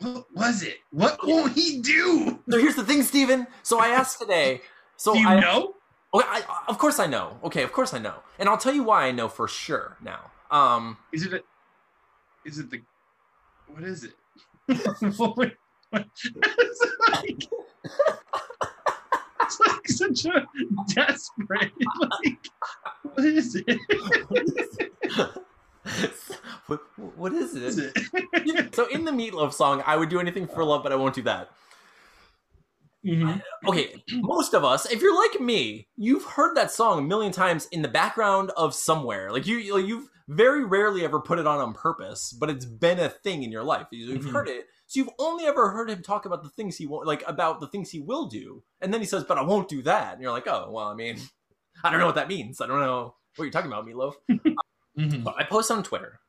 What 0.00 0.26
was 0.34 0.62
it? 0.62 0.78
What 0.90 1.24
will 1.24 1.46
he 1.48 1.80
do? 1.80 2.40
so 2.50 2.58
here's 2.58 2.74
the 2.76 2.84
thing 2.84 3.02
Steven. 3.02 3.46
so 3.62 3.78
i 3.80 3.88
asked 3.88 4.18
today 4.20 4.60
so 4.96 5.14
do 5.14 5.20
you 5.20 5.28
I, 5.28 5.40
know? 5.40 5.74
Okay, 6.14 6.26
I, 6.28 6.42
of 6.68 6.78
course 6.78 6.98
I 7.00 7.06
know. 7.06 7.38
Okay, 7.42 7.62
of 7.62 7.72
course 7.72 7.94
I 7.94 7.98
know, 7.98 8.16
and 8.38 8.48
I'll 8.48 8.58
tell 8.58 8.74
you 8.74 8.84
why 8.84 9.06
I 9.06 9.12
know 9.12 9.28
for 9.28 9.48
sure 9.48 9.96
now. 10.00 10.30
Um, 10.50 10.98
Is 11.12 11.24
it? 11.26 11.32
A, 11.32 11.40
is 12.44 12.58
it 12.58 12.70
the? 12.70 12.82
What 13.66 13.82
is 13.82 14.04
it? 14.04 14.12
what- 15.16 15.54
it's, 15.92 16.86
like, 17.10 17.48
it's 19.40 19.60
like 19.60 19.88
such 19.88 20.24
a 20.26 20.46
desperate. 20.94 21.72
Like, 22.00 22.50
what 23.02 23.24
is 23.24 23.62
it? 23.66 23.80
what, 26.66 26.80
what 26.96 27.32
is 27.32 27.52
What 27.54 27.62
is 27.62 27.78
it? 27.78 27.92
it? 28.14 28.74
So 28.74 28.86
in 28.86 29.04
the 29.04 29.10
Meatloaf 29.12 29.52
song, 29.52 29.82
I 29.86 29.96
would 29.96 30.08
do 30.08 30.20
anything 30.20 30.46
for 30.46 30.64
love, 30.64 30.82
but 30.82 30.92
I 30.92 30.96
won't 30.96 31.14
do 31.14 31.22
that. 31.22 31.50
Mhm. 33.04 33.42
Okay, 33.66 34.02
most 34.12 34.54
of 34.54 34.64
us, 34.64 34.90
if 34.90 35.02
you're 35.02 35.16
like 35.18 35.40
me, 35.40 35.88
you've 35.96 36.24
heard 36.24 36.56
that 36.56 36.70
song 36.70 37.00
a 37.00 37.02
million 37.02 37.32
times 37.32 37.66
in 37.72 37.82
the 37.82 37.88
background 37.88 38.52
of 38.56 38.74
somewhere. 38.74 39.32
Like 39.32 39.44
you, 39.44 39.56
you've 39.58 40.08
very 40.28 40.64
rarely 40.64 41.04
ever 41.04 41.18
put 41.20 41.40
it 41.40 41.46
on 41.46 41.58
on 41.58 41.74
purpose, 41.74 42.32
but 42.32 42.48
it's 42.48 42.64
been 42.64 43.00
a 43.00 43.08
thing 43.08 43.42
in 43.42 43.50
your 43.50 43.64
life. 43.64 43.88
You've 43.90 44.24
Mhm. 44.24 44.32
heard 44.32 44.48
it, 44.48 44.66
so 44.92 45.00
you've 45.00 45.10
only 45.18 45.46
ever 45.46 45.70
heard 45.70 45.88
him 45.88 46.02
talk 46.02 46.26
about 46.26 46.42
the 46.42 46.50
things 46.50 46.76
he 46.76 46.86
won't, 46.86 47.06
like 47.06 47.24
about 47.26 47.60
the 47.60 47.66
things 47.66 47.88
he 47.88 48.00
will 48.00 48.26
do, 48.26 48.62
and 48.82 48.92
then 48.92 49.00
he 49.00 49.06
says, 49.06 49.24
"But 49.24 49.38
I 49.38 49.42
won't 49.42 49.66
do 49.68 49.80
that," 49.82 50.12
and 50.12 50.22
you're 50.22 50.32
like, 50.32 50.46
"Oh, 50.46 50.68
well, 50.70 50.86
I 50.88 50.94
mean, 50.94 51.16
I 51.84 51.90
don't 51.90 51.98
know 51.98 52.04
what 52.06 52.16
that 52.16 52.28
means. 52.28 52.60
I 52.60 52.66
don't 52.66 52.80
know 52.80 53.14
what 53.36 53.44
you're 53.46 53.52
talking 53.52 53.72
about, 53.72 53.86
Meatloaf." 53.86 54.14
Mhm. 54.98 55.24
But 55.24 55.36
I 55.38 55.44
post 55.44 55.70
on 55.70 55.82
Twitter. 55.82 56.20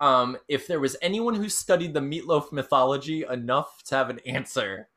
Um, 0.00 0.38
if 0.48 0.66
there 0.66 0.80
was 0.80 0.96
anyone 1.02 1.34
who 1.34 1.50
studied 1.50 1.92
the 1.92 2.00
meatloaf 2.00 2.52
mythology 2.52 3.24
enough 3.28 3.82
to 3.84 3.96
have 3.96 4.08
an 4.08 4.20
answer 4.20 4.88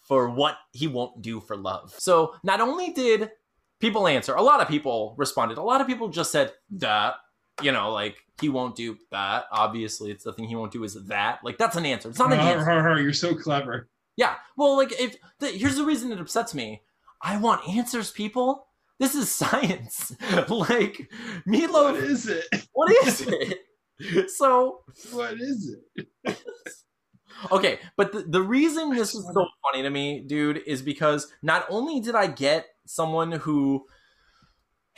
for 0.00 0.28
what 0.28 0.56
he 0.72 0.88
won't 0.88 1.22
do 1.22 1.38
for 1.38 1.56
love. 1.56 1.94
So 1.96 2.34
not 2.42 2.60
only 2.60 2.90
did 2.92 3.30
people 3.78 4.08
answer, 4.08 4.34
a 4.34 4.42
lot 4.42 4.60
of 4.60 4.66
people 4.66 5.14
responded. 5.16 5.56
A 5.56 5.62
lot 5.62 5.80
of 5.80 5.86
people 5.86 6.08
just 6.08 6.32
said 6.32 6.52
that, 6.72 7.14
you 7.62 7.72
know, 7.72 7.92
like 7.92 8.16
he 8.40 8.48
won't 8.48 8.76
do 8.76 8.96
that. 9.10 9.44
Obviously, 9.52 10.10
it's 10.10 10.24
the 10.24 10.32
thing 10.32 10.46
he 10.46 10.56
won't 10.56 10.72
do 10.72 10.84
is 10.84 10.94
that. 11.06 11.40
Like 11.44 11.58
that's 11.58 11.76
an 11.76 11.86
answer. 11.86 12.08
It's 12.08 12.18
not 12.18 12.32
an 12.32 12.40
answer. 12.40 12.64
har, 12.64 12.82
har, 12.82 13.00
You're 13.00 13.12
so 13.12 13.34
clever. 13.34 13.88
Yeah. 14.16 14.34
Well, 14.56 14.76
like 14.76 14.92
if 15.00 15.16
the, 15.38 15.48
here's 15.48 15.76
the 15.76 15.84
reason 15.84 16.12
it 16.12 16.20
upsets 16.20 16.54
me. 16.54 16.82
I 17.22 17.36
want 17.38 17.68
answers, 17.68 18.10
people. 18.10 18.66
This 18.98 19.14
is 19.14 19.30
science. 19.32 20.14
like 20.48 21.10
What 21.44 21.46
meatloaf. 21.46 22.02
is 22.02 22.28
it? 22.28 22.44
What 22.72 22.92
is 23.06 23.26
it? 23.26 23.58
so 24.30 24.80
What 25.12 25.34
is 25.34 25.76
it? 25.96 26.38
okay, 27.52 27.78
but 27.96 28.12
the, 28.12 28.22
the 28.22 28.42
reason 28.42 28.90
this 28.90 29.14
is 29.14 29.24
so 29.32 29.46
funny 29.62 29.82
to 29.82 29.90
me, 29.90 30.20
dude, 30.20 30.62
is 30.66 30.82
because 30.82 31.32
not 31.42 31.66
only 31.70 32.00
did 32.00 32.14
I 32.14 32.26
get 32.26 32.66
someone 32.86 33.32
who 33.32 33.86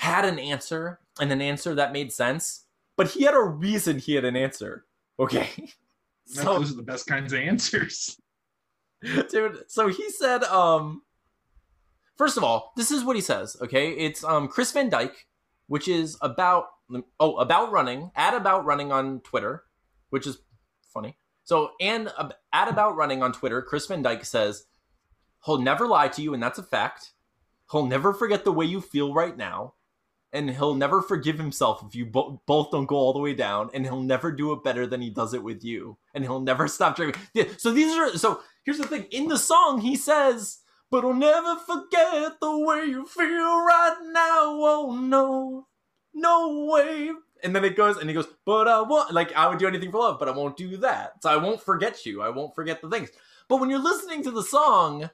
had 0.03 0.25
an 0.25 0.41
answer 0.41 0.99
and 1.21 1.31
an 1.31 1.41
answer 1.41 1.77
that 1.77 1.93
made 1.93 2.13
sense, 2.13 2.65
but 2.97 3.09
he 3.13 3.23
had 3.23 3.35
a 3.35 3.41
reason 3.41 4.01
he 4.01 4.15
had 4.15 4.25
an 4.25 4.37
answer. 4.37 4.85
Okay. 5.19 5.49
So, 6.25 6.45
those 6.45 6.73
are 6.73 6.77
the 6.77 6.85
best 6.85 7.09
kinds 7.09 7.33
of 7.33 7.41
answers. 7.41 8.17
dude 9.31 9.65
so 9.67 9.89
he 9.89 10.09
said 10.11 10.45
um 10.45 11.03
first 12.17 12.37
of 12.37 12.45
all 12.45 12.73
this 12.77 12.93
is 12.93 13.05
what 13.05 13.17
he 13.17 13.23
says 13.23 13.57
okay 13.61 13.91
it's 13.91 14.23
um 14.23 14.47
chris 14.47 14.71
van 14.71 14.89
dyke 14.89 15.27
which 15.67 15.89
is 15.89 16.17
about 16.21 16.67
oh 17.19 17.37
about 17.37 17.73
running 17.73 18.11
at 18.15 18.35
about 18.35 18.65
running 18.65 18.93
on 18.93 19.21
twitter 19.21 19.65
which 20.11 20.27
is 20.27 20.39
funny 20.95 21.17
so 21.43 21.73
and 21.81 22.13
uh, 22.17 22.29
at 22.53 22.69
about 22.69 22.97
running 22.97 23.23
on 23.23 23.33
twitter 23.33 23.61
chris 23.61 23.87
van 23.87 24.03
dyke 24.03 24.25
says 24.25 24.67
he'll 25.45 25.59
never 25.59 25.89
lie 25.89 26.09
to 26.09 26.23
you 26.23 26.33
and 26.33 26.43
that's 26.43 26.59
a 26.59 26.63
fact 26.63 27.11
he'll 27.73 27.87
never 27.87 28.13
forget 28.13 28.45
the 28.45 28.53
way 28.53 28.65
you 28.65 28.81
feel 28.81 29.13
right 29.13 29.37
now 29.37 29.75
and 30.33 30.51
he'll 30.51 30.75
never 30.75 31.03
forgive 31.03 31.39
himself 31.39 31.85
if 31.87 31.95
you 31.95 32.07
bo- 32.07 32.43
both 32.47 32.71
don't 32.71 32.87
go 32.87 32.97
all 32.97 33.13
the 33.13 33.19
way 33.19 33.35
down 33.35 33.71
and 33.75 33.85
he'll 33.85 34.01
never 34.01 34.33
do 34.33 34.53
it 34.53 34.65
better 34.65 34.87
than 34.87 35.01
he 35.01 35.11
does 35.11 35.35
it 35.35 35.43
with 35.43 35.63
you. 35.63 35.99
And 36.15 36.25
he'll 36.25 36.41
never 36.41 36.69
stop 36.69 36.97
dreaming 36.97 37.17
Yeah, 37.35 37.45
so 37.59 37.73
these 37.73 37.97
are 37.97 38.17
so 38.17 38.41
here's 38.65 38.79
the 38.79 38.87
thing. 38.87 39.05
In 39.11 39.29
the 39.29 39.39
song 39.39 39.81
he 39.81 39.97
says 39.97 40.59
but 40.91 41.05
i'll 41.05 41.15
never 41.15 41.57
forget 41.57 42.39
the 42.41 42.59
way 42.59 42.85
you 42.87 43.07
feel 43.07 43.65
right 43.65 43.97
now. 44.13 44.59
Oh 44.61 44.99
no 45.01 45.67
no 46.15 46.67
way. 46.71 47.11
And 47.45 47.57
then 47.57 47.65
it 47.65 47.77
goes 47.77 47.97
and 47.99 48.09
he 48.09 48.15
goes 48.15 48.29
but 48.47 48.69
i 48.69 48.81
won't 48.81 49.13
like 49.13 49.35
i 49.35 49.49
would 49.49 49.59
do 49.59 49.67
anything 49.67 49.91
for 49.91 49.99
love 49.99 50.19
but 50.19 50.29
i 50.29 50.33
won't 50.33 50.57
do 50.57 50.77
that. 50.79 51.23
So 51.23 51.31
i 51.31 51.37
won't 51.37 51.61
forget 51.61 52.07
you. 52.07 52.23
I 52.23 52.31
won't 52.31 52.55
forget 52.55 52.81
the 52.81 52.89
things. 52.89 53.11
But 53.49 53.57
when 53.59 53.69
you're 53.69 53.83
listening 53.83 54.23
to 54.25 54.31
the 54.31 54.43
song 54.43 55.11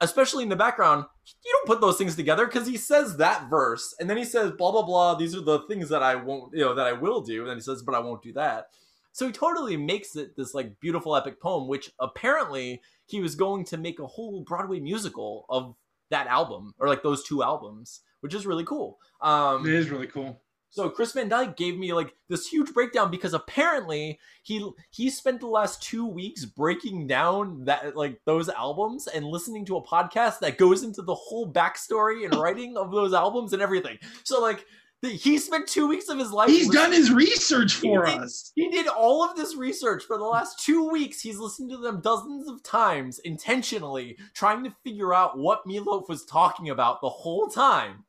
especially 0.00 0.42
in 0.42 0.48
the 0.48 0.56
background 0.56 1.04
you 1.44 1.52
don't 1.52 1.66
put 1.66 1.80
those 1.80 1.96
things 1.98 2.16
together 2.16 2.46
because 2.46 2.66
he 2.66 2.76
says 2.76 3.16
that 3.16 3.48
verse 3.50 3.94
and 3.98 4.08
then 4.08 4.16
he 4.16 4.24
says 4.24 4.52
blah 4.52 4.70
blah 4.70 4.82
blah 4.82 5.14
these 5.14 5.34
are 5.34 5.40
the 5.40 5.60
things 5.60 5.88
that 5.88 6.02
i 6.02 6.14
won't 6.14 6.52
you 6.54 6.64
know 6.64 6.74
that 6.74 6.86
i 6.86 6.92
will 6.92 7.20
do 7.20 7.40
and 7.40 7.50
then 7.50 7.56
he 7.56 7.62
says 7.62 7.82
but 7.82 7.94
i 7.94 7.98
won't 7.98 8.22
do 8.22 8.32
that 8.32 8.66
so 9.12 9.26
he 9.26 9.32
totally 9.32 9.76
makes 9.76 10.14
it 10.16 10.36
this 10.36 10.54
like 10.54 10.78
beautiful 10.80 11.16
epic 11.16 11.40
poem 11.40 11.68
which 11.68 11.90
apparently 11.98 12.80
he 13.06 13.20
was 13.20 13.34
going 13.34 13.64
to 13.64 13.76
make 13.76 13.98
a 13.98 14.06
whole 14.06 14.42
broadway 14.42 14.80
musical 14.80 15.44
of 15.48 15.74
that 16.10 16.26
album 16.26 16.74
or 16.78 16.88
like 16.88 17.02
those 17.02 17.24
two 17.24 17.42
albums 17.42 18.00
which 18.20 18.34
is 18.34 18.46
really 18.46 18.64
cool 18.64 18.98
um 19.20 19.66
It 19.66 19.74
is 19.74 19.90
really 19.90 20.06
cool. 20.06 20.40
So 20.70 20.90
Chris 20.90 21.12
Van 21.12 21.28
Dyke 21.28 21.56
gave 21.56 21.78
me 21.78 21.92
like 21.92 22.14
this 22.28 22.46
huge 22.46 22.72
breakdown 22.74 23.10
because 23.10 23.34
apparently 23.34 24.18
he 24.42 24.68
he 24.90 25.10
spent 25.10 25.40
the 25.40 25.46
last 25.46 25.82
two 25.82 26.06
weeks 26.06 26.44
breaking 26.44 27.06
down 27.06 27.64
that 27.64 27.96
like 27.96 28.20
those 28.26 28.48
albums 28.48 29.06
and 29.06 29.24
listening 29.26 29.64
to 29.66 29.76
a 29.76 29.84
podcast 29.84 30.40
that 30.40 30.58
goes 30.58 30.82
into 30.82 31.02
the 31.02 31.14
whole 31.14 31.50
backstory 31.50 32.24
and 32.24 32.34
writing 32.40 32.76
of 32.76 32.90
those 32.92 33.14
albums 33.14 33.52
and 33.52 33.62
everything. 33.62 33.98
So 34.24 34.40
like 34.42 34.64
the, 35.00 35.10
he 35.10 35.38
spent 35.38 35.68
two 35.68 35.86
weeks 35.86 36.08
of 36.08 36.18
his 36.18 36.32
life. 36.32 36.48
He's 36.48 36.66
listening- 36.66 36.82
done 36.82 36.92
his 36.92 37.12
research 37.12 37.74
for 37.74 38.04
He 38.04 38.12
did- 38.12 38.20
us. 38.20 38.52
He 38.56 38.68
did 38.68 38.88
all 38.88 39.22
of 39.22 39.36
this 39.36 39.54
research 39.54 40.02
for 40.04 40.18
the 40.18 40.24
last 40.24 40.58
two 40.64 40.88
weeks. 40.90 41.20
He's 41.20 41.38
listened 41.38 41.70
to 41.70 41.76
them 41.76 42.00
dozens 42.00 42.48
of 42.48 42.62
times 42.64 43.20
intentionally, 43.20 44.18
trying 44.34 44.64
to 44.64 44.74
figure 44.84 45.14
out 45.14 45.38
what 45.38 45.64
Meatloaf 45.66 46.08
was 46.08 46.24
talking 46.24 46.68
about 46.70 47.00
the 47.00 47.08
whole 47.08 47.46
time. 47.46 48.04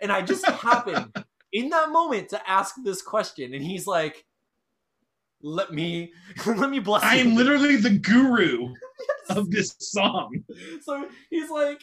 And 0.00 0.10
I 0.10 0.22
just 0.22 0.46
happened 0.46 1.12
in 1.52 1.70
that 1.70 1.90
moment 1.90 2.28
to 2.30 2.50
ask 2.50 2.76
this 2.82 3.02
question, 3.02 3.54
and 3.54 3.62
he's 3.62 3.86
like, 3.86 4.24
"Let 5.42 5.72
me, 5.72 6.12
let 6.46 6.70
me 6.70 6.78
bless 6.78 7.02
I 7.02 7.16
you." 7.16 7.30
am 7.30 7.36
literally 7.36 7.76
the 7.76 7.98
guru 7.98 8.74
of 9.30 9.50
this 9.50 9.74
song. 9.78 10.44
so 10.82 11.08
he's 11.30 11.50
like, 11.50 11.82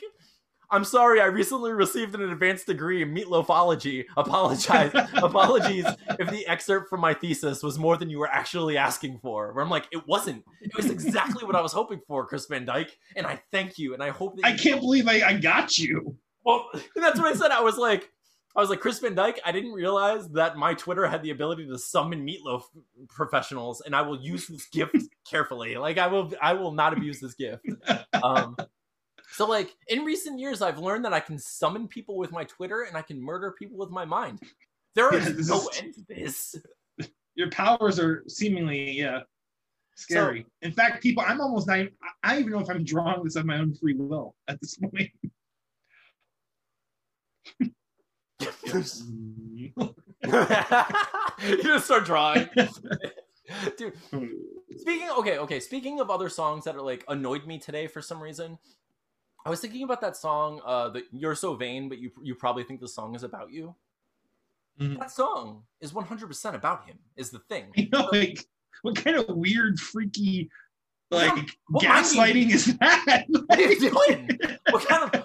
I'm 0.70 0.84
sorry, 0.84 1.22
I 1.22 1.26
recently 1.26 1.72
received 1.72 2.14
an 2.16 2.30
advanced 2.30 2.66
degree 2.66 3.02
in 3.02 3.14
meatloafology. 3.14 4.06
Apologize. 4.18 4.92
Apologies 5.16 5.86
if 6.20 6.30
the 6.30 6.46
excerpt 6.48 6.90
from 6.90 7.00
my 7.00 7.14
thesis 7.14 7.64
was 7.64 7.80
more 7.80 7.96
than 7.96 8.10
you 8.10 8.20
were 8.20 8.30
actually 8.30 8.78
asking 8.78 9.20
for. 9.20 9.54
Where 9.54 9.64
I'm 9.64 9.70
like, 9.70 9.88
it 9.92 10.06
wasn't. 10.08 10.44
It 10.62 10.76
was 10.76 10.90
exactly 10.90 11.46
what 11.46 11.56
I 11.56 11.62
was 11.62 11.72
hoping 11.72 12.02
for, 12.06 12.26
Chris 12.26 12.48
Van 12.48 12.66
Dyke. 12.66 12.98
And 13.16 13.26
I 13.26 13.42
thank 13.52 13.78
you. 13.78 13.94
And 13.94 14.04
I 14.04 14.10
hope 14.10 14.36
that 14.36 14.46
I 14.46 14.58
can't 14.58 14.82
believe 14.82 15.08
I, 15.08 15.22
I 15.26 15.34
got 15.34 15.78
you. 15.78 16.18
Well, 16.44 16.70
that's 16.96 17.20
what 17.20 17.34
I 17.34 17.38
said. 17.38 17.52
I 17.52 17.62
was 17.62 17.78
like, 17.78 18.10
I 18.58 18.62
was 18.62 18.72
like, 18.72 18.80
Chris 18.80 18.98
Van 18.98 19.14
Dyke, 19.14 19.40
I 19.46 19.52
didn't 19.52 19.72
realize 19.74 20.28
that 20.30 20.58
my 20.58 20.74
Twitter 20.74 21.06
had 21.06 21.22
the 21.22 21.30
ability 21.30 21.68
to 21.68 21.78
summon 21.78 22.26
meatloaf 22.26 22.64
professionals, 23.08 23.82
and 23.82 23.96
I 23.96 24.02
will 24.02 24.20
use 24.20 24.48
this 24.48 24.66
gift 24.66 24.96
carefully. 25.30 25.78
Like 25.78 26.00
I 26.00 26.08
will 26.08 26.34
I 26.42 26.54
will 26.54 26.72
not 26.72 26.94
abuse 26.94 27.20
this 27.20 27.36
gift. 27.36 27.64
Um 28.24 28.58
so 29.30 29.46
like 29.46 29.76
in 29.90 30.04
recent 30.04 30.40
years 30.40 30.64
I've 30.64 30.80
learned 30.80 31.06
that 31.06 31.14
I 31.14 31.20
can 31.20 31.38
summon 31.38 31.88
people 31.88 32.18
with 32.18 32.32
my 32.32 32.46
Twitter 32.46 32.82
and 32.84 32.98
I 32.98 33.04
can 33.04 33.22
murder 33.22 33.52
people 33.58 33.78
with 33.78 33.92
my 33.92 34.06
mind. 34.06 34.42
There 34.96 35.14
is 35.14 35.26
Yeah, 35.28 35.32
this 35.34 35.50
no 35.50 35.60
is- 35.70 35.80
end 35.80 35.94
to 35.94 36.02
this. 36.08 36.56
Your 37.36 37.52
powers 37.52 38.00
are 38.00 38.24
seemingly, 38.28 38.94
yeah, 38.94 39.20
scary. 39.96 40.48
In 40.64 40.72
fact, 40.72 41.04
people, 41.04 41.24
I'm 41.28 41.40
almost 41.40 41.68
not 41.68 41.78
even, 41.78 41.92
I 42.02 42.08
I 42.24 42.34
don't 42.34 42.40
even 42.40 42.54
know 42.54 42.60
if 42.62 42.70
I'm 42.72 42.84
drawing 42.84 43.24
this 43.24 43.36
of 43.36 43.46
my 43.46 43.60
own 43.60 43.76
free 43.76 43.94
will 43.94 44.34
at 44.48 44.60
this 44.60 44.76
point. 44.78 45.12
you 48.40 49.74
just 51.64 51.86
start 51.86 52.06
drawing. 52.06 52.50
Dude, 53.78 53.94
Speaking 54.78 55.10
okay, 55.18 55.38
okay. 55.38 55.60
Speaking 55.60 56.00
of 56.00 56.10
other 56.10 56.30
songs 56.30 56.64
that 56.66 56.76
are 56.76 56.82
like 56.82 57.04
annoyed 57.08 57.46
me 57.46 57.58
today 57.58 57.88
for 57.88 58.02
some 58.02 58.22
reason, 58.22 58.58
I 59.46 59.50
was 59.50 59.62
thinking 59.62 59.84
about 59.84 60.02
that 60.02 60.18
song, 60.18 60.62
uh, 60.66 60.90
that 60.90 61.04
"You're 61.12 61.36
So 61.36 61.56
Vain," 61.56 61.88
but 61.90 61.98
you 61.98 62.12
you 62.22 62.36
probably 62.36 62.64
think 62.64 62.82
the 62.82 62.88
song 62.88 63.16
is 63.16 63.24
about 63.24 63.52
you. 63.52 63.74
Mhm. 64.80 65.00
That 65.00 65.12
song 65.12 65.64
is 65.82 65.94
100 65.94 66.28
percent 66.28 66.56
about 66.56 66.86
him. 66.86 67.00
Is 67.16 67.30
the 67.30 67.40
thing. 67.40 67.72
You 67.76 67.90
know, 67.94 68.10
like, 68.12 68.46
what 68.82 68.96
kind 68.96 69.16
of 69.16 69.28
weird, 69.30 69.80
freaky, 69.80 70.50
like, 71.10 71.58
what 71.70 71.84
gaslighting 71.84 72.52
is 72.52 72.78
that? 72.78 73.26
What 73.30 73.58
are 73.58 73.62
you 73.62 73.80
doing? 73.80 74.40
What 74.70 74.86
kind 74.86 75.10
of 75.16 75.24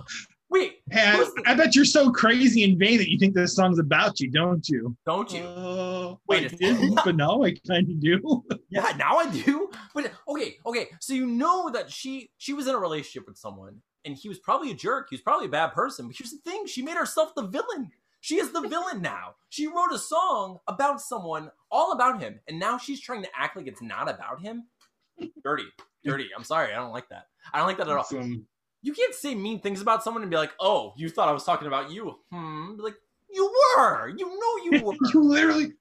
wait? 0.53 0.83
Hey, 0.91 1.09
I, 1.09 1.19
Listen. 1.19 1.35
I 1.47 1.55
bet 1.55 1.75
you're 1.75 1.85
so 1.85 2.13
crazy 2.13 2.63
and 2.63 2.79
vain 2.79 2.99
that 2.99 3.11
you 3.11 3.19
think 3.19 3.35
this 3.35 3.55
song's 3.57 3.79
about 3.79 4.21
you, 4.21 4.31
don't 4.31 4.69
you? 4.69 4.97
Don't 5.07 5.33
you? 5.33 5.43
Uh, 5.43 6.15
Wait 6.29 6.43
I 6.45 6.47
a- 6.47 6.49
didn't, 6.51 6.95
but 7.05 7.17
now 7.17 7.43
I 7.43 7.57
kind 7.67 7.89
of 7.89 8.01
do. 8.01 8.45
Yeah, 8.69 8.93
now 8.97 9.17
I 9.19 9.29
do. 9.31 9.71
But 9.95 10.13
okay, 10.29 10.57
okay. 10.65 10.89
So 11.01 11.13
you 11.13 11.27
know 11.27 11.69
that 11.71 11.91
she 11.91 12.31
she 12.39 12.55
was 12.55 12.67
in 12.69 12.75
a 12.75 12.79
relationship 12.79 13.29
with 13.29 13.37
someone, 13.37 13.83
and 14.07 14.17
he 14.17 14.29
was 14.31 14.39
probably 14.39 14.71
a 14.71 14.75
jerk. 14.75 15.09
He 15.11 15.17
was 15.17 15.21
probably 15.21 15.45
a 15.47 15.51
bad 15.51 15.73
person. 15.73 16.07
But 16.07 16.17
here's 16.17 16.31
the 16.31 16.39
thing: 16.51 16.67
she 16.67 16.81
made 16.81 16.97
herself 16.97 17.35
the 17.35 17.47
villain. 17.49 17.91
She 18.21 18.37
is 18.37 18.51
the 18.51 18.61
villain 18.69 19.03
now. 19.03 19.35
She 19.51 19.67
wrote 19.67 19.93
a 19.93 19.99
song 19.99 20.59
about 20.69 21.03
someone, 21.03 21.51
all 21.71 21.93
about 21.93 22.23
him, 22.23 22.41
and 22.49 22.59
now 22.59 22.79
she's 22.79 23.01
trying 23.01 23.23
to 23.23 23.29
act 23.37 23.57
like 23.57 23.67
it's 23.67 23.83
not 23.83 24.09
about 24.09 24.41
him. 24.41 24.65
Dirty, 25.45 25.65
dirty. 26.03 26.29
I'm 26.35 26.45
sorry, 26.45 26.73
I 26.73 26.77
don't 26.77 26.93
like 26.93 27.09
that. 27.11 27.27
I 27.53 27.59
don't 27.59 27.67
like 27.67 27.77
that 27.77 27.89
at 27.89 27.97
all. 27.97 28.05
Some, 28.05 28.47
You 28.83 28.93
can't 28.93 29.15
say 29.15 29.35
mean 29.35 29.61
things 29.61 29.81
about 29.81 30.03
someone 30.03 30.23
and 30.23 30.31
be 30.31 30.37
like, 30.37 30.53
"Oh, 30.61 30.93
you 30.97 31.09
thought 31.09 31.29
I 31.29 31.33
was 31.33 31.45
talking 31.45 31.69
about 31.69 31.91
you." 31.91 32.19
Hmm. 32.33 32.75
Like, 32.79 32.97
you 33.31 33.53
were. 33.77 34.09
You 34.09 34.27
know 34.27 34.79
you 34.79 34.85
were. 34.85 34.95
you 35.15 35.23
literally, 35.23 35.73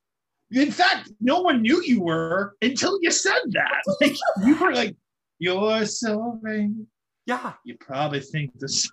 in 0.52 0.72
fact, 0.72 1.12
no 1.20 1.42
one 1.42 1.62
knew 1.62 1.82
you 1.84 2.02
were 2.02 2.56
until 2.62 3.00
you 3.02 3.12
said 3.12 3.42
that. 3.52 3.82
Like, 4.02 4.16
you 4.46 4.56
were 4.58 4.74
like, 4.74 4.96
"You're 5.40 5.86
so 5.86 6.40
vain." 6.44 6.88
yeah. 7.26 7.54
You 7.64 7.78
probably 7.80 8.20
think 8.20 8.58
the 8.60 8.68
song. 8.68 8.92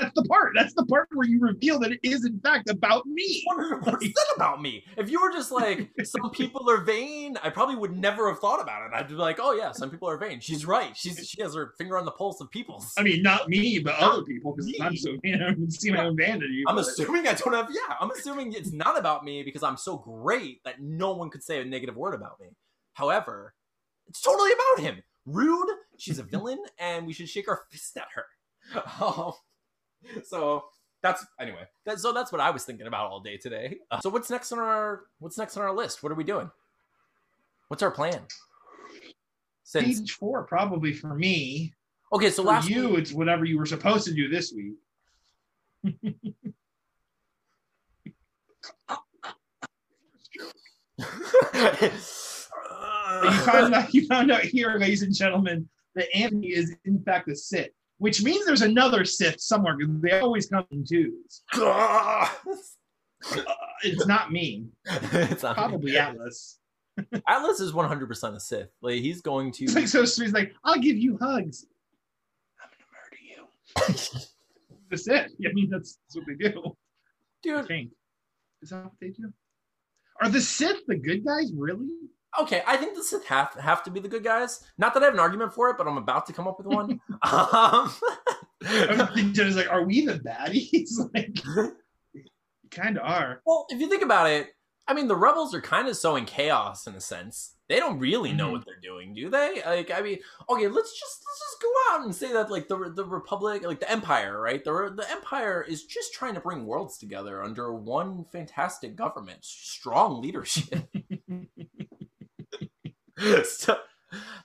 That's 0.00 0.14
the 0.14 0.24
part. 0.24 0.52
That's 0.54 0.74
the 0.74 0.84
part 0.86 1.08
where 1.12 1.26
you 1.26 1.40
reveal 1.40 1.78
that 1.80 1.92
it 1.92 2.00
is 2.02 2.24
in 2.24 2.40
fact 2.40 2.68
about 2.68 3.06
me. 3.06 3.44
100% 3.50 4.12
about 4.36 4.60
me. 4.60 4.84
If 4.96 5.10
you 5.10 5.20
were 5.20 5.30
just 5.32 5.52
like, 5.52 5.90
some 6.04 6.30
people 6.30 6.68
are 6.70 6.82
vain, 6.82 7.36
I 7.42 7.50
probably 7.50 7.76
would 7.76 7.96
never 7.96 8.28
have 8.28 8.38
thought 8.40 8.60
about 8.60 8.86
it. 8.86 8.94
I'd 8.94 9.08
be 9.08 9.14
like, 9.14 9.38
oh 9.40 9.52
yeah, 9.52 9.72
some 9.72 9.90
people 9.90 10.08
are 10.08 10.16
vain. 10.18 10.40
She's 10.40 10.66
right. 10.66 10.96
She's 10.96 11.28
she 11.28 11.40
has 11.42 11.54
her 11.54 11.74
finger 11.78 11.98
on 11.98 12.04
the 12.04 12.10
pulse 12.10 12.40
of 12.40 12.50
people's. 12.50 12.92
I 12.98 13.02
mean, 13.02 13.22
not 13.22 13.48
me, 13.48 13.78
but 13.78 13.94
other 13.98 14.22
people, 14.22 14.54
because 14.56 14.72
I'm 14.80 14.96
so 14.96 15.16
vain. 15.22 15.40
I 15.42 15.48
haven't 15.50 15.72
seen 15.72 15.94
my 15.94 16.04
own 16.06 16.16
vanity. 16.16 16.64
I'm 16.66 16.76
but- 16.76 16.86
assuming 16.86 17.26
I 17.26 17.34
don't 17.34 17.54
have. 17.54 17.68
Yeah, 17.70 17.94
I'm 18.00 18.10
assuming 18.10 18.52
it's 18.52 18.72
not 18.72 18.98
about 18.98 19.24
me 19.24 19.42
because 19.42 19.62
I'm 19.62 19.76
so 19.76 19.96
great 19.96 20.62
that 20.64 20.80
no 20.80 21.12
one 21.12 21.30
could 21.30 21.42
say 21.42 21.60
a 21.60 21.64
negative 21.64 21.96
word 21.96 22.14
about 22.14 22.40
me. 22.40 22.48
However, 22.94 23.54
it's 24.06 24.20
totally 24.20 24.50
about 24.52 24.84
him. 24.84 25.02
Rude. 25.26 25.68
She's 25.98 26.18
a 26.18 26.22
villain, 26.34 26.58
and 26.78 27.06
we 27.06 27.12
should 27.12 27.28
shake 27.28 27.48
our 27.48 27.62
fist 27.70 27.96
at 27.96 28.06
her. 28.14 28.24
Um, 29.00 29.32
so 30.24 30.64
that's 31.02 31.24
anyway. 31.40 31.66
That, 31.86 31.98
so 32.00 32.12
that's 32.12 32.32
what 32.32 32.40
I 32.40 32.50
was 32.50 32.64
thinking 32.64 32.86
about 32.86 33.10
all 33.10 33.20
day 33.20 33.36
today. 33.36 33.78
Uh, 33.90 34.00
so 34.00 34.10
what's 34.10 34.30
next 34.30 34.52
on 34.52 34.58
our 34.58 35.02
What's 35.18 35.38
next 35.38 35.56
on 35.56 35.62
our 35.62 35.74
list? 35.74 36.02
What 36.02 36.12
are 36.12 36.16
we 36.16 36.24
doing? 36.24 36.50
What's 37.68 37.82
our 37.82 37.90
plan? 37.90 38.20
Since 39.64 40.00
Page 40.00 40.12
four, 40.12 40.42
probably 40.44 40.92
for 40.92 41.14
me. 41.14 41.72
okay, 42.12 42.30
so 42.30 42.42
For 42.42 42.48
last 42.48 42.68
you, 42.68 42.90
week- 42.90 42.98
it's 42.98 43.12
whatever 43.12 43.44
you 43.44 43.58
were 43.58 43.66
supposed 43.66 44.04
to 44.06 44.12
do 44.14 44.28
this 44.28 44.52
week. 44.52 44.74
You 53.22 53.30
found 53.30 53.74
out, 53.74 53.94
you 53.94 54.06
found 54.06 54.30
out 54.32 54.42
here, 54.42 54.76
ladies 54.78 55.02
and 55.02 55.14
gentlemen, 55.14 55.68
that 55.94 56.14
Anthony 56.14 56.48
is 56.48 56.74
in 56.84 57.00
fact 57.02 57.28
a 57.28 57.36
Sith, 57.36 57.70
which 58.04 58.22
means 58.22 58.44
there's 58.44 58.60
another 58.60 59.02
Sith 59.02 59.40
somewhere 59.40 59.78
because 59.78 59.98
they 60.02 60.20
always 60.20 60.46
come 60.46 60.66
in 60.70 60.84
twos. 60.84 61.42
Uh, 63.34 63.42
it's 63.82 64.04
not 64.06 64.30
me, 64.30 64.66
it's 64.90 65.42
not 65.42 65.56
probably 65.56 65.96
Atlas. 65.96 66.58
Atlas 67.26 67.58
is 67.58 67.72
100% 67.72 68.34
a 68.34 68.38
Sith. 68.40 68.68
Like 68.82 69.00
he's 69.00 69.22
going 69.22 69.50
to 69.52 69.64
It's 69.64 69.74
like 69.74 69.88
so 69.88 70.04
sweet. 70.04 70.26
He's 70.26 70.34
like, 70.34 70.52
I'll 70.62 70.78
give 70.78 70.98
you 70.98 71.16
hugs. 71.18 71.64
I'm 72.60 72.68
gonna 72.68 72.84
murder 72.92 73.16
you. 73.22 74.20
the 74.90 74.98
Sith. 74.98 75.30
I 75.42 75.52
mean, 75.54 75.70
that's, 75.70 75.96
that's 76.02 76.16
what 76.16 76.26
they 76.26 76.50
do. 76.50 76.62
I 76.66 76.70
Dude, 77.42 77.66
think. 77.66 77.92
Is 78.60 78.68
that 78.68 78.84
what 78.84 78.92
they 79.00 79.08
do? 79.08 79.32
Are 80.20 80.28
the 80.28 80.42
Sith 80.42 80.84
the 80.86 80.96
good 80.96 81.24
guys? 81.24 81.50
Really? 81.56 81.88
Okay, 82.40 82.62
I 82.66 82.76
think 82.76 82.96
the 82.96 83.02
Sith 83.02 83.26
have 83.26 83.54
have 83.54 83.82
to 83.84 83.90
be 83.90 84.00
the 84.00 84.08
good 84.08 84.24
guys. 84.24 84.64
Not 84.78 84.94
that 84.94 85.02
I 85.02 85.06
have 85.06 85.14
an 85.14 85.20
argument 85.20 85.52
for 85.54 85.70
it, 85.70 85.76
but 85.78 85.86
I'm 85.86 85.98
about 85.98 86.26
to 86.26 86.32
come 86.32 86.46
up 86.48 86.58
with 86.58 86.66
one. 86.66 87.00
um, 87.32 87.90
Jenna's 89.32 89.56
like, 89.56 89.70
are 89.70 89.84
we 89.84 90.04
the 90.06 90.14
baddies? 90.20 90.92
like, 91.14 91.38
kind 92.70 92.98
of 92.98 93.04
are. 93.04 93.40
well, 93.46 93.66
if 93.68 93.80
you 93.80 93.88
think 93.88 94.02
about 94.02 94.28
it, 94.30 94.48
I 94.86 94.94
mean, 94.94 95.08
the 95.08 95.16
rebels 95.16 95.54
are 95.54 95.60
kind 95.62 95.88
of 95.88 95.96
sowing 95.96 96.24
chaos 96.26 96.86
in 96.86 96.94
a 96.94 97.00
sense. 97.00 97.52
They 97.68 97.76
don't 97.80 97.98
really 97.98 98.34
know 98.34 98.48
Mhm. 98.48 98.52
what 98.52 98.66
they're 98.66 98.80
doing, 98.82 99.14
do 99.14 99.30
they? 99.30 99.62
Like, 99.64 99.90
I 99.90 100.02
mean, 100.02 100.18
okay, 100.50 100.68
let's 100.68 100.92
just 100.92 101.22
let's 101.26 101.40
just 101.40 101.62
go 101.62 101.68
out 101.90 102.04
and 102.04 102.14
say 102.14 102.30
that 102.32 102.50
like 102.50 102.68
the 102.68 102.92
the 102.94 103.04
republic, 103.06 103.64
like 103.64 103.80
the 103.80 103.90
empire, 103.90 104.38
right? 104.38 104.62
The 104.62 104.92
the 104.94 105.10
empire 105.10 105.64
is 105.66 105.84
just 105.84 106.12
trying 106.12 106.34
to 106.34 106.40
bring 106.40 106.66
worlds 106.66 106.98
together 106.98 107.42
under 107.42 107.72
one 107.72 108.26
fantastic 108.32 108.96
government, 108.96 109.38
strong 109.42 110.20
leadership. 110.20 110.88
so, 113.44 113.76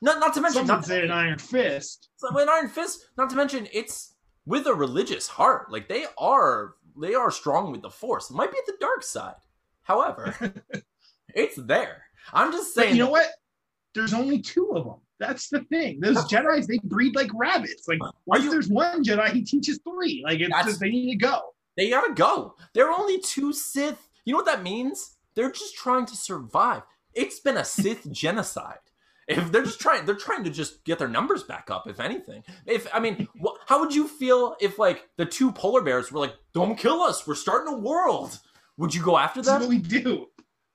not 0.01 0.19
not 0.19 0.33
to 0.35 0.41
mention, 0.41 0.67
not 0.67 0.83
to 0.85 1.03
an 1.03 1.11
iron 1.11 1.37
fist. 1.39 2.09
so 2.17 2.27
with 2.33 2.47
Iron 2.49 2.69
Fist, 2.69 3.05
not 3.17 3.29
to 3.29 3.35
mention 3.35 3.67
it's 3.73 4.13
with 4.45 4.67
a 4.67 4.73
religious 4.73 5.27
heart. 5.27 5.71
Like 5.71 5.87
they 5.87 6.05
are 6.17 6.75
they 6.99 7.13
are 7.15 7.31
strong 7.31 7.71
with 7.71 7.81
the 7.81 7.89
force. 7.89 8.29
It 8.29 8.33
might 8.35 8.51
be 8.51 8.57
the 8.67 8.77
dark 8.79 9.03
side. 9.03 9.35
However, 9.83 10.35
it's 11.35 11.55
there. 11.55 12.03
I'm 12.33 12.51
just 12.51 12.75
But 12.75 12.83
saying 12.83 12.95
you 12.95 13.03
know 13.03 13.09
what? 13.11 13.27
There's 13.95 14.13
only 14.13 14.39
two 14.39 14.71
of 14.75 14.85
them. 14.85 14.95
That's 15.19 15.49
the 15.49 15.61
thing. 15.65 15.99
Those 15.99 16.17
Jedi's, 16.25 16.67
they 16.67 16.79
breed 16.83 17.15
like 17.15 17.29
rabbits. 17.33 17.87
Like, 17.87 17.99
once 18.25 18.43
you- 18.43 18.51
there's 18.51 18.69
one 18.69 19.03
Jedi, 19.03 19.29
he 19.33 19.43
teaches 19.43 19.79
three. 19.83 20.21
Like, 20.23 20.39
it's 20.39 20.49
just 20.65 20.79
they 20.79 20.89
need 20.89 21.11
to 21.11 21.17
go. 21.17 21.41
they 21.75 21.89
gotta 21.89 22.13
go. 22.13 22.55
There 22.73 22.89
are 22.89 22.97
only 22.97 23.19
two 23.19 23.51
Sith. 23.51 24.09
You 24.25 24.33
know 24.33 24.37
what 24.37 24.45
that 24.45 24.63
means? 24.63 25.17
They're 25.35 25.51
just 25.51 25.75
trying 25.75 26.05
to 26.05 26.15
survive. 26.15 26.83
It's 27.13 27.39
been 27.39 27.57
a 27.57 27.65
Sith 27.65 28.11
genocide. 28.11 28.77
If 29.27 29.51
they're 29.51 29.63
just 29.63 29.79
trying, 29.79 30.05
they're 30.05 30.15
trying 30.15 30.43
to 30.45 30.49
just 30.49 30.83
get 30.85 30.97
their 30.97 31.07
numbers 31.07 31.43
back 31.43 31.69
up. 31.69 31.87
If 31.87 31.99
anything, 31.99 32.43
if 32.65 32.87
I 32.93 32.99
mean, 32.99 33.27
wh- 33.43 33.57
how 33.67 33.79
would 33.79 33.93
you 33.93 34.07
feel 34.07 34.55
if 34.59 34.79
like 34.79 35.07
the 35.17 35.25
two 35.25 35.51
polar 35.51 35.81
bears 35.83 36.11
were 36.11 36.19
like, 36.19 36.33
"Don't 36.53 36.75
kill 36.75 37.01
us. 37.01 37.27
We're 37.27 37.35
starting 37.35 37.71
a 37.73 37.77
world." 37.77 38.39
Would 38.77 38.95
you 38.95 39.03
go 39.03 39.17
after 39.17 39.41
them? 39.41 39.59
what 39.59 39.69
we 39.69 39.77
do. 39.77 40.27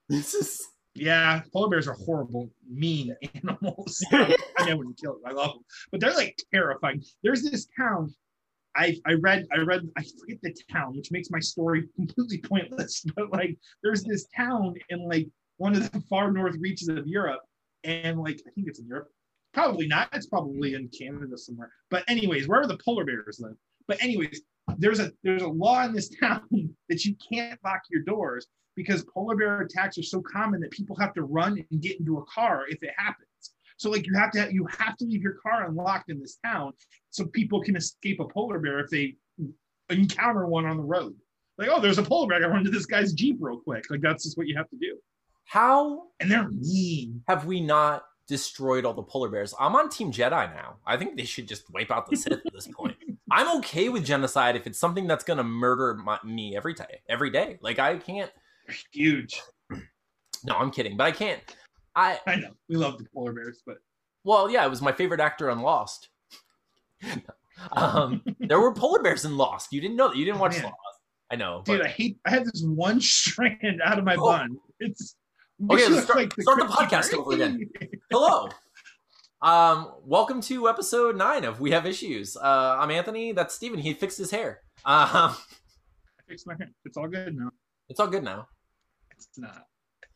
This 0.08 0.34
is 0.34 0.62
Yeah, 0.94 1.40
polar 1.52 1.68
bears 1.70 1.88
are 1.88 1.94
horrible, 1.94 2.50
mean 2.70 3.16
animals. 3.42 4.04
I 4.12 4.36
I 4.58 4.74
wouldn't 4.74 5.00
kill 5.00 5.14
them. 5.14 5.22
I 5.26 5.32
love 5.32 5.54
them, 5.54 5.64
but 5.90 6.00
they're 6.00 6.14
like 6.14 6.36
terrifying. 6.52 7.02
There's 7.24 7.42
this 7.42 7.66
town. 7.76 8.14
I 8.76 8.96
I 9.06 9.14
read 9.14 9.46
I 9.52 9.58
read 9.62 9.88
I 9.96 10.04
forget 10.20 10.38
the 10.42 10.54
town, 10.70 10.96
which 10.96 11.10
makes 11.10 11.28
my 11.30 11.40
story 11.40 11.88
completely 11.96 12.38
pointless. 12.38 13.04
But 13.16 13.32
like, 13.32 13.56
there's 13.82 14.04
this 14.04 14.26
town 14.36 14.74
in 14.90 15.08
like 15.08 15.28
one 15.58 15.74
of 15.74 15.90
the 15.90 16.00
far 16.02 16.30
north 16.30 16.56
reaches 16.58 16.88
of 16.88 17.06
Europe, 17.06 17.40
and 17.84 18.18
like 18.18 18.40
I 18.46 18.50
think 18.50 18.68
it's 18.68 18.78
in 18.78 18.86
Europe. 18.86 19.08
Probably 19.52 19.86
not. 19.86 20.08
It's 20.12 20.26
probably 20.26 20.74
in 20.74 20.88
Canada 20.88 21.38
somewhere. 21.38 21.70
But 21.90 22.04
anyways, 22.08 22.48
wherever 22.48 22.66
the 22.66 22.78
polar 22.84 23.04
bears 23.04 23.38
live. 23.40 23.54
But 23.86 24.02
anyways, 24.02 24.42
there's 24.78 25.00
a 25.00 25.12
there's 25.22 25.42
a 25.42 25.48
law 25.48 25.84
in 25.84 25.92
this 25.92 26.10
town 26.20 26.42
that 26.88 27.04
you 27.04 27.14
can't 27.30 27.58
lock 27.64 27.82
your 27.90 28.02
doors 28.02 28.46
because 28.76 29.04
polar 29.04 29.36
bear 29.36 29.60
attacks 29.60 29.98
are 29.98 30.02
so 30.02 30.20
common 30.20 30.60
that 30.60 30.70
people 30.70 30.96
have 30.96 31.14
to 31.14 31.22
run 31.22 31.64
and 31.70 31.80
get 31.80 32.00
into 32.00 32.18
a 32.18 32.24
car 32.24 32.64
if 32.68 32.82
it 32.82 32.90
happens. 32.96 33.28
So 33.76 33.90
like 33.90 34.06
you 34.06 34.14
have 34.14 34.30
to 34.32 34.52
you 34.52 34.66
have 34.78 34.96
to 34.98 35.04
leave 35.04 35.22
your 35.22 35.34
car 35.34 35.66
unlocked 35.68 36.10
in 36.10 36.20
this 36.20 36.38
town 36.44 36.72
so 37.10 37.26
people 37.26 37.62
can 37.62 37.76
escape 37.76 38.20
a 38.20 38.26
polar 38.26 38.58
bear 38.58 38.80
if 38.80 38.90
they 38.90 39.16
encounter 39.90 40.46
one 40.46 40.66
on 40.66 40.76
the 40.76 40.82
road. 40.82 41.14
Like, 41.58 41.68
oh, 41.70 41.80
there's 41.80 41.98
a 41.98 42.02
polar 42.02 42.28
bear. 42.28 42.44
I 42.44 42.52
run 42.52 42.64
to 42.64 42.70
this 42.70 42.86
guy's 42.86 43.12
jeep 43.12 43.36
real 43.40 43.60
quick. 43.60 43.84
Like 43.90 44.00
that's 44.00 44.24
just 44.24 44.36
what 44.36 44.48
you 44.48 44.56
have 44.56 44.68
to 44.70 44.76
do. 44.76 44.96
How 45.44 46.04
And 46.20 46.30
they're 46.30 46.48
mean. 46.48 47.22
have 47.28 47.44
we 47.46 47.60
not 47.60 48.04
destroyed 48.26 48.84
all 48.84 48.94
the 48.94 49.02
polar 49.02 49.28
bears? 49.28 49.54
I'm 49.60 49.76
on 49.76 49.88
Team 49.90 50.10
Jedi 50.12 50.54
now. 50.54 50.76
I 50.86 50.96
think 50.96 51.16
they 51.16 51.24
should 51.24 51.46
just 51.48 51.70
wipe 51.72 51.90
out 51.90 52.08
the 52.08 52.16
Sith 52.16 52.32
at 52.46 52.52
this 52.52 52.66
point. 52.68 52.96
I'm 53.30 53.56
okay 53.58 53.88
with 53.88 54.04
genocide 54.04 54.54
if 54.56 54.66
it's 54.66 54.78
something 54.78 55.06
that's 55.06 55.24
gonna 55.24 55.44
murder 55.44 55.94
my, 55.94 56.18
me 56.24 56.56
every 56.56 56.74
day. 56.74 57.00
Every 57.08 57.30
day, 57.30 57.58
like 57.62 57.78
I 57.78 57.96
can't. 57.98 58.30
Huge. 58.92 59.40
No, 60.44 60.54
I'm 60.56 60.70
kidding, 60.70 60.96
but 60.96 61.04
I 61.04 61.10
can't. 61.12 61.40
I 61.96 62.18
I 62.26 62.36
know 62.36 62.50
we 62.68 62.76
love 62.76 62.98
the 62.98 63.06
polar 63.14 63.32
bears, 63.32 63.62
but 63.66 63.78
well, 64.24 64.50
yeah, 64.50 64.64
it 64.64 64.68
was 64.70 64.82
my 64.82 64.92
favorite 64.92 65.20
actor 65.20 65.50
on 65.50 65.60
Lost. 65.60 66.08
um, 67.72 68.22
there 68.40 68.60
were 68.60 68.72
polar 68.74 69.02
bears 69.02 69.24
in 69.24 69.36
Lost. 69.36 69.72
You 69.72 69.80
didn't 69.80 69.96
know 69.96 70.08
that. 70.08 70.16
You 70.16 70.24
didn't 70.24 70.38
Oh, 70.38 70.42
watch. 70.42 70.62
Lost. 70.62 70.74
I 71.30 71.36
know. 71.36 71.62
dude, 71.64 71.78
But, 71.80 71.86
I 71.86 71.90
hate. 71.90 72.18
I 72.26 72.30
have 72.30 72.44
this 72.44 72.62
one 72.64 73.00
strand 73.02 73.80
out 73.84 73.98
of 73.98 74.04
my 74.04 74.16
Oh. 74.16 74.24
bun. 74.26 74.56
It's 74.80 75.16
Okay, 75.62 75.88
let's 75.88 76.04
start- 76.04 76.32
start 76.40 76.58
the 76.58 76.64
podcast 76.66 77.14
over 77.14 77.32
again. 77.34 77.70
hello. 78.10 78.48
Um, 79.40 79.92
welcome 80.04 80.40
to 80.42 80.68
episode 80.68 81.16
nine 81.16 81.44
of 81.44 81.60
We 81.60 81.70
Have 81.70 81.86
Issues. 81.86 82.36
Uh, 82.36 82.76
I'm 82.78 82.90
Anthony. 82.90 83.32
That's 83.32 83.54
Steven. 83.54 83.78
He 83.78 83.94
fixed 83.94 84.18
his 84.18 84.30
hair. 84.30 84.60
Um, 84.84 85.06
I 85.14 85.36
fixed 86.28 86.46
my 86.46 86.54
hair. 86.58 86.70
It's 86.84 86.96
all 86.96 87.06
good 87.08 87.36
now. 87.36 87.50
it's 87.88 88.00
all 88.00 88.08
good 88.08 88.24
now. 88.24 88.48
It's 89.12 89.28
not. 89.38 89.66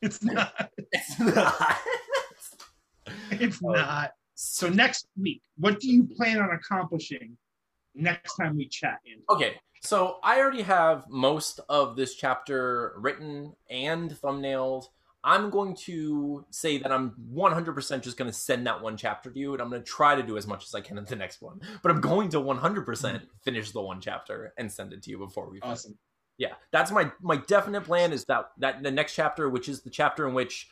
It's 0.02 0.22
not. 0.22 0.70
It's 0.92 1.18
not. 1.20 1.76
It's 3.30 3.58
Oh. 3.64 3.72
not. 3.72 4.10
So 4.34 4.68
next 4.68 5.06
week, 5.20 5.42
what 5.56 5.80
do 5.80 5.88
you 5.90 6.04
plan 6.16 6.40
on 6.40 6.50
accomplishing 6.50 7.36
next 7.94 8.36
time 8.36 8.56
we 8.56 8.66
chat? 8.68 8.98
Andrew? 9.06 9.24
Okay, 9.30 9.54
so 9.82 10.18
I 10.22 10.40
already 10.40 10.62
have 10.62 11.04
most 11.08 11.60
of 11.68 11.96
this 11.96 12.14
chapter 12.16 12.94
written 12.98 13.52
and 13.70 14.10
thumbnailed. 14.10 14.84
I'm 15.24 15.50
going 15.50 15.74
to 15.76 16.44
say 16.50 16.78
that 16.78 16.92
I'm 16.92 17.12
100% 17.34 18.02
just 18.02 18.16
going 18.16 18.30
to 18.30 18.36
send 18.36 18.66
that 18.66 18.80
one 18.80 18.96
chapter 18.96 19.30
to 19.30 19.38
you, 19.38 19.52
and 19.52 19.60
I'm 19.60 19.68
going 19.68 19.82
to 19.82 19.86
try 19.86 20.14
to 20.14 20.22
do 20.22 20.36
as 20.36 20.46
much 20.46 20.64
as 20.64 20.74
I 20.74 20.80
can 20.80 20.96
in 20.96 21.04
the 21.04 21.16
next 21.16 21.42
one. 21.42 21.60
But 21.82 21.90
I'm 21.90 22.00
going 22.00 22.28
to 22.30 22.40
100% 22.40 23.20
finish 23.42 23.70
the 23.72 23.82
one 23.82 24.00
chapter 24.00 24.52
and 24.56 24.70
send 24.70 24.92
it 24.92 25.02
to 25.02 25.10
you 25.10 25.18
before 25.18 25.50
we. 25.50 25.60
Awesome. 25.60 25.98
Yeah, 26.38 26.52
that's 26.70 26.92
my 26.92 27.10
my 27.20 27.36
definite 27.36 27.82
plan. 27.82 28.12
Is 28.12 28.24
that 28.26 28.50
that 28.58 28.80
the 28.84 28.92
next 28.92 29.14
chapter, 29.16 29.48
which 29.48 29.68
is 29.68 29.82
the 29.82 29.90
chapter 29.90 30.28
in 30.28 30.34
which 30.34 30.70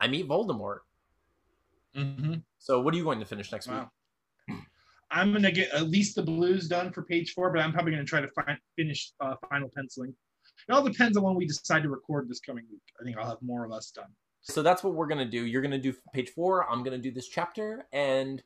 I 0.00 0.08
meet 0.08 0.28
Voldemort. 0.28 0.78
Mm-hmm. 1.96 2.34
So, 2.58 2.80
what 2.80 2.92
are 2.94 2.96
you 2.96 3.04
going 3.04 3.20
to 3.20 3.24
finish 3.24 3.52
next 3.52 3.68
Wow. 3.68 3.90
week? 4.48 4.58
I'm 5.12 5.32
gonna 5.32 5.52
get 5.52 5.72
at 5.72 5.88
least 5.88 6.16
the 6.16 6.22
blues 6.22 6.66
done 6.66 6.90
for 6.90 7.02
page 7.02 7.32
four, 7.34 7.52
but 7.52 7.60
I'm 7.60 7.72
probably 7.72 7.92
gonna 7.92 8.04
try 8.04 8.20
to 8.20 8.28
find, 8.28 8.58
finish 8.74 9.12
uh, 9.20 9.36
final 9.48 9.70
penciling. 9.74 10.14
It 10.68 10.72
all 10.72 10.82
depends 10.82 11.16
on 11.16 11.22
when 11.22 11.34
we 11.34 11.46
decide 11.46 11.82
to 11.82 11.88
record 11.88 12.28
this 12.28 12.40
coming 12.40 12.64
week. 12.70 12.82
I 13.00 13.04
think 13.04 13.16
I'll 13.16 13.28
have 13.28 13.42
more 13.42 13.62
or 13.62 13.68
less 13.68 13.90
done. 13.90 14.08
So 14.40 14.62
that's 14.62 14.84
what 14.84 14.94
we're 14.94 15.06
gonna 15.06 15.24
do. 15.24 15.44
You're 15.44 15.62
gonna 15.62 15.78
do 15.78 15.94
page 16.12 16.30
four. 16.30 16.70
I'm 16.70 16.82
gonna 16.82 16.98
do 16.98 17.10
this 17.10 17.28
chapter, 17.28 17.86
and 17.92 18.42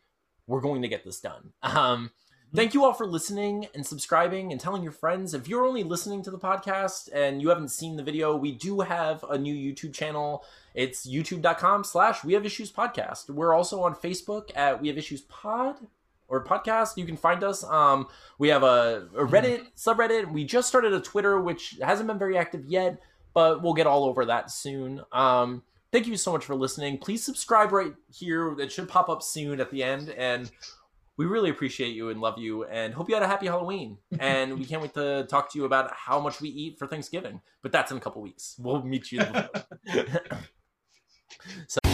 we're 0.46 0.60
going 0.60 0.82
to 0.82 0.88
get 0.88 1.04
this 1.04 1.20
done. 1.20 1.52
Um, 1.62 2.10
thank 2.54 2.72
you 2.72 2.84
all 2.84 2.94
for 2.94 3.06
listening 3.06 3.66
and 3.74 3.86
subscribing 3.86 4.50
and 4.50 4.60
telling 4.60 4.82
your 4.82 4.92
friends. 4.92 5.34
If 5.34 5.46
you're 5.46 5.64
only 5.64 5.84
listening 5.84 6.22
to 6.22 6.30
the 6.30 6.38
podcast 6.38 7.10
and 7.12 7.42
you 7.42 7.50
haven't 7.50 7.68
seen 7.68 7.96
the 7.96 8.02
video, 8.02 8.34
we 8.34 8.52
do 8.52 8.80
have 8.80 9.22
a 9.24 9.36
new 9.36 9.54
YouTube 9.54 9.92
channel. 9.92 10.44
It's 10.74 11.06
youtube.com 11.06 11.84
slash 11.84 12.24
we 12.24 12.32
have 12.32 12.46
issues 12.46 12.72
podcast. 12.72 13.28
We're 13.28 13.52
also 13.52 13.82
on 13.82 13.94
Facebook 13.94 14.50
at 14.56 14.80
we 14.80 14.88
have 14.88 14.96
issues 14.96 15.20
pod 15.22 15.76
or 16.28 16.44
podcast. 16.44 16.96
You 16.96 17.04
can 17.04 17.16
find 17.16 17.42
us. 17.42 17.64
Um, 17.64 18.08
we 18.38 18.48
have 18.48 18.62
a, 18.62 19.08
a 19.16 19.24
Reddit 19.24 19.66
subreddit. 19.76 20.30
We 20.30 20.44
just 20.44 20.68
started 20.68 20.92
a 20.92 21.00
Twitter, 21.00 21.40
which 21.40 21.78
hasn't 21.82 22.06
been 22.06 22.18
very 22.18 22.36
active 22.36 22.64
yet, 22.66 23.00
but 23.34 23.62
we'll 23.62 23.74
get 23.74 23.86
all 23.86 24.04
over 24.04 24.24
that 24.26 24.50
soon. 24.50 25.00
Um, 25.12 25.62
thank 25.92 26.06
you 26.06 26.16
so 26.16 26.32
much 26.32 26.44
for 26.44 26.54
listening. 26.54 26.98
Please 26.98 27.24
subscribe 27.24 27.72
right 27.72 27.94
here. 28.12 28.58
It 28.60 28.70
should 28.70 28.88
pop 28.88 29.08
up 29.08 29.22
soon 29.22 29.60
at 29.60 29.70
the 29.70 29.82
end. 29.82 30.10
And 30.10 30.50
we 31.16 31.26
really 31.26 31.50
appreciate 31.50 31.94
you 31.94 32.10
and 32.10 32.20
love 32.20 32.38
you 32.38 32.64
and 32.64 32.94
hope 32.94 33.08
you 33.08 33.14
had 33.14 33.24
a 33.24 33.26
happy 33.26 33.46
Halloween. 33.46 33.98
And 34.20 34.58
we 34.58 34.64
can't 34.64 34.82
wait 34.82 34.94
to 34.94 35.26
talk 35.28 35.52
to 35.52 35.58
you 35.58 35.64
about 35.64 35.92
how 35.94 36.20
much 36.20 36.40
we 36.40 36.48
eat 36.48 36.78
for 36.78 36.86
Thanksgiving. 36.86 37.40
But 37.62 37.72
that's 37.72 37.90
in 37.90 37.96
a 37.96 38.00
couple 38.00 38.22
weeks. 38.22 38.56
We'll 38.58 38.82
meet 38.82 39.12
you. 39.12 39.20
so 41.66 41.78